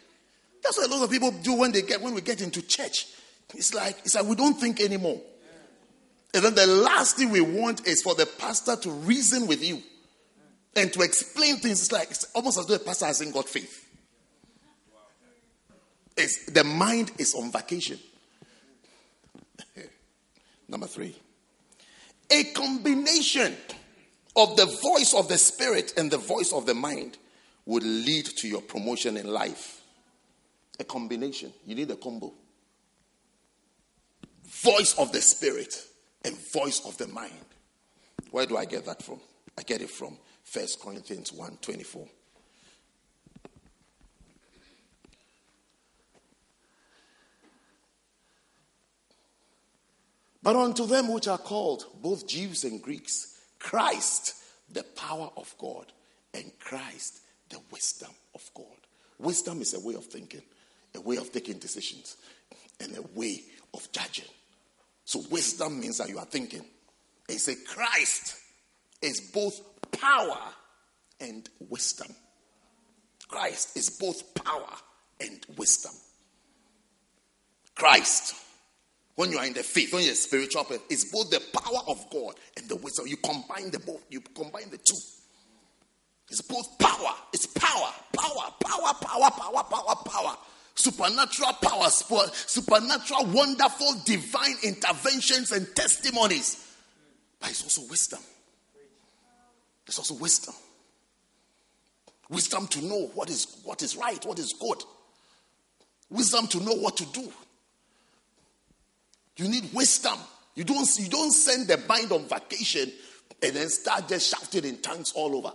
[0.67, 3.07] That's what a lot of people do when they get when we get into church.
[3.55, 5.21] It's like it's like we don't think anymore.
[6.35, 9.81] And then the last thing we want is for the pastor to reason with you
[10.75, 11.81] and to explain things.
[11.83, 13.85] It's like it's almost as though a pastor hasn't got faith.
[16.17, 18.01] It's, the mind is on vacation.
[20.69, 21.15] Number three,
[22.29, 23.55] a combination
[24.35, 27.19] of the voice of the spirit and the voice of the mind
[27.67, 29.76] would lead to your promotion in life.
[30.79, 31.53] A combination.
[31.65, 32.33] You need a combo.
[34.45, 35.83] Voice of the spirit
[36.25, 37.33] and voice of the mind.
[38.31, 39.21] Where do I get that from?
[39.59, 40.17] I get it from
[40.53, 42.07] 1 Corinthians 1 24.
[50.47, 54.37] But unto them which are called, both Jews and Greeks, Christ,
[54.73, 55.87] the power of God,
[56.33, 58.67] and Christ, the wisdom of God.
[59.19, 60.43] Wisdom is a way of thinking,
[60.97, 62.17] a way of taking decisions,
[62.81, 63.43] and a way
[63.75, 64.27] of judging.
[65.05, 66.65] So, wisdom means that you are thinking.
[67.29, 68.37] It's a Christ
[69.03, 69.61] is both
[69.93, 70.39] power
[71.21, 72.09] and wisdom.
[73.29, 74.73] Christ is both power
[75.21, 75.93] and wisdom.
[77.75, 78.35] Christ,
[79.17, 82.35] when you are in the faith, when you're spiritual, it's both the power of God
[82.57, 83.07] and the wisdom.
[83.07, 84.99] You combine the both, you combine the two.
[86.29, 90.37] It's both power, it's power, power, power, power, power, power, power.
[90.77, 92.05] Supernatural powers,
[92.47, 96.75] supernatural, wonderful, divine interventions and testimonies.
[97.41, 98.21] But it's also wisdom.
[99.87, 100.55] There's also wisdom.
[102.29, 104.83] Wisdom to know what is, what is right, what is good.
[106.11, 107.33] Wisdom to know what to do.
[109.37, 110.19] You need wisdom.
[110.55, 112.93] You don't, you don't send the mind on vacation
[113.43, 115.53] and then start just shouting in tongues all over.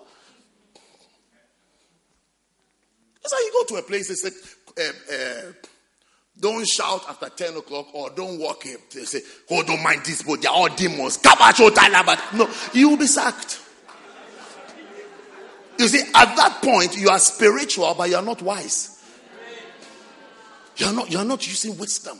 [3.21, 4.29] That's how you go to a place and say,
[4.77, 5.51] uh, uh,
[6.39, 8.77] don't shout after 10 o'clock or don't walk in.
[8.93, 10.37] They say, oh, don't mind this people.
[10.37, 11.19] They're all demons.
[12.33, 13.59] No, you will be sacked.
[15.77, 19.03] You see, at that point, you are spiritual, but you are not wise.
[20.77, 22.19] You are not, you are not using wisdom.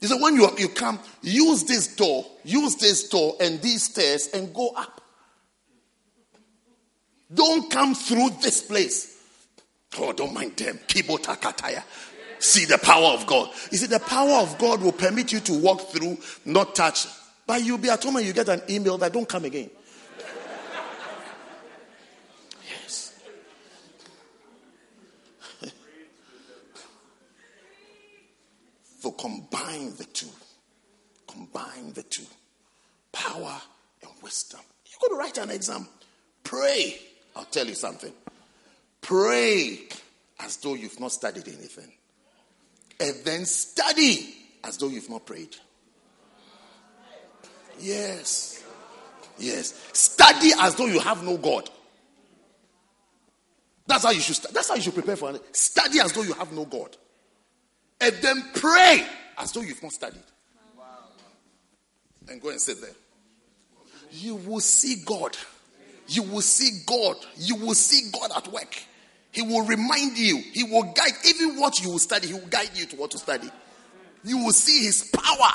[0.00, 4.28] He said, when you, you come, use this door, use this door and these stairs
[4.32, 5.00] and go up.
[7.32, 9.17] Don't come through this place.
[10.00, 10.78] Oh, don't mind them.
[10.86, 11.82] Kataya.
[12.38, 13.50] See the power of God.
[13.72, 17.06] You see, the power of God will permit you to walk through, not touch.
[17.46, 19.70] But you'll be at home and you get an email that don't come again.
[22.68, 23.18] yes.
[29.00, 30.28] so combine the two.
[31.26, 32.26] Combine the two.
[33.10, 33.60] Power
[34.02, 34.60] and wisdom.
[35.00, 35.86] Going to write an exam.
[36.42, 36.98] Pray.
[37.36, 38.12] I'll tell you something.
[39.00, 39.88] Pray
[40.40, 41.92] as though you've not studied anything.
[43.00, 44.34] And then study
[44.64, 45.56] as though you've not prayed.
[47.80, 48.64] Yes.
[49.38, 49.88] Yes.
[49.92, 51.70] Study as though you have no God.
[53.86, 55.56] That's how you should that's how you should prepare for it.
[55.56, 56.96] Study as though you have no God.
[58.00, 59.06] And then pray
[59.38, 60.22] as though you've not studied.
[62.28, 62.90] And go and sit there.
[64.12, 65.36] You will see God.
[66.08, 67.16] You will see God.
[67.36, 68.74] You will see God at work.
[69.30, 70.38] He will remind you.
[70.52, 72.28] He will guide even what you will study.
[72.28, 73.48] He will guide you to what to study.
[74.24, 75.52] You will see His power,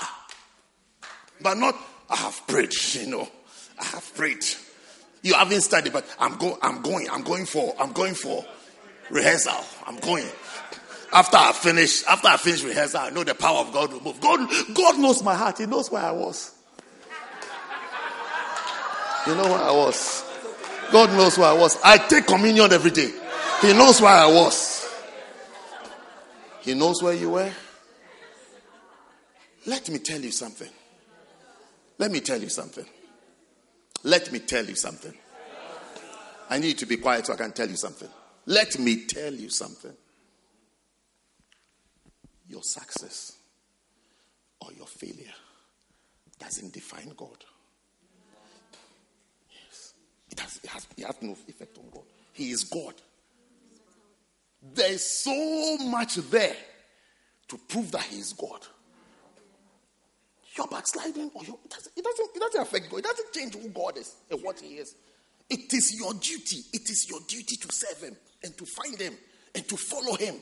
[1.41, 1.75] but not.
[2.09, 2.73] I have prayed.
[2.93, 3.27] You know,
[3.79, 4.45] I have prayed.
[5.23, 6.57] You haven't studied, but I'm going.
[6.61, 7.09] I'm going.
[7.09, 7.75] I'm going for.
[7.79, 8.45] I'm going for
[9.09, 9.65] rehearsal.
[9.87, 10.27] I'm going.
[11.11, 14.21] After I finish, after I finish rehearsal, I know the power of God will move.
[14.21, 15.57] God, God knows my heart.
[15.57, 16.55] He knows where I was.
[19.27, 20.32] You know where I was.
[20.91, 21.77] God knows where I was.
[21.83, 23.11] I take communion every day.
[23.61, 24.87] He knows where I was.
[26.61, 27.51] He knows where you were.
[29.65, 30.69] Let me tell you something.
[31.97, 32.85] Let me tell you something.
[34.03, 35.13] Let me tell you something.
[36.49, 38.09] I need to be quiet so I can tell you something.
[38.45, 39.93] Let me tell you something.
[42.47, 43.37] Your success
[44.59, 45.33] or your failure
[46.39, 47.37] doesn't define God.
[50.33, 52.01] It has, it has, it has no effect on God.
[52.33, 52.95] He is God.
[54.73, 56.55] There's so much there
[57.49, 58.65] to prove that He is God.
[60.57, 62.97] You're backsliding, or it, doesn't, it, doesn't, it doesn't affect God.
[62.97, 64.95] It doesn't change who God is and what He is.
[65.51, 66.61] It is your duty.
[66.73, 69.13] It is your duty to serve Him and to find Him
[69.53, 70.33] and to follow Him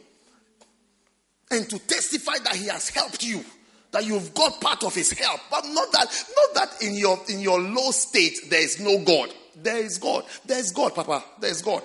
[1.52, 3.44] and to testify that He has helped you,
[3.92, 5.42] that you've got part of His help.
[5.50, 6.06] But not that,
[6.38, 9.34] not that in your in your low state there is no God.
[9.56, 10.26] There is God.
[10.46, 11.24] There is God, Papa.
[11.40, 11.84] There is God.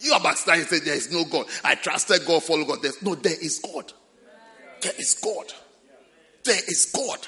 [0.00, 0.66] You are backsliding.
[0.66, 1.46] Say there is no God.
[1.62, 2.82] I trusted God, follow God.
[2.82, 3.14] There's no.
[3.14, 3.92] There is God.
[4.80, 5.52] There is God.
[6.44, 7.18] There is God.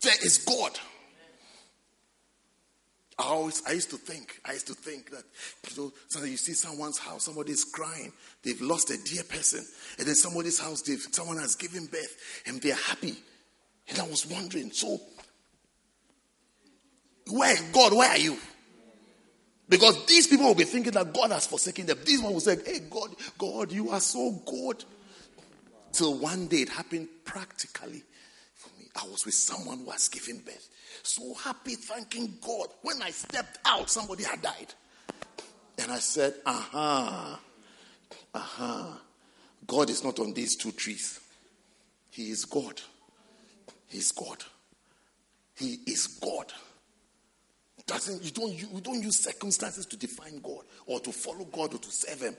[0.00, 0.78] There is God.
[3.18, 5.22] I always, I used to think, I used to think that,
[5.70, 8.12] you know, so you see someone's house, somebody is crying,
[8.42, 9.64] they've lost a dear person,
[9.98, 10.82] and then somebody's house,
[11.12, 13.16] someone has given birth, and they're happy.
[13.88, 15.00] And I was wondering, so,
[17.30, 18.36] where, God, where are you?
[19.68, 21.98] Because these people will be thinking that God has forsaken them.
[22.04, 24.84] These one will say, Hey, God, God, you are so good.
[25.92, 28.02] Till one day it happened practically
[28.54, 28.86] for me.
[28.96, 30.68] I was with someone who has given birth.
[31.02, 32.68] So happy, thanking God.
[32.82, 34.74] When I stepped out, somebody had died.
[35.78, 37.36] And I said, uh-huh.
[38.34, 38.92] Uh-huh.
[39.66, 41.20] God is not on these two trees.
[42.10, 42.80] He is God.
[43.92, 44.42] He is God.
[45.54, 46.52] He is God
[47.86, 51.78] doesn't you don't you, don't use circumstances to define God or to follow God or
[51.78, 52.36] to serve Him.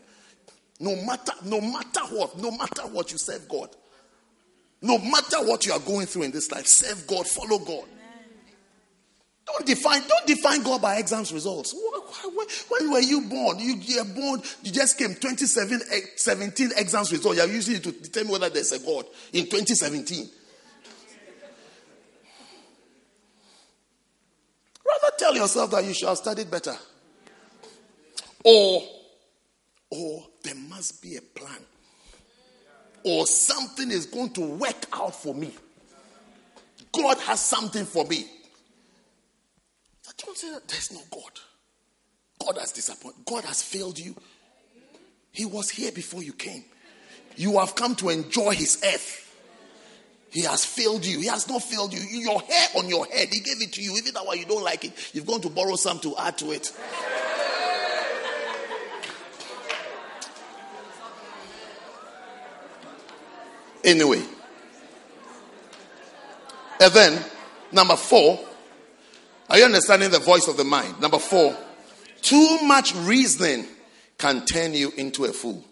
[0.80, 3.70] No matter no matter what, no matter what you serve God.
[4.82, 7.86] No matter what you are going through in this life, serve God, follow God.
[9.46, 11.74] Don't define, don't define God by exams results.
[12.70, 13.60] When, were you born?
[13.60, 17.38] You, you born, you just came 2017 eh, exams results.
[17.38, 20.30] You are using it to determine whether there's a God in 2017.
[25.04, 26.76] Rather tell yourself that you should have studied better.
[28.46, 28.84] Or,
[29.90, 31.60] or there must be a plan.
[33.04, 35.52] Or something is going to work out for me.
[36.92, 38.26] God has something for me.
[40.26, 41.40] Don't say that there's no God.
[42.46, 43.26] God has disappointed.
[43.26, 44.16] God has failed you.
[45.32, 46.64] He was here before you came.
[47.36, 49.23] You have come to enjoy his earth.
[50.34, 51.20] He has failed you.
[51.20, 52.00] He has not failed you.
[52.00, 53.96] Your hair on your head, He gave it to you.
[53.96, 56.74] Even though you don't like it, you've gone to borrow some to add to it.
[63.84, 64.24] Anyway.
[66.82, 67.24] And then,
[67.72, 68.40] number four,
[69.52, 71.00] are you understanding the voice of the mind?
[71.00, 71.56] Number four,
[72.24, 73.68] too much reasoning
[74.18, 75.64] can turn you into a fool.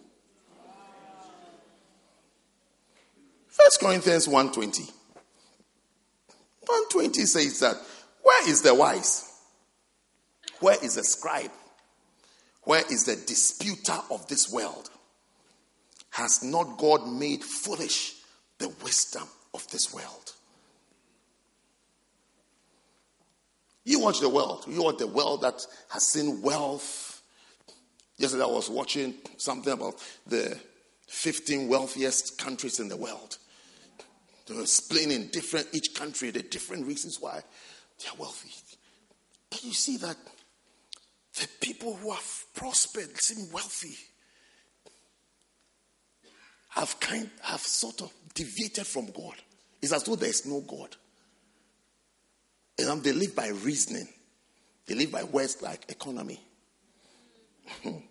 [3.65, 4.83] First Corinthians 120.
[6.65, 7.75] 120 says that
[8.23, 9.27] where is the wise?
[10.59, 11.51] Where is the scribe?
[12.63, 14.89] Where is the disputer of this world?
[16.11, 18.15] Has not God made foolish
[18.57, 20.33] the wisdom of this world?
[23.83, 24.65] You watch the world.
[24.67, 27.21] You watch the world that has seen wealth.
[28.17, 29.95] Yesterday I was watching something about
[30.27, 30.57] the
[31.07, 33.37] 15 wealthiest countries in the world.
[34.45, 37.41] They were explaining different each country the different reasons why
[37.99, 38.51] they are wealthy.
[39.49, 40.17] But you see that
[41.39, 43.95] the people who have prospered, seem wealthy,
[46.69, 49.35] have kind have sort of deviated from God.
[49.81, 50.95] It's as though there is no God.
[52.79, 54.07] And um, they live by reasoning.
[54.85, 56.39] They live by words like economy,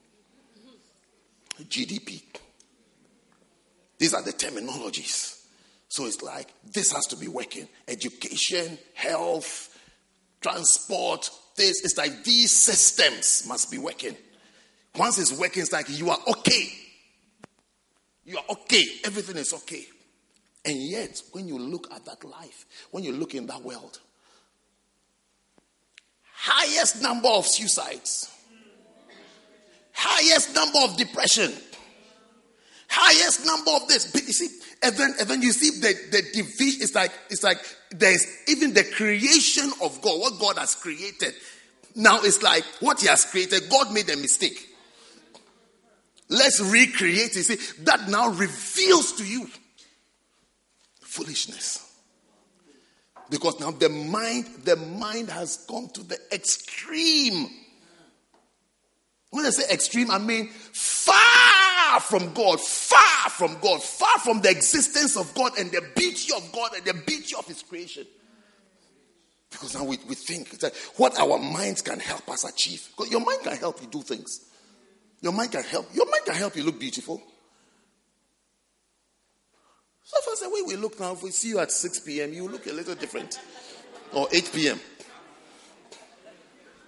[1.62, 2.22] GDP.
[3.98, 5.39] These are the terminologies.
[5.90, 7.68] So it's like this has to be working.
[7.88, 9.76] Education, health,
[10.40, 11.84] transport, this.
[11.84, 14.16] It's like these systems must be working.
[14.96, 16.72] Once it's working, it's like you are okay.
[18.24, 18.84] You are okay.
[19.04, 19.84] Everything is okay.
[20.64, 23.98] And yet, when you look at that life, when you look in that world,
[26.32, 28.30] highest number of suicides,
[29.92, 31.52] highest number of depression,
[32.88, 34.14] highest number of this.
[34.14, 34.48] You see,
[34.82, 36.82] and then and then you see the, the division.
[36.82, 37.58] It's like it's like
[37.90, 41.34] there's even the creation of God, what God has created.
[41.94, 44.68] Now it's like what He has created, God made a mistake.
[46.28, 47.44] Let's recreate it.
[47.44, 49.48] See, that now reveals to you
[51.00, 51.86] foolishness.
[53.28, 57.48] Because now the mind, the mind has gone to the extreme.
[59.30, 61.14] When I say extreme, I mean far
[61.98, 66.52] from God, far from God, far from the existence of God and the beauty of
[66.52, 68.06] God and the beauty of His creation.
[69.50, 72.88] Because now we, we think that what our minds can help us achieve.
[72.90, 74.46] Because your mind can help you do things.
[75.20, 75.92] Your mind can help.
[75.92, 77.20] Your mind can help you look beautiful.
[80.04, 82.48] So I say, way we look now, if we see you at 6 p.m., you
[82.48, 83.38] look a little different.
[84.12, 84.80] Or 8 p.m.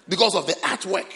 [0.08, 1.10] Because of the artwork.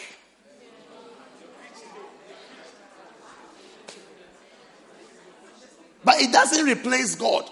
[6.06, 7.50] But it doesn't replace God.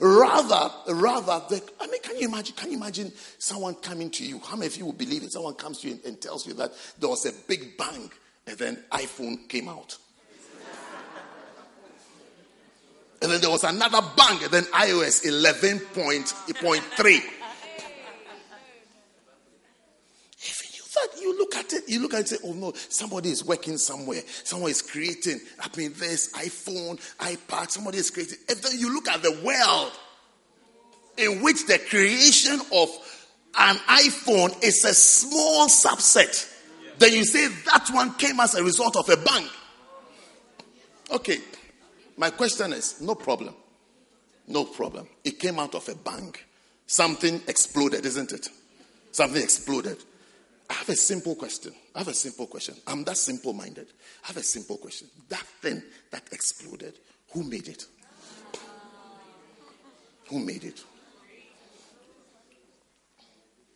[0.00, 2.56] Rather, rather, the, I mean, can you imagine?
[2.56, 4.40] Can you imagine someone coming to you?
[4.40, 5.30] How many of you would believe it?
[5.30, 8.10] Someone comes to you and, and tells you that there was a big bang
[8.48, 9.96] and then iPhone came out.
[13.22, 17.22] and then there was another bang, and then iOS 11.3.
[21.30, 23.78] you look at it, you look at it and say, oh no, somebody is working
[23.78, 24.22] somewhere.
[24.44, 25.40] Someone is creating.
[25.60, 28.38] I mean, there's iPhone, iPad, somebody is creating.
[28.48, 29.92] And then you look at the world
[31.16, 32.88] in which the creation of
[33.58, 36.48] an iPhone is a small subset.
[36.98, 39.46] Then you say that one came as a result of a bang.
[41.12, 41.38] Okay.
[42.16, 43.54] My question is no problem.
[44.46, 45.08] No problem.
[45.24, 46.34] It came out of a bang.
[46.86, 48.48] Something exploded, isn't it?
[49.12, 49.96] Something exploded.
[50.70, 51.72] I have a simple question.
[51.96, 52.76] I have a simple question.
[52.86, 53.88] I'm that simple minded.
[54.22, 55.08] I have a simple question.
[55.28, 55.82] That thing
[56.12, 56.94] that exploded,
[57.32, 57.84] who made it?
[60.28, 60.80] Who made it?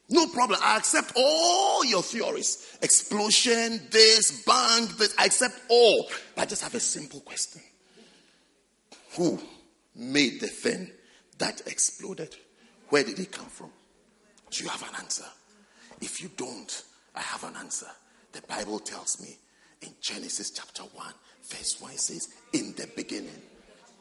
[0.08, 0.60] No problem.
[0.62, 2.78] I accept all your theories.
[2.80, 5.16] Explosion, this, bang, this.
[5.18, 6.08] I accept all.
[6.36, 7.60] But I just have a simple question.
[9.16, 9.40] Who
[9.96, 10.92] made the thing
[11.38, 12.36] that exploded?
[12.90, 13.70] Where did it come from?
[14.50, 15.24] Do you have an answer?
[16.04, 16.84] If you don't,
[17.16, 17.86] I have an answer.
[18.32, 19.38] The Bible tells me
[19.80, 21.06] in Genesis chapter 1,
[21.48, 23.40] verse 1, it says, In the beginning,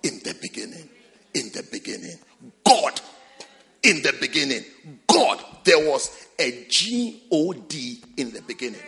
[0.03, 0.89] in the beginning,
[1.33, 2.17] in the beginning,
[2.65, 2.99] God,
[3.83, 4.65] in the beginning,
[5.07, 8.81] God, there was a G O D in the beginning.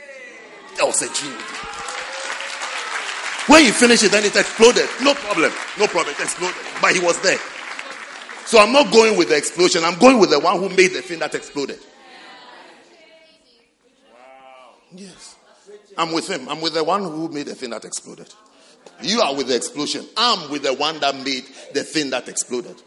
[0.76, 1.44] There was a G O D.
[3.48, 4.90] When you finish it, then it exploded.
[5.02, 5.54] No problem.
[5.80, 6.16] No problem.
[6.16, 6.58] It exploded.
[6.82, 7.40] But he was there.
[8.46, 9.86] So I'm not going with the explosion.
[9.86, 11.80] I'm going with the one who made the thing that exploded.
[14.96, 15.36] Yes.
[15.98, 16.48] I'm with him.
[16.50, 18.34] I'm with the one who made the thing that exploded.
[19.02, 20.06] You are with the explosion.
[20.16, 22.82] I'm with the one that made the thing that exploded.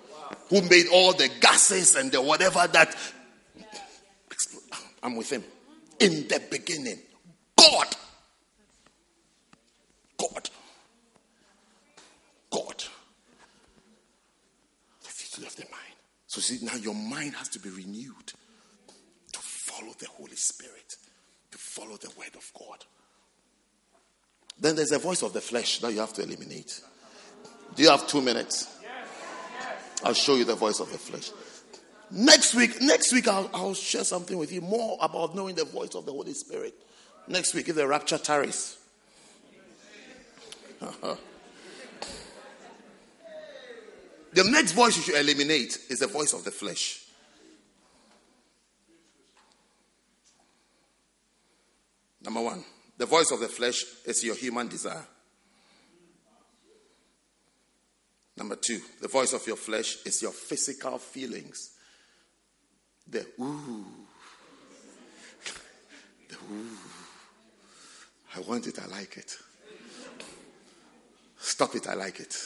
[0.51, 2.97] Who made all the gases and the whatever that.
[5.02, 5.44] I'm with him.
[6.01, 6.98] In the beginning,
[7.56, 7.86] God.
[10.16, 10.51] God.
[12.51, 12.85] God.
[15.02, 15.94] The future of the mind.
[16.26, 18.32] So see, now your mind has to be renewed
[19.32, 20.97] to follow the Holy Spirit
[21.57, 22.85] follow the word of God.
[24.61, 26.81] Then there's a voice of the flesh that you have to eliminate.
[27.75, 28.77] Do you have two minutes?
[30.05, 31.31] I'll show you the voice of the flesh.
[32.11, 35.95] Next week, next week I'll, I'll share something with you more about knowing the voice
[35.95, 36.75] of the Holy Spirit.
[37.27, 38.77] Next week, if the rapture tarries.
[40.81, 41.19] the
[44.45, 47.05] next voice you should eliminate is the voice of the flesh.
[52.29, 52.63] Number one,
[52.99, 55.07] the voice of the flesh is your human desire.
[58.37, 61.71] Number two, the voice of your flesh is your physical feelings.
[63.09, 63.87] The ooh.
[66.29, 66.77] The ooh.
[68.37, 69.35] I want it, I like it.
[71.39, 72.37] Stop it, I like it.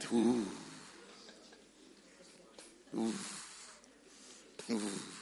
[0.00, 0.46] The ooh.
[2.96, 3.14] Ooh.
[4.72, 5.17] Ooh.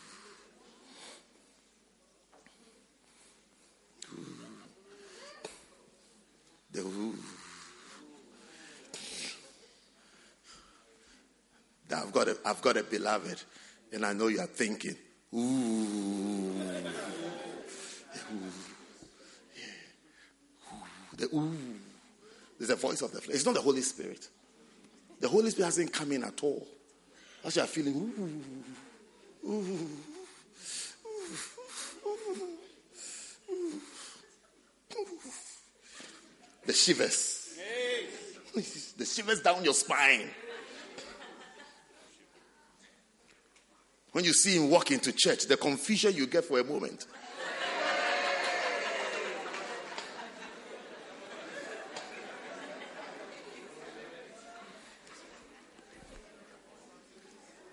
[6.77, 7.15] The.
[11.97, 13.43] I've got a, I've got a beloved,
[13.93, 14.95] and I know you are thinking,
[15.33, 16.91] ooh, ooh, yeah.
[18.31, 18.53] ooh.
[21.17, 21.57] the ooh.
[22.59, 23.37] There's a voice of the flesh.
[23.37, 24.29] It's not the Holy Spirit.
[25.21, 26.67] The Holy Spirit hasn't come in at all.
[27.43, 27.95] That's why you're feeling
[29.45, 29.89] ooh, ooh,
[36.67, 37.59] the shivers.
[38.97, 40.29] the shivers down your spine.
[44.13, 47.07] When you see him walk into church, the confusion you get for a moment.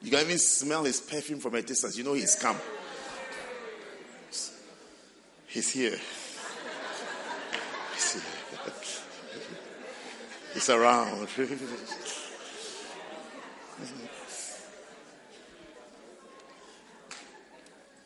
[0.01, 1.97] You can even smell his perfume from a distance.
[1.97, 2.57] You know he's come.
[5.47, 5.97] He's here.
[10.53, 11.27] He's around.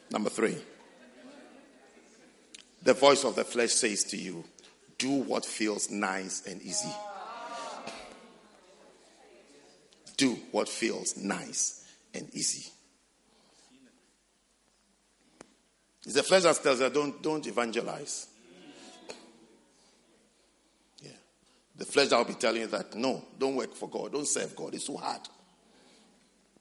[0.10, 0.58] Number three,
[2.82, 4.46] the voice of the flesh says to you,
[4.98, 6.90] do what feels nice and easy.
[10.18, 12.72] Do what feels nice and easy.
[16.04, 18.28] It's the flesh that tells you, don't, don't evangelize.
[21.04, 21.12] Yeah.
[21.78, 24.56] The flesh that will be telling you that, no, don't work for God, don't serve
[24.56, 25.22] God, it's too hard.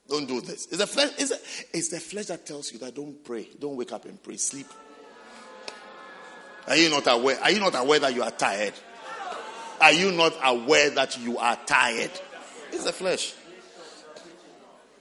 [0.07, 0.67] Don't do this.
[0.67, 1.11] It's the flesh.
[1.17, 3.47] It's the, it's the flesh that tells you that don't pray.
[3.59, 4.37] Don't wake up and pray.
[4.37, 4.67] Sleep.
[6.67, 7.37] Are you not aware?
[7.41, 8.73] Are you not aware that you are tired?
[9.81, 12.11] Are you not aware that you are tired?
[12.71, 13.33] It's the flesh.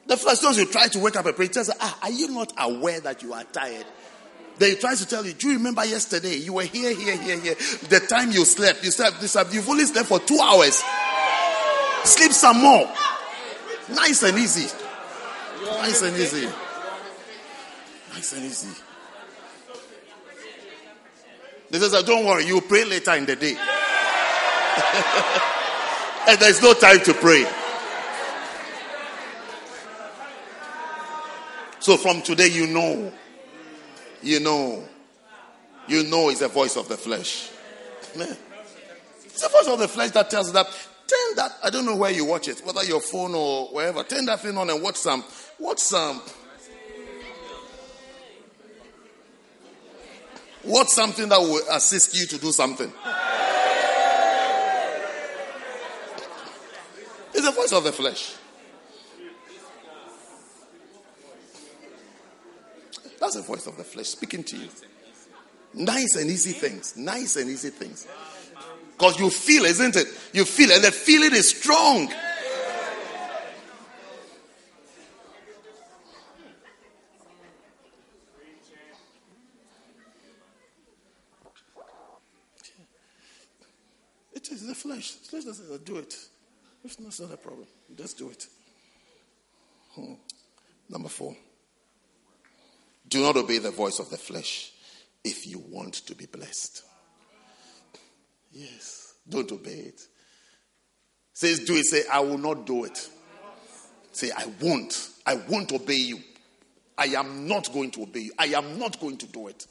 [0.06, 1.46] The flesh tells you try to wake up and pray.
[1.46, 3.86] It tells you, ah, are you not aware that you are tired?
[4.58, 6.36] They tries to tell you, do you remember yesterday?
[6.36, 7.54] You were here, here, here, here.
[7.54, 9.52] The time you slept, you slept, you slept.
[9.52, 10.82] You've only slept for two hours.
[12.04, 12.90] Sleep some more.
[13.90, 14.74] Nice and easy.
[15.64, 16.48] Nice and easy.
[18.14, 18.82] Nice and easy.
[21.70, 23.56] They say, don't worry, you pray later in the day.
[26.28, 27.44] and there's no time to pray.
[31.80, 33.12] So from today, you know.
[34.26, 34.84] You know.
[35.88, 37.50] You know it's the voice of the flesh.
[38.14, 42.10] It's the voice of the flesh that tells that turn that I don't know where
[42.10, 44.02] you watch it, whether your phone or wherever.
[44.02, 45.22] Turn that thing on and watch some
[45.58, 46.22] Watch some.
[50.64, 52.92] Watch something that will assist you to do something.
[57.32, 58.34] It's the voice of the flesh.
[63.26, 64.68] That's the voice of the flesh speaking to you.
[65.74, 66.96] Nice and easy things.
[66.96, 68.06] Nice and easy things.
[68.92, 70.06] Because you feel, isn't it?
[70.32, 72.08] You feel, and the feeling is strong.
[84.34, 85.10] It is the flesh.
[85.10, 86.16] Flesh doesn't do it.
[86.84, 87.66] It's not a problem.
[87.96, 88.46] Just do it.
[89.96, 90.12] Hmm.
[90.88, 91.34] Number four.
[93.08, 94.72] Do not obey the voice of the flesh
[95.24, 96.82] if you want to be blessed.
[98.52, 99.14] Yes.
[99.28, 100.00] Don't obey it.
[101.32, 101.84] Says do it.
[101.84, 103.08] Say, I will not do it.
[104.12, 105.10] Say, I won't.
[105.26, 106.18] I won't obey you.
[106.96, 108.32] I am not going to obey you.
[108.38, 109.66] I am not going to do it.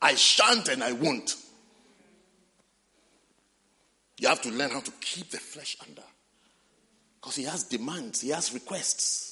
[0.00, 1.34] I shan't and I won't.
[4.18, 6.02] You have to learn how to keep the flesh under.
[7.20, 9.31] Because he has demands, he has requests.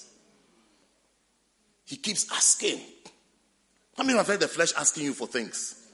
[1.91, 2.79] He keeps asking.
[3.97, 5.89] How many have the flesh asking you for things?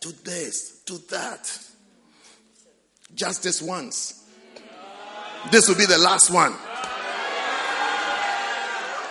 [0.00, 1.58] Do this, do that.
[3.12, 4.24] Just this once.
[5.50, 6.54] This will be the last one.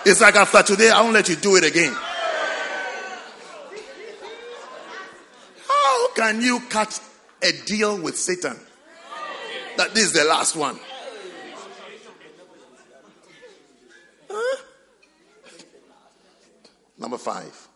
[0.06, 1.94] It's like after today, I won't let you do it again.
[5.68, 6.98] How can you cut
[7.42, 8.58] a deal with Satan?
[9.76, 10.80] That this is the last one.
[17.00, 17.68] Number five,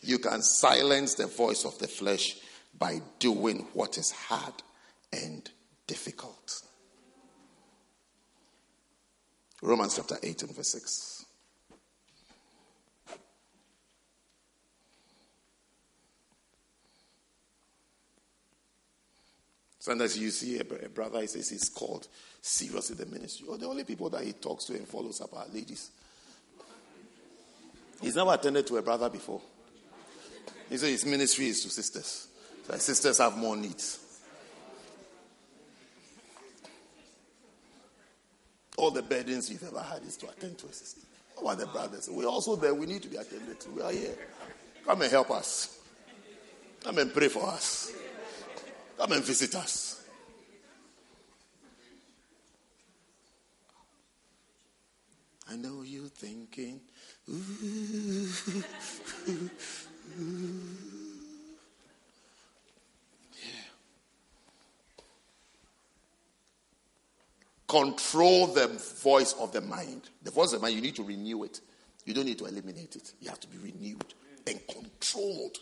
[0.00, 2.36] you can silence the voice of the flesh
[2.78, 4.54] by doing what is hard
[5.12, 5.50] and
[5.88, 6.62] difficult.
[9.60, 11.24] Romans chapter 8 and verse 6.
[19.80, 22.06] Sometimes you see a, brother, he says he's called
[22.40, 23.48] seriously the ministry.
[23.48, 25.90] Or the only people that he talks to and follows up are ladies.
[28.02, 29.40] He's never attended to a brother before.
[30.68, 32.28] He says his ministry is to sisters.
[32.66, 34.00] So sisters have more needs.
[38.76, 41.00] All the burdens you've ever had is to attend to a sister.
[41.36, 42.08] How about the brothers?
[42.10, 42.74] We're also there.
[42.74, 43.70] We need to be attended to.
[43.70, 44.16] We are here.
[44.84, 45.78] Come and help us.
[46.82, 47.92] Come and pray for us.
[48.98, 50.04] Come and visit us.
[55.50, 56.80] I know you're thinking,
[67.68, 68.66] Control the
[69.02, 70.10] voice of the mind.
[70.22, 71.60] The voice of the mind, you need to renew it.
[72.04, 73.12] You don't need to eliminate it.
[73.20, 74.14] You have to be renewed
[74.46, 75.58] and controlled.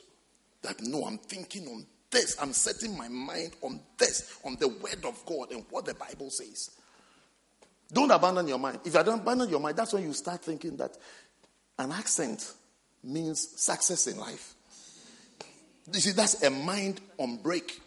[0.63, 2.37] That no, I'm thinking on this.
[2.41, 6.31] I'm setting my mind on this, on the word of God and what the Bible
[6.31, 6.71] says.
[7.93, 8.81] Don't abandon your mind.
[8.85, 10.97] If you don't abandon your mind, that's when you start thinking that
[11.81, 12.53] an accent
[13.03, 14.55] means success in life.
[15.93, 17.81] You see, that's a mind on break.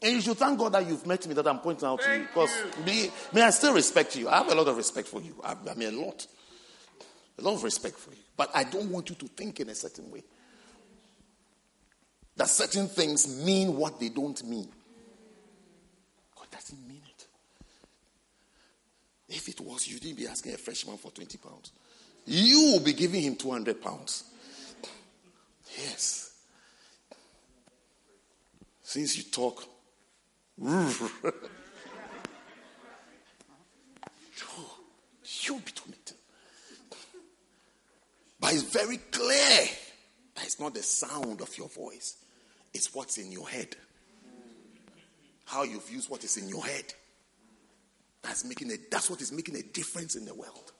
[0.00, 2.40] And you should thank God that you've met me, that I'm pointing out thank to
[2.40, 2.46] you.
[2.46, 4.28] Because me, may I still respect you.
[4.28, 5.34] I have a lot of respect for you.
[5.42, 6.26] I, I mean, a lot.
[7.38, 8.22] A lot of respect for you.
[8.36, 10.22] But I don't want you to think in a certain way.
[12.36, 14.68] That certain things mean what they don't mean.
[16.36, 17.26] God doesn't mean it.
[19.28, 21.72] If it was, you didn't be asking a freshman for 20 pounds.
[22.26, 24.24] You will be giving him 200 pounds.
[25.76, 26.32] Yes.
[28.82, 29.64] Since you talk
[35.48, 36.16] you'll be tormented.
[38.40, 39.68] But it's very clear
[40.34, 42.16] that it's not the sound of your voice,
[42.74, 43.76] it's what's in your head.
[45.44, 46.92] How you've used what is in your head.
[48.22, 50.72] That's making a, that's what is making a difference in the world.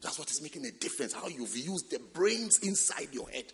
[0.00, 1.12] That's what is making a difference.
[1.12, 3.52] How you've used the brains inside your head.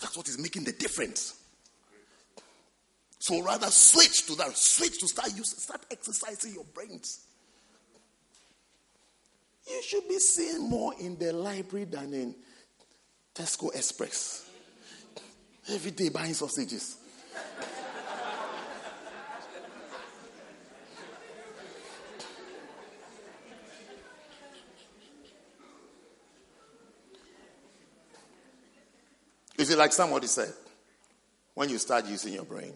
[0.00, 1.34] That's what is making the difference.
[3.18, 4.56] So rather switch to that.
[4.56, 7.24] Switch to start using, start exercising your brains.
[9.68, 12.34] You should be seeing more in the library than in
[13.34, 14.48] Tesco Express.
[15.68, 16.96] Every day buying sausages.
[29.68, 30.50] Is it like somebody said?
[31.52, 32.72] When you start using your brain,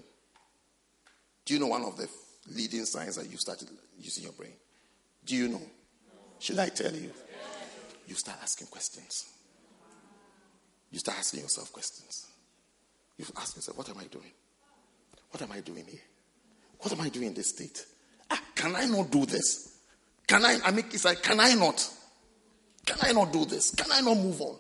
[1.47, 2.07] do you know one of the
[2.55, 4.53] leading signs that you started using your brain?
[5.25, 5.63] Do you know?
[6.39, 7.11] Should I tell you?
[8.07, 9.25] You start asking questions.
[10.91, 12.27] You start asking yourself questions.
[13.17, 14.33] You ask yourself, what am I doing?
[15.31, 16.03] What am I doing here?
[16.81, 17.87] What am I doing in this state?
[18.31, 19.79] Ah, can I not do this?
[20.27, 21.89] Can I, I mean, it's like, can I not?
[22.85, 23.75] Can I not do this?
[23.75, 24.59] Can I not move on?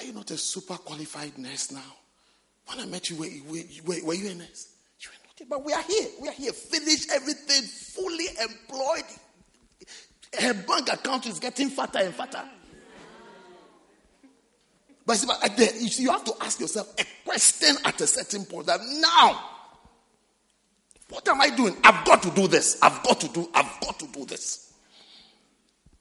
[0.00, 1.96] Are you not a super qualified nurse now?
[2.66, 3.28] When I met you, were,
[3.84, 4.68] were, were you a nurse?
[5.00, 5.48] You were not.
[5.48, 6.08] But we are here.
[6.22, 6.52] We are here.
[6.52, 9.04] Finish everything, fully employed.
[10.38, 12.42] Her bank account is getting fatter and fatter.
[15.04, 18.80] But uh, see, you have to ask yourself a question at a certain point that
[18.80, 19.44] now,
[21.10, 21.76] what am I doing?
[21.84, 22.78] I've got to do this.
[22.80, 24.72] I've got to do, I've got to do this.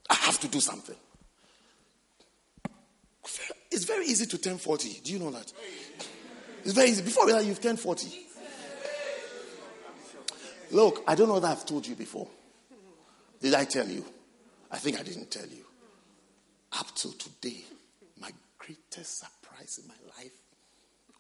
[0.09, 0.95] I have to do something.
[3.71, 5.01] It's very easy to turn 40.
[5.03, 5.51] Do you know that?
[6.63, 7.03] It's very easy.
[7.03, 8.07] Before that, you've turned 40.
[10.71, 12.27] Look, I don't know that I've told you before.
[13.41, 14.05] Did I tell you?
[14.71, 15.65] I think I didn't tell you.
[16.77, 17.63] Up till today,
[18.19, 20.31] my greatest surprise in my life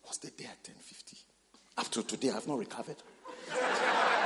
[0.05, 1.17] was the day I turned 50.
[1.77, 2.97] Up till today, I've not recovered.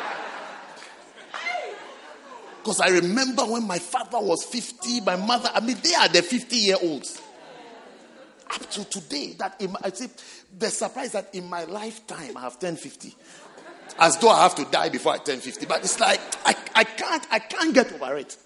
[2.63, 6.21] Because I remember when my father was 50, my mother, I mean, they are the
[6.21, 7.21] 50 year olds.
[8.53, 10.09] Up to today, that in I say,
[10.57, 13.15] the surprise that in my lifetime I have turned 50.
[13.99, 15.65] As though I have to die before I turn 50.
[15.65, 18.37] But it's like, I, I can't, I can't get over it.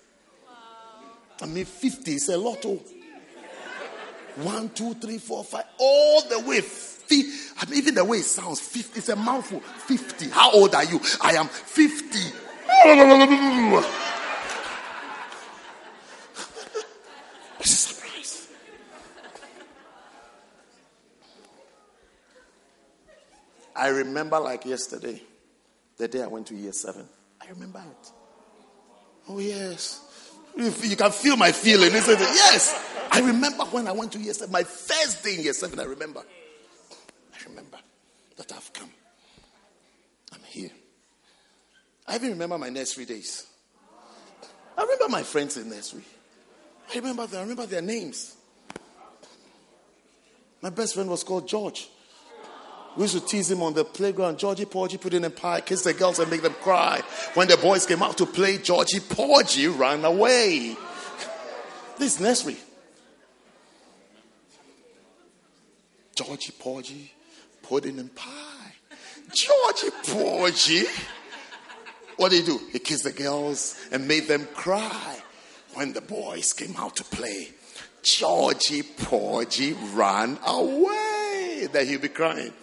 [1.42, 2.66] I mean, 50 is a lot.
[2.66, 2.82] Oh.
[4.38, 6.62] One, two, three, four, five, all the way.
[6.62, 7.24] 50.
[7.60, 9.00] I mean, even the way it sounds, 50.
[9.00, 9.62] It's a mouthful.
[9.62, 10.30] 50.
[10.30, 11.00] How old are you?
[11.22, 12.20] I am 50.
[17.60, 18.48] It's a surprise.
[23.78, 25.22] I remember like yesterday,
[25.98, 27.08] the day I went to year seven.
[27.42, 28.12] I remember it.
[29.30, 30.02] Oh, yes.
[30.56, 32.20] You can feel my feeling, isn't it?
[32.20, 32.74] Yes.
[33.12, 35.84] I remember when I went to year seven, my first day in year seven, I
[35.84, 36.22] remember.
[37.34, 37.78] I remember
[38.38, 38.90] that I've come.
[40.34, 40.72] I'm here.
[42.08, 43.46] I even remember my nursery days.
[44.78, 46.04] I remember my friends in nursery.
[46.92, 47.40] I remember them.
[47.40, 48.36] I remember their names.
[50.62, 51.90] My best friend was called George.
[52.98, 54.40] We used to tease him on the playground.
[54.40, 57.00] Georgie Porgy put in a pie, kiss the girls and make them cry.
[57.36, 60.76] When the boys came out to play, Georgie Porgy ran away.
[62.00, 62.58] This nursery.
[66.16, 67.12] Georgie Porgy,
[67.62, 68.74] pudding and pie.
[69.32, 70.86] Georgie Porgy.
[72.16, 72.60] What did he do?
[72.72, 75.20] He kissed the girls and made them cry.
[75.76, 77.50] When the boys came out to play,
[78.02, 81.68] Georgie Porgy ran away.
[81.72, 82.54] Then he'll be crying.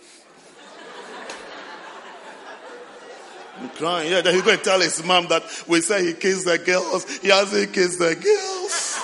[3.57, 4.11] I'm crying.
[4.11, 7.09] Yeah, then he's going to tell his mom that we say he kissed the girls.
[7.19, 9.01] He hasn't kissed the girls.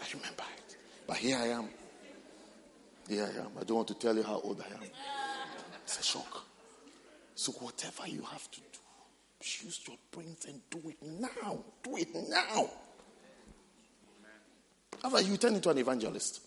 [0.00, 0.76] I remember it.
[1.06, 1.68] But here I am.
[3.08, 3.50] Here I am.
[3.60, 4.90] I don't want to tell you how old I am.
[5.84, 6.44] It's a shock.
[7.34, 8.66] So, whatever you have to do,
[9.64, 11.58] use your brains and do it now.
[11.82, 12.70] Do it now.
[15.04, 16.40] After you turn into an evangelist,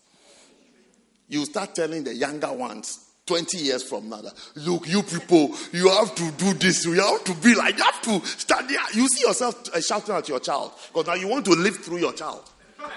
[1.28, 4.22] you start telling the younger ones 20 years from now
[4.54, 6.84] look, you people, you have to do this.
[6.84, 8.74] You have to be like, you have to study.
[8.94, 11.98] You see yourself uh, shouting at your child because now you want to live through
[11.98, 12.48] your child.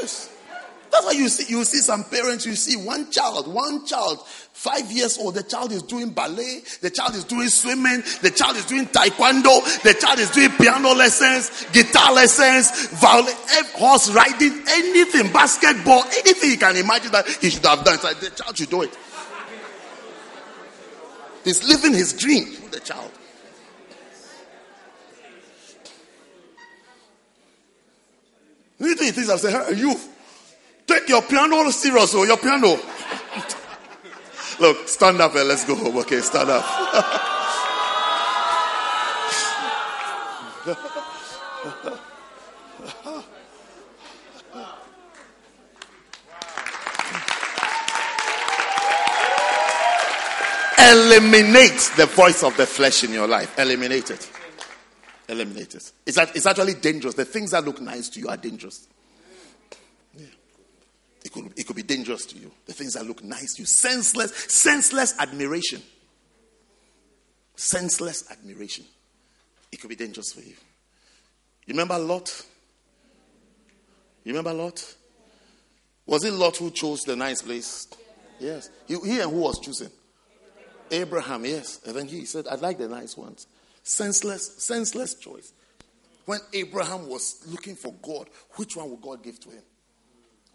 [0.00, 0.39] Yes.
[0.90, 4.90] That's why you see, you see some parents, you see one child, one child, five
[4.90, 8.64] years old, the child is doing ballet, the child is doing swimming, the child is
[8.64, 15.32] doing taekwondo, the child is doing piano lessons, guitar lessons, violin, eh, horse riding, anything,
[15.32, 17.94] basketball, anything you can imagine that he should have done.
[17.94, 18.96] It's like the child should do it.
[21.44, 23.10] He's living his dream the child.
[28.78, 29.94] Think things I say, hey, you
[31.10, 32.78] your piano serious, oh, your piano.
[34.60, 35.98] Look, stand up and let's go home.
[35.98, 36.64] Okay, stand up.
[50.78, 53.58] Eliminate the voice of the flesh in your life.
[53.58, 54.30] Eliminate it.
[55.28, 55.92] Eliminate it.
[56.04, 57.14] It's, it's actually dangerous.
[57.14, 58.88] The things that look nice to you are dangerous.
[61.22, 61.32] It
[61.66, 61.76] could,
[62.10, 62.50] dangerous to you.
[62.66, 63.66] The things that look nice to you.
[63.66, 65.82] Senseless, senseless admiration.
[67.56, 68.84] Senseless admiration.
[69.70, 70.54] It could be dangerous for you.
[71.66, 72.44] You remember Lot?
[74.24, 74.94] You remember Lot?
[76.06, 77.86] Was it Lot who chose the nice place?
[78.40, 78.70] Yes.
[78.88, 79.90] He, he and who was choosing?
[80.90, 81.80] Abraham, yes.
[81.86, 83.46] And then he said, I like the nice ones.
[83.84, 85.52] Senseless, senseless choice.
[86.26, 89.62] When Abraham was looking for God, which one would God give to him?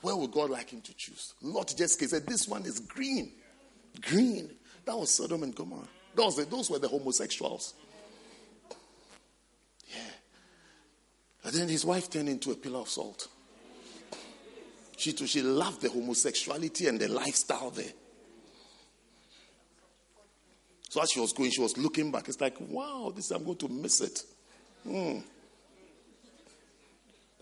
[0.05, 1.33] Where would God like him to choose?
[1.41, 3.31] Lot just said, This one is green.
[4.01, 4.51] Green.
[4.85, 5.87] That was Sodom and Gomorrah.
[6.13, 7.73] Those, those were the homosexuals.
[9.89, 10.03] Yeah.
[11.45, 13.29] And then his wife turned into a pillar of salt.
[14.95, 17.93] She too, she loved the homosexuality and the lifestyle there.
[20.87, 22.27] So as she was going, she was looking back.
[22.27, 24.21] It's like, wow, this I'm going to miss it.
[24.83, 25.21] Hmm.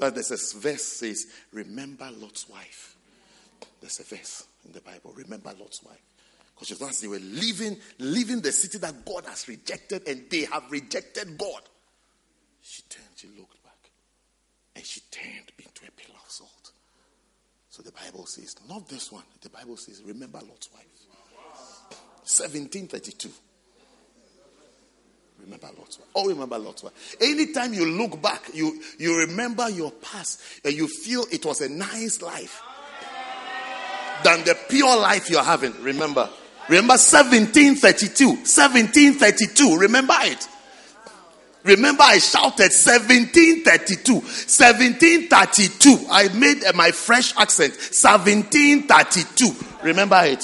[0.04, 2.96] That there's a verse says, Remember Lot's wife.
[3.80, 6.02] There's a verse in the Bible, remember Lot's wife.
[6.56, 10.70] Because once they were leaving, leaving the city that God has rejected, and they have
[10.70, 11.62] rejected God.
[12.62, 13.90] She turned, she looked back,
[14.76, 16.72] and she turned into a pillar of salt.
[17.70, 19.24] So the Bible says, not this one.
[19.42, 20.86] The Bible says, remember Lot's wife.
[22.24, 23.30] 1732.
[25.44, 26.08] Remember Lot's wife.
[26.16, 27.16] Oh, remember Lot's wife.
[27.20, 31.70] Anytime you look back, you, you remember your past and you feel it was a
[31.70, 32.62] nice life.
[34.24, 35.74] than the pure life you're having.
[35.84, 36.30] Remember.
[36.70, 38.28] Remember 1732.
[38.28, 39.78] 1732.
[39.78, 40.48] Remember it.
[41.64, 44.14] Remember, I shouted 1732.
[44.14, 46.08] 1732.
[46.10, 47.74] I made my fresh accent.
[47.74, 49.56] 1732.
[49.84, 50.44] Remember it.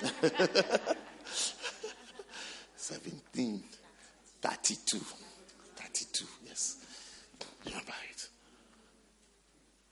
[2.78, 3.64] 1732.
[4.40, 4.98] 32.
[5.76, 6.76] 32, Yes.
[7.64, 8.28] Remember it.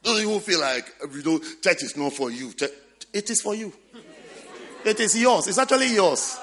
[0.02, 2.52] Don't even feel like you know church is not for you.
[3.12, 3.72] It is for you.
[4.84, 5.48] It is yours.
[5.48, 6.38] It's actually yours.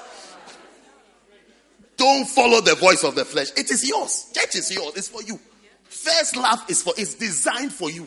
[1.96, 3.50] Don't follow the voice of the flesh.
[3.56, 4.26] It is yours.
[4.34, 4.94] Church is yours.
[4.96, 5.40] It's for you.
[5.84, 8.06] First love is for it's designed for you.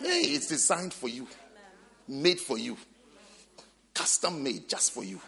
[0.00, 1.26] Hey, it's designed for you.
[2.06, 2.76] Made for you.
[3.96, 5.20] Custom made just for you.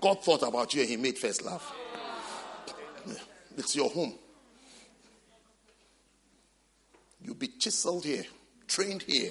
[0.00, 1.72] God thought about you and He made first love.
[3.56, 4.14] It's your home.
[7.20, 8.24] You'll be chiseled here,
[8.66, 9.30] trained here,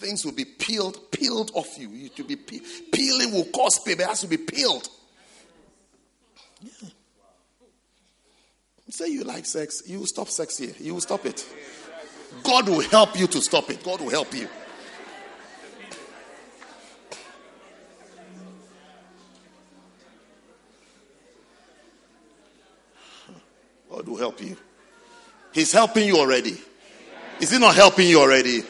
[0.00, 1.90] Things will be peeled, peeled off you.
[1.90, 2.60] You to be pe-
[2.90, 4.00] peeling will cause pain.
[4.00, 4.88] It has to be peeled.
[6.62, 6.88] Yeah.
[8.88, 10.72] say you like sex, you will stop sex here.
[10.78, 11.46] You will stop it.
[12.42, 13.84] God will help you to stop it.
[13.84, 14.48] God will help you.
[24.10, 24.56] Will help you.
[25.52, 26.58] He's helping you already.
[27.40, 28.62] Is he not helping you already?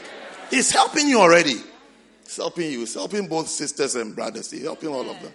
[0.50, 1.56] He's helping you already.
[2.24, 2.80] He's helping you.
[2.80, 4.50] He's helping both sisters and brothers.
[4.50, 5.32] He's helping all of them.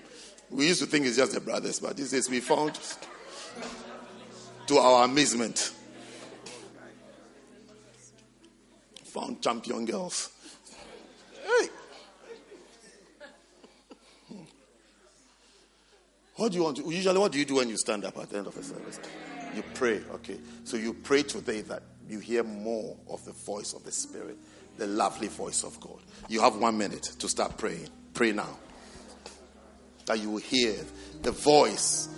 [0.50, 2.80] We used to think it's just the brothers, but these days we found,
[4.68, 5.74] to our amazement,
[9.04, 10.30] found champion girls.
[11.44, 11.70] Hey.
[16.36, 18.30] What do you want to, usually what do you do when you stand up at
[18.30, 19.00] the end of a service?
[19.56, 20.40] You pray, okay.
[20.64, 24.38] So you pray today that you hear more of the voice of the Spirit
[24.78, 26.00] the lovely voice of God.
[26.28, 27.88] You have one minute to start praying.
[28.14, 28.58] Pray now.
[30.06, 30.76] That you will hear
[31.22, 32.10] the voice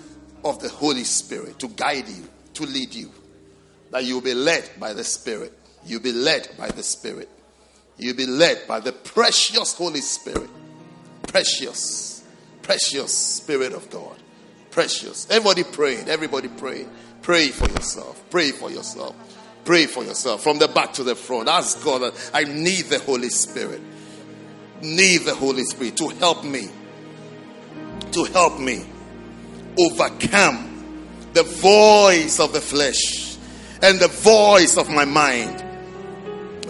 [0.44, 3.12] of the Holy Spirit to guide you, to lead you.
[3.92, 5.54] That you will be led by the Spirit.
[5.86, 7.30] You'll be led by the Spirit.
[7.98, 10.50] You'll be led by the precious Holy Spirit.
[11.28, 12.24] Precious,
[12.62, 14.18] precious Spirit of God.
[14.72, 15.28] Precious.
[15.30, 16.10] Everybody praying.
[16.10, 16.90] Everybody praying.
[17.28, 18.24] Pray for yourself.
[18.30, 19.14] Pray for yourself.
[19.66, 21.50] Pray for yourself from the back to the front.
[21.50, 23.82] Ask God that I need the Holy Spirit.
[24.82, 26.70] Need the Holy Spirit to help me.
[28.14, 28.86] To help me
[29.78, 33.36] overcome the voice of the flesh
[33.84, 35.62] and the voice of my mind.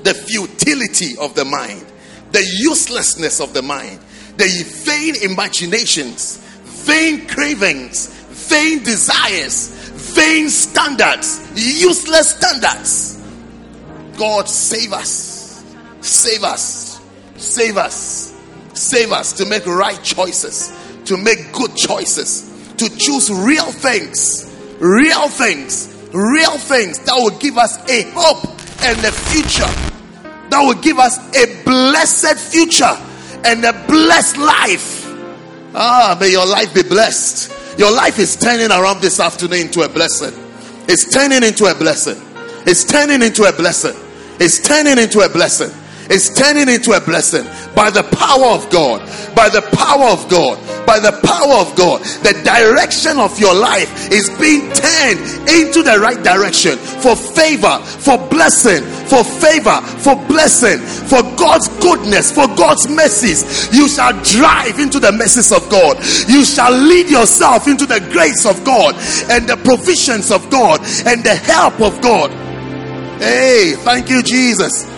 [0.04, 1.86] The futility of the mind.
[2.32, 4.00] The uselessness of the mind.
[4.38, 6.38] The vain imaginations.
[6.64, 8.08] Vain cravings.
[8.50, 9.77] Vain desires
[10.16, 13.22] vain standards, useless standards.
[14.18, 15.64] God, save us,
[16.02, 17.02] save us,
[17.36, 18.34] save us,
[18.74, 20.74] save us to make right choices,
[21.06, 24.46] to make good choices, to choose real things,
[24.80, 28.44] real things, real things that will give us a hope
[28.84, 29.72] and a future,
[30.50, 32.98] that will give us a blessed future
[33.46, 35.06] and a blessed life.
[35.76, 37.57] Ah, may your life be blessed.
[37.78, 40.34] Your life is turning around this afternoon into a blessing.
[40.88, 42.18] It's turning into a blessing.
[42.66, 43.96] It's turning into a blessing.
[44.40, 45.72] It's turning into a blessing
[46.10, 49.02] is turning into a blessing by the power of God.
[49.36, 50.58] By the power of God.
[50.86, 52.02] By the power of God.
[52.24, 58.18] The direction of your life is being turned into the right direction for favor, for
[58.30, 63.70] blessing, for favor, for blessing, for God's goodness, for God's mercies.
[63.74, 65.98] You shall drive into the mercies of God.
[66.28, 68.96] You shall lead yourself into the grace of God
[69.30, 72.32] and the provisions of God and the help of God.
[73.20, 74.97] Hey, thank you, Jesus.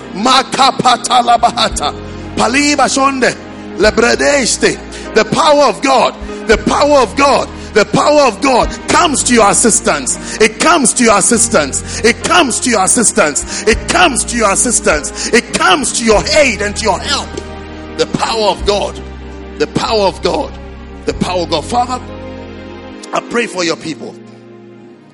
[3.79, 4.77] Lebredeste.
[5.15, 6.13] The power of God.
[6.47, 7.47] The power of God.
[7.73, 10.39] The power of God comes to your assistance.
[10.41, 12.03] It comes to your assistance.
[12.03, 13.63] It comes to your assistance.
[13.67, 15.27] It comes to your assistance.
[15.27, 17.29] It comes to your aid and to your help.
[17.97, 18.95] The power of God.
[19.59, 20.51] The power of God.
[21.05, 21.63] The power of God.
[21.63, 22.03] Father,
[23.13, 24.15] I pray for your people.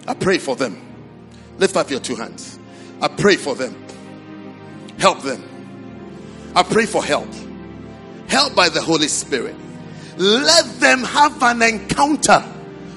[0.07, 0.82] I pray for them.
[1.57, 2.57] Lift up your two hands.
[3.02, 3.85] I pray for them.
[4.97, 5.43] Help them.
[6.55, 7.27] I pray for help.
[8.27, 9.55] Help by the Holy Spirit.
[10.17, 12.43] Let them have an encounter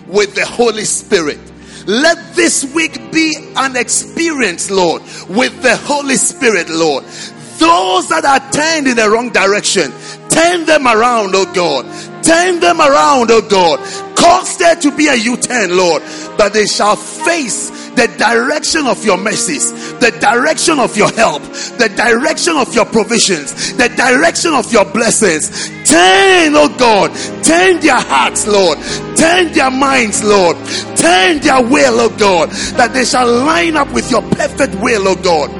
[0.06, 1.40] with the Holy Spirit.
[1.86, 7.04] Let this week be an experience, Lord, with the Holy Spirit, Lord.
[7.58, 9.90] Those that are turned in the wrong direction,
[10.28, 11.84] turn them around, oh God.
[12.22, 13.78] Turn them around, oh God.
[14.16, 16.02] Cause there to be a U turn, Lord,
[16.38, 21.42] that they shall face the direction of your mercies, the direction of your help,
[21.82, 25.66] the direction of your provisions, the direction of your blessings.
[25.82, 27.10] Turn, oh God,
[27.42, 28.78] turn their hearts, Lord,
[29.16, 30.56] turn their minds, Lord,
[30.94, 35.16] turn their will, oh God, that they shall line up with your perfect will, oh
[35.16, 35.50] God.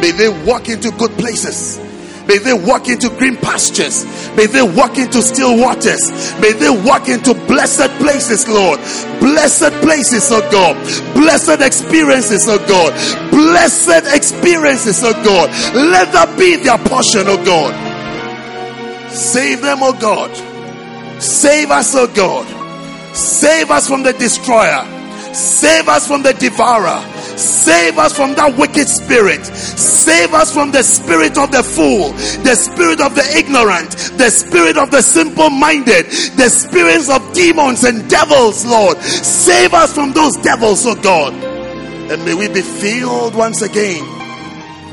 [0.00, 1.89] May they walk into good places.
[2.30, 4.04] May they walk into green pastures.
[4.36, 6.12] May they walk into still waters.
[6.38, 8.78] May they walk into blessed places, Lord.
[9.18, 10.76] Blessed places, oh God.
[11.12, 12.92] Blessed experiences, oh God.
[13.32, 15.50] Blessed experiences, oh God.
[15.74, 17.74] Let that be their portion, oh God.
[19.10, 20.30] Save them, oh God.
[21.20, 22.46] Save us, oh God.
[23.12, 24.84] Save us from the destroyer.
[25.34, 27.04] Save us from the devourer.
[27.40, 29.44] Save us from that wicked spirit.
[29.46, 32.12] Save us from the spirit of the fool,
[32.44, 36.06] the spirit of the ignorant, the spirit of the simple minded,
[36.36, 38.98] the spirits of demons and devils, Lord.
[38.98, 41.32] Save us from those devils, oh God.
[41.32, 44.04] And may we be filled once again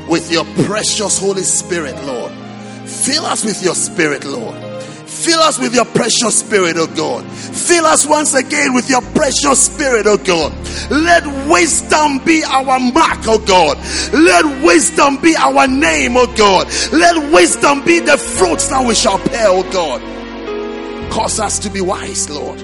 [0.08, 2.32] with your precious Holy Spirit, Lord.
[2.88, 4.67] Fill us with your spirit, Lord.
[5.18, 7.24] Fill us with your precious spirit, oh God.
[7.32, 10.52] Fill us once again with your precious spirit, oh God.
[10.92, 13.78] Let wisdom be our mark, oh God.
[14.12, 16.68] Let wisdom be our name, oh God.
[16.92, 20.00] Let wisdom be the fruits that we shall bear, oh God.
[21.10, 22.60] Cause us to be wise, Lord.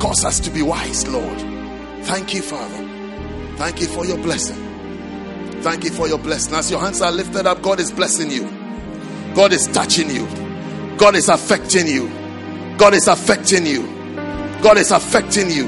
[0.00, 1.38] Cause us to be wise, Lord.
[2.06, 2.88] Thank you, Father.
[3.56, 4.56] Thank you for your blessing.
[5.60, 6.54] Thank you for your blessing.
[6.54, 8.44] As your hands are lifted up, God is blessing you.
[9.34, 10.47] God is touching you.
[10.98, 12.08] God is affecting you.
[12.76, 13.86] God is affecting you.
[14.62, 15.66] God is affecting you.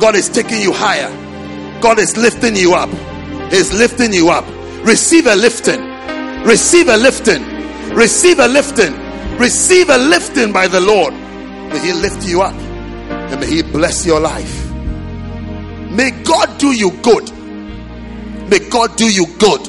[0.00, 1.08] God is taking you higher.
[1.80, 2.90] God is lifting you up.
[3.52, 4.44] He's lifting you up.
[4.84, 5.80] Receive a lifting.
[6.44, 7.42] Receive a lifting.
[7.94, 8.94] Receive a lifting.
[9.38, 11.14] Receive a lifting by the Lord.
[11.14, 14.70] May He lift you up and may He bless your life.
[15.92, 17.30] May God do you good.
[18.50, 19.68] May God do you good.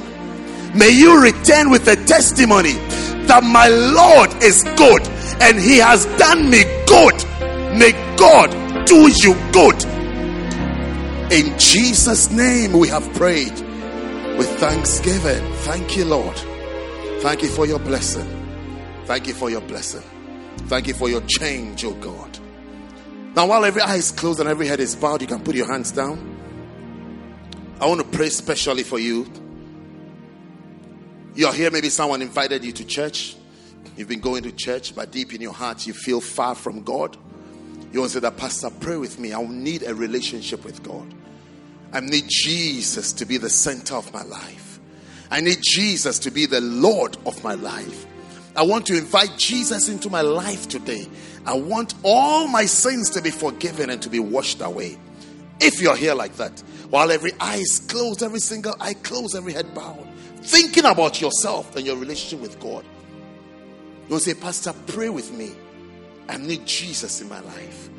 [0.75, 2.73] May you return with a testimony
[3.29, 5.07] that my Lord is good
[5.41, 7.15] and He has done me good.
[7.77, 9.85] May God do you good.
[11.31, 13.53] In Jesus' name we have prayed
[14.37, 15.53] with thanksgiving.
[15.63, 16.35] Thank you, Lord.
[17.21, 18.27] Thank you for your blessing.
[19.05, 20.03] Thank you for your blessing.
[20.67, 22.39] Thank you for your change, oh God.
[23.35, 25.71] Now, while every eye is closed and every head is bowed, you can put your
[25.71, 26.37] hands down.
[27.79, 29.25] I want to pray specially for you
[31.39, 33.37] you're here, maybe someone invited you to church.
[33.95, 37.15] You've been going to church, but deep in your heart, you feel far from God.
[37.93, 39.33] You want to say that, Pastor, pray with me.
[39.33, 41.13] I need a relationship with God.
[41.93, 44.81] I need Jesus to be the center of my life.
[45.31, 48.05] I need Jesus to be the Lord of my life.
[48.57, 51.07] I want to invite Jesus into my life today.
[51.45, 54.97] I want all my sins to be forgiven and to be washed away.
[55.61, 56.59] If you're here like that,
[56.89, 60.08] while every eye is closed, every single eye closed, every head bowed,
[60.41, 62.85] thinking about yourself and your relationship with God.
[64.07, 65.51] You'll say, Pastor, pray with me.
[66.27, 67.89] I need Jesus in my life.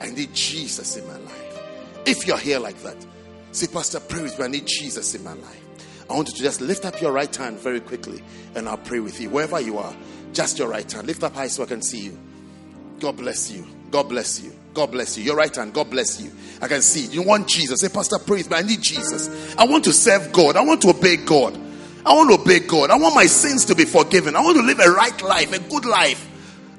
[0.00, 1.60] I need Jesus in my life.
[2.04, 2.96] If you're here like that,
[3.52, 4.44] say, Pastor, pray with me.
[4.44, 5.60] I need Jesus in my life.
[6.10, 8.22] I want you to just lift up your right hand very quickly
[8.54, 9.30] and I'll pray with you.
[9.30, 9.94] Wherever you are,
[10.32, 11.06] just your right hand.
[11.06, 12.18] Lift up high so I can see you.
[12.98, 13.66] God bless you.
[13.90, 14.52] God bless you.
[14.74, 15.24] God bless you.
[15.24, 15.74] Your right hand.
[15.74, 16.32] God bless you.
[16.60, 17.06] I can see.
[17.06, 17.80] You want Jesus.
[17.80, 18.56] Say, Pastor, pray with me.
[18.56, 19.54] I need Jesus.
[19.56, 20.56] I want to serve God.
[20.56, 21.58] I want to obey God.
[22.04, 22.90] I want to obey God.
[22.90, 24.34] I want my sins to be forgiven.
[24.34, 26.28] I want to live a right life, a good life.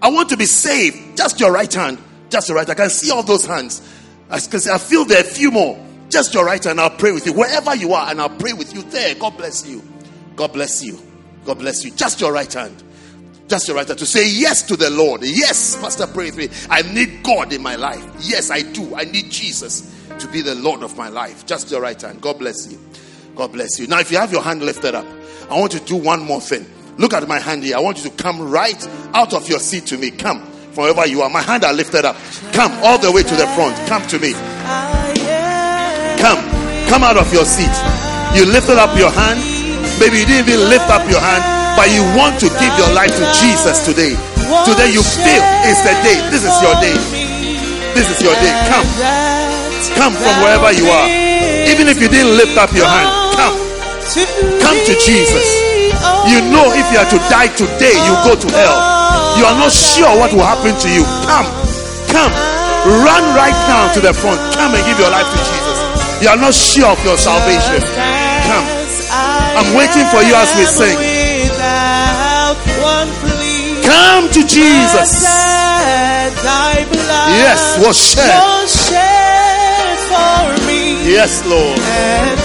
[0.02, 1.18] I want to be saved.
[1.18, 1.98] Just your right hand.
[2.30, 2.70] Just your right.
[2.70, 3.82] I can see all those hands.
[4.30, 5.80] I can see, I feel there are a few more.
[6.10, 6.80] Just your right hand.
[6.80, 7.34] I'll pray with you.
[7.34, 9.16] Wherever you are, and I'll pray with you there.
[9.16, 9.82] God bless you.
[10.36, 11.00] God bless you.
[11.45, 11.91] God bless you.
[11.91, 12.84] Just your right hand.
[13.48, 15.22] Just your right hand to say yes to the Lord.
[15.24, 16.50] Yes, Pastor, pray with me.
[16.70, 18.06] I need God in my life.
[18.20, 18.95] Yes, I do.
[18.95, 21.45] I need Jesus to be the Lord of my life.
[21.45, 22.22] Just your right hand.
[22.22, 22.80] God bless you.
[23.35, 23.88] God bless you.
[23.88, 25.05] Now, if you have your hand lifted up,
[25.49, 26.65] I want you to do one more thing.
[26.97, 27.76] Look at my hand here.
[27.76, 30.11] I want you to come right out of your seat to me.
[30.11, 30.41] Come
[30.73, 31.30] from wherever you are.
[31.30, 32.15] My hand are lifted up.
[32.53, 33.76] Come all the way to the front.
[33.89, 34.34] Come to me.
[36.22, 36.41] Come.
[36.89, 37.73] Come out of your seat.
[38.38, 39.41] You lifted up your hand.
[39.97, 41.41] Maybe you didn't even lift up your hand,
[41.77, 44.14] but you want to give your life to Jesus today.
[44.65, 46.18] Today you feel it's the day.
[46.30, 46.97] This is your day.
[47.97, 48.53] This is your day.
[48.69, 48.85] Come.
[49.97, 51.07] Come from wherever you are.
[51.69, 53.23] Even if you didn't lift up your hand,
[54.04, 54.60] come.
[54.60, 55.48] Come to Jesus.
[56.28, 58.80] You know if you are to die today, you go to hell.
[59.40, 61.04] You are not sure what will happen to you.
[61.28, 61.48] Come.
[62.12, 62.34] Come.
[62.84, 64.40] Run right now to the front.
[64.56, 65.78] Come and give your life to Jesus.
[66.22, 67.80] You are not sure of your salvation.
[68.48, 68.68] Come.
[69.56, 70.98] I'm waiting for you as we sing.
[73.84, 75.24] Come to Jesus.
[77.40, 78.28] Yes, was shed.
[81.06, 82.43] Yes, Lord.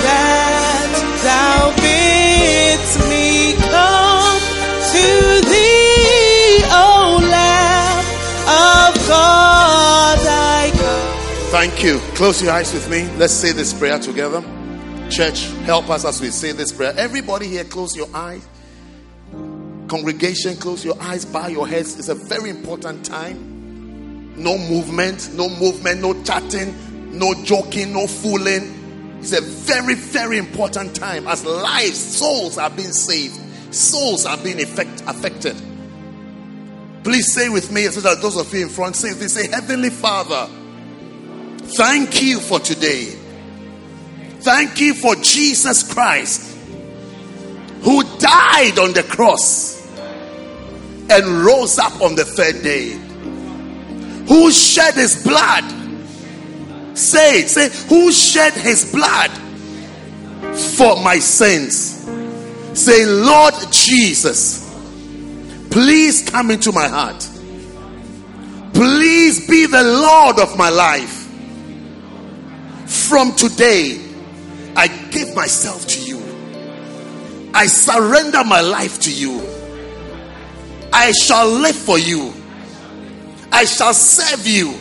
[11.51, 11.99] Thank you.
[12.15, 13.09] Close your eyes with me.
[13.17, 14.43] Let's say this prayer together.
[15.11, 16.93] Church, help us as we say this prayer.
[16.97, 18.47] Everybody here, close your eyes.
[19.89, 21.99] Congregation, close your eyes, bow your heads.
[21.99, 24.35] It's a very important time.
[24.37, 29.17] No movement, no movement, no chatting, no joking, no fooling.
[29.21, 33.41] It's a very, very important time as lives, souls are being saved,
[33.75, 35.57] souls are being effect, affected.
[37.05, 39.91] Please say with me, so that those of you in front say, they say, Heavenly
[39.91, 40.49] Father,
[41.77, 43.07] thank you for today.
[44.41, 46.57] Thank you for Jesus Christ
[47.83, 49.77] who died on the cross
[51.11, 52.91] and rose up on the third day.
[54.29, 55.65] Who shed his blood?
[56.97, 59.31] Say, say, who shed his blood
[60.77, 62.05] for my sins?
[62.75, 64.68] Say, Lord Jesus,
[65.71, 67.29] please come into my heart.
[68.75, 71.27] Please be the Lord of my life.
[72.87, 74.01] From today,
[74.77, 76.19] I give myself to you.
[77.53, 79.43] I surrender my life to you.
[80.93, 82.33] I shall live for you.
[83.51, 84.75] I shall serve you.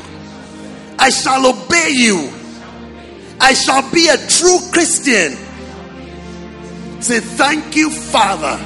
[0.99, 2.31] I shall obey you.
[3.39, 5.37] I shall be a true Christian.
[7.01, 8.57] Say, Thank you, Father,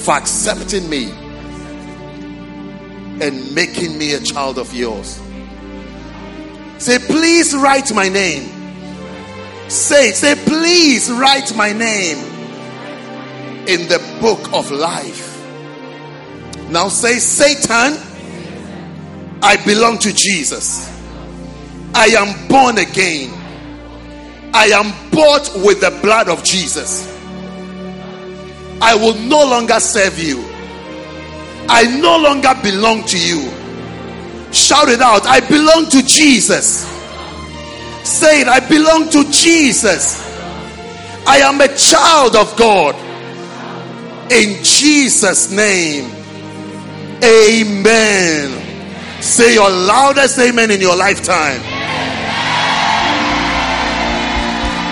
[0.00, 1.10] for accepting me
[3.20, 5.20] and making me a child of yours.
[6.78, 8.60] Say, Please write my name.
[9.70, 12.18] Say, say, please write my name
[13.68, 15.40] in the book of life.
[16.70, 17.96] Now say, Satan,
[19.40, 20.90] I belong to Jesus.
[21.94, 23.30] I am born again.
[24.52, 27.06] I am bought with the blood of Jesus.
[28.80, 30.42] I will no longer serve you.
[31.68, 33.50] I no longer belong to you.
[34.52, 35.26] Shout it out.
[35.26, 36.86] I belong to Jesus.
[38.02, 38.48] Say it.
[38.48, 40.26] I belong to Jesus.
[41.26, 42.94] I am a child of God.
[44.32, 46.10] In Jesus' name.
[47.22, 49.22] Amen.
[49.22, 51.60] Say your loudest amen in your lifetime.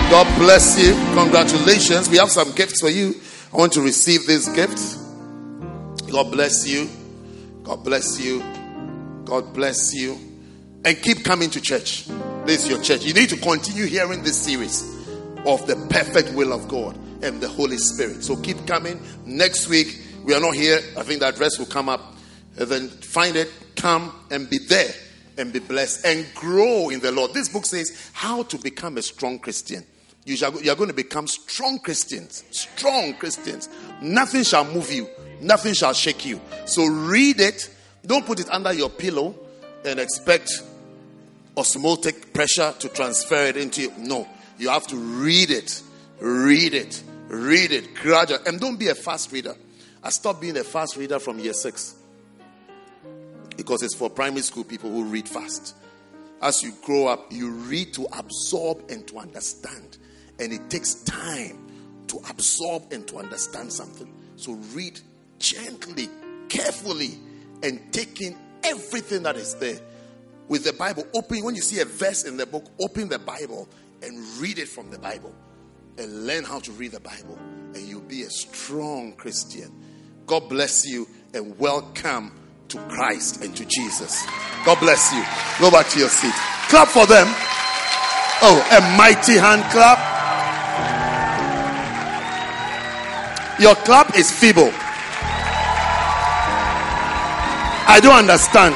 [0.09, 0.93] God bless you.
[1.13, 2.09] Congratulations.
[2.09, 3.15] We have some gifts for you.
[3.51, 4.97] I want to receive this gift.
[6.11, 6.87] God bless you.
[7.63, 8.43] God bless you.
[9.25, 10.17] God bless you.
[10.85, 12.05] And keep coming to church.
[12.45, 13.03] This is your church.
[13.03, 14.83] You need to continue hearing this series
[15.45, 18.23] of the perfect will of God and the Holy Spirit.
[18.23, 19.01] So keep coming.
[19.25, 20.79] Next week, we are not here.
[20.95, 22.01] I think the address will come up.
[22.57, 24.93] And then find it, come and be there
[25.39, 27.33] and be blessed and grow in the Lord.
[27.33, 29.85] This book says how to become a strong Christian.
[30.25, 32.43] You, shall, you are going to become strong Christians.
[32.51, 33.69] Strong Christians.
[34.01, 35.07] Nothing shall move you,
[35.41, 36.39] nothing shall shake you.
[36.65, 37.69] So read it.
[38.05, 39.35] Don't put it under your pillow
[39.85, 40.51] and expect
[41.57, 43.93] osmotic pressure to transfer it into you.
[43.97, 45.81] No, you have to read it.
[46.19, 47.03] Read it.
[47.27, 48.39] Read it gradually.
[48.45, 49.55] And don't be a fast reader.
[50.03, 51.95] I stopped being a fast reader from year six
[53.57, 55.75] because it's for primary school people who read fast.
[56.41, 59.97] As you grow up, you read to absorb and to understand.
[60.39, 61.67] And it takes time
[62.07, 64.11] to absorb and to understand something.
[64.35, 64.99] So read
[65.37, 66.09] gently,
[66.47, 67.19] carefully,
[67.61, 69.79] and take in everything that is there.
[70.47, 73.67] With the Bible, open when you see a verse in the book, open the Bible
[74.01, 75.33] and read it from the Bible.
[75.97, 77.37] And learn how to read the Bible.
[77.75, 79.71] And you'll be a strong Christian.
[80.25, 82.31] God bless you and welcome
[82.69, 84.25] to Christ and to Jesus.
[84.65, 85.23] God bless you.
[85.59, 86.33] Go back to your seat.
[86.69, 87.27] Clap for them.
[88.41, 90.18] Oh, a mighty hand clap.
[93.59, 94.71] Your clap is feeble.
[97.91, 98.75] I don't understand.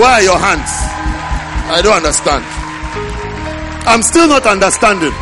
[0.00, 0.72] Where are your hands?
[1.68, 2.42] I don't understand.
[3.84, 5.12] I'm still not understanding.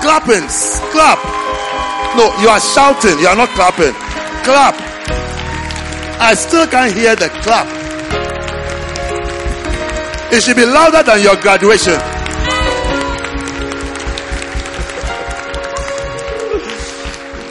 [0.00, 0.80] Clappings.
[0.92, 1.20] Clap.
[2.16, 3.18] No, you are shouting.
[3.18, 3.92] You are not clapping.
[4.48, 4.74] Clap.
[6.18, 7.66] I still can't hear the clap.
[10.32, 12.00] It should be louder than your graduation.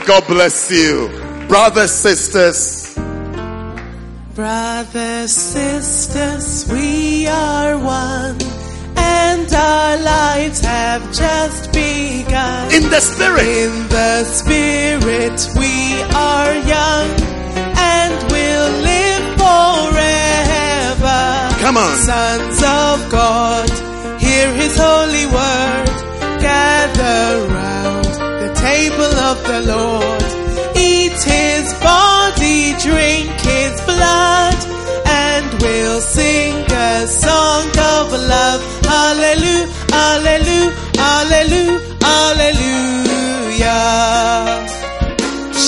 [0.06, 1.08] God bless you.
[1.48, 2.94] Brothers, sisters,
[4.34, 8.36] Brothers, sisters, we are one,
[8.96, 12.72] and our lives have just begun.
[12.74, 17.08] in the spirit, In the spirit, we are young,
[17.94, 21.22] and will live forever.
[21.64, 21.96] Come on.
[21.98, 23.70] Sons of God,
[24.20, 25.86] hear his holy word.
[26.40, 27.75] Gather round
[28.60, 30.22] table of the Lord.
[30.76, 34.58] Eat his body, drink his blood,
[35.06, 38.60] and we'll sing a song of love.
[38.84, 41.80] Hallelujah, hallelujah, hallelujah,
[43.56, 43.76] hallelujah.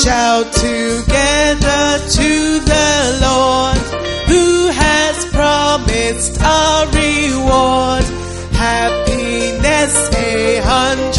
[0.00, 1.84] Shout together
[2.18, 2.30] to
[2.72, 2.90] the
[3.26, 3.78] Lord
[4.30, 4.46] who
[4.82, 8.04] has promised a reward.
[8.52, 11.17] Happiness a hundredfold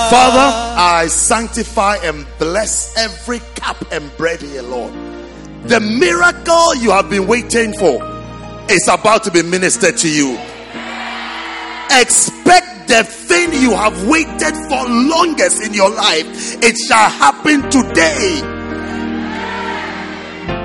[0.09, 4.93] Father, I sanctify and bless every cup and bread here, Lord.
[5.63, 7.99] The miracle you have been waiting for
[8.69, 10.37] is about to be ministered to you.
[11.91, 16.25] Expect the thing you have waited for longest in your life.
[16.63, 18.41] It shall happen today.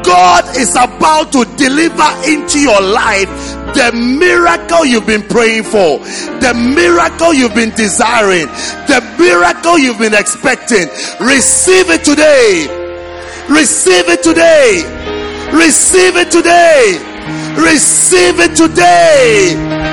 [0.05, 5.99] God is about to deliver into your life the miracle you've been praying for,
[6.41, 8.47] the miracle you've been desiring,
[8.87, 10.89] the miracle you've been expecting.
[11.21, 12.67] Receive it today.
[13.49, 14.83] Receive it today.
[15.53, 16.99] Receive it today.
[17.57, 19.93] Receive it today.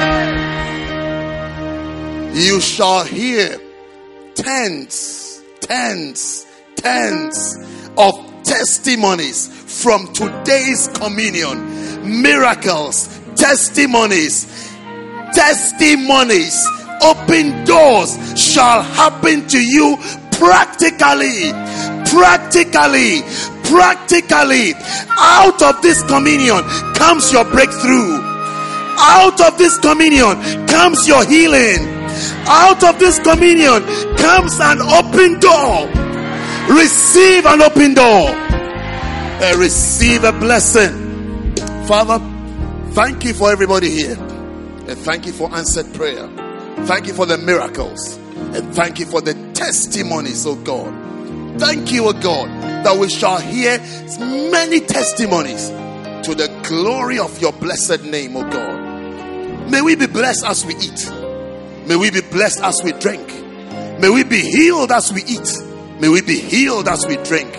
[2.33, 3.59] You shall hear
[4.35, 7.57] tens, tens, tens
[7.97, 9.47] of testimonies
[9.83, 12.21] from today's communion.
[12.21, 14.45] Miracles, testimonies,
[15.33, 16.67] testimonies,
[17.01, 19.97] open doors shall happen to you
[20.31, 21.51] practically,
[22.11, 23.21] practically,
[23.63, 24.73] practically.
[25.17, 26.61] Out of this communion
[26.93, 28.19] comes your breakthrough.
[29.01, 30.35] Out of this communion
[30.67, 31.79] comes your healing.
[32.45, 33.83] Out of this communion
[34.17, 35.87] comes an open door.
[36.75, 38.29] Receive an open door.
[39.41, 41.55] Uh, receive a blessing.
[41.87, 42.19] Father,
[42.93, 44.17] thank you for everybody here.
[44.17, 46.27] And thank you for answered prayer.
[46.85, 48.17] Thank you for the miracles.
[48.17, 51.59] And thank you for the testimonies, oh God.
[51.59, 52.47] Thank you, oh God,
[52.83, 53.77] that we shall hear
[54.19, 55.67] many testimonies
[56.25, 59.69] to the glory of your blessed name, oh God.
[59.69, 61.11] May we be blessed as we eat.
[61.87, 63.27] May we be blessed as we drink.
[63.99, 65.51] May we be healed as we eat.
[65.99, 67.53] May we be healed as we drink.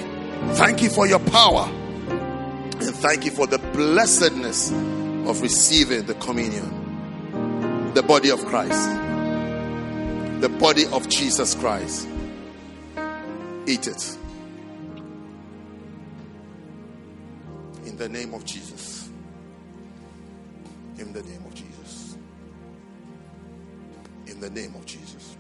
[0.55, 1.69] Thank you for your power.
[1.69, 4.73] And thank you for the blessedness
[5.27, 8.89] of receiving the communion, the body of Christ,
[10.41, 12.09] the body of Jesus Christ.
[13.67, 14.17] Eat it.
[17.87, 19.09] In the name of Jesus.
[20.99, 22.17] In the name of Jesus.
[24.27, 25.37] In the name of Jesus.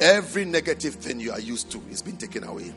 [0.00, 2.72] Every negative thing you are used to is being taken away.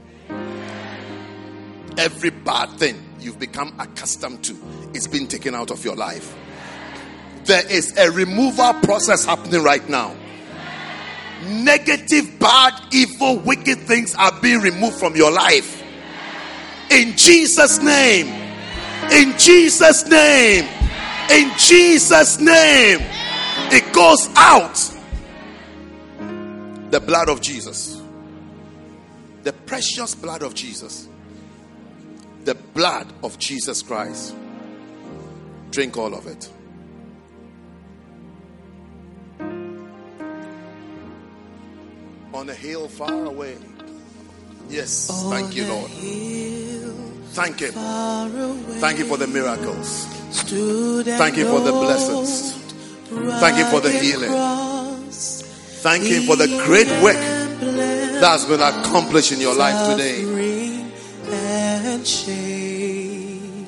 [1.97, 4.57] Every bad thing you've become accustomed to
[4.93, 6.35] is being taken out of your life.
[7.45, 10.15] There is a removal process happening right now.
[11.47, 15.83] Negative, bad, evil, wicked things are being removed from your life.
[16.91, 18.27] In Jesus' name.
[19.11, 20.65] In Jesus' name.
[21.29, 22.99] In Jesus' name.
[23.71, 24.91] It goes out.
[26.91, 28.01] The blood of Jesus.
[29.43, 31.07] The precious blood of Jesus.
[32.45, 34.35] The blood of Jesus Christ.
[35.71, 36.49] Drink all of it.
[42.33, 43.57] On a hill far away.
[44.69, 45.89] Yes, thank you, Lord.
[47.33, 47.71] Thank you.
[47.71, 50.05] Thank you for the miracles.
[50.05, 52.53] Thank you for the blessings.
[53.39, 54.31] Thank you for the healing.
[55.81, 57.17] Thank you for the great work
[58.21, 60.74] that's been accomplished in your life today.
[61.95, 63.67] And shame.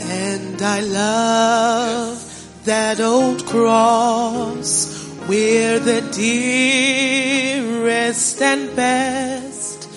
[0.00, 2.16] And I love
[2.64, 4.88] that old cross
[5.26, 6.00] where the
[7.20, 9.90] dearest and best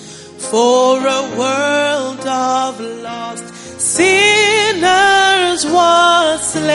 [0.51, 3.45] for a world of lost
[3.79, 6.65] sinners was slain.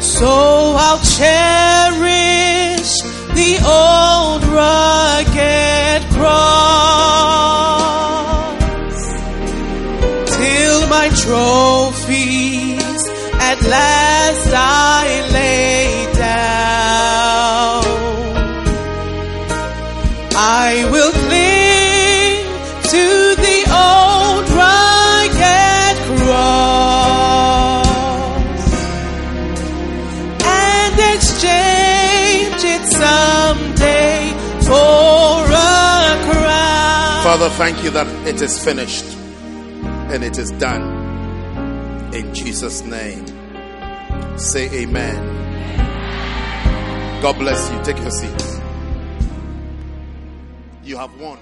[0.00, 0.28] So
[0.86, 2.92] I'll cherish
[3.38, 4.11] the old
[4.62, 5.11] rugged
[37.56, 39.04] thank you that it is finished
[40.12, 42.14] and it is done.
[42.14, 43.26] In Jesus' name.
[44.38, 45.40] Say amen.
[47.22, 47.82] God bless you.
[47.84, 48.60] Take your seats.
[50.82, 51.38] You have won.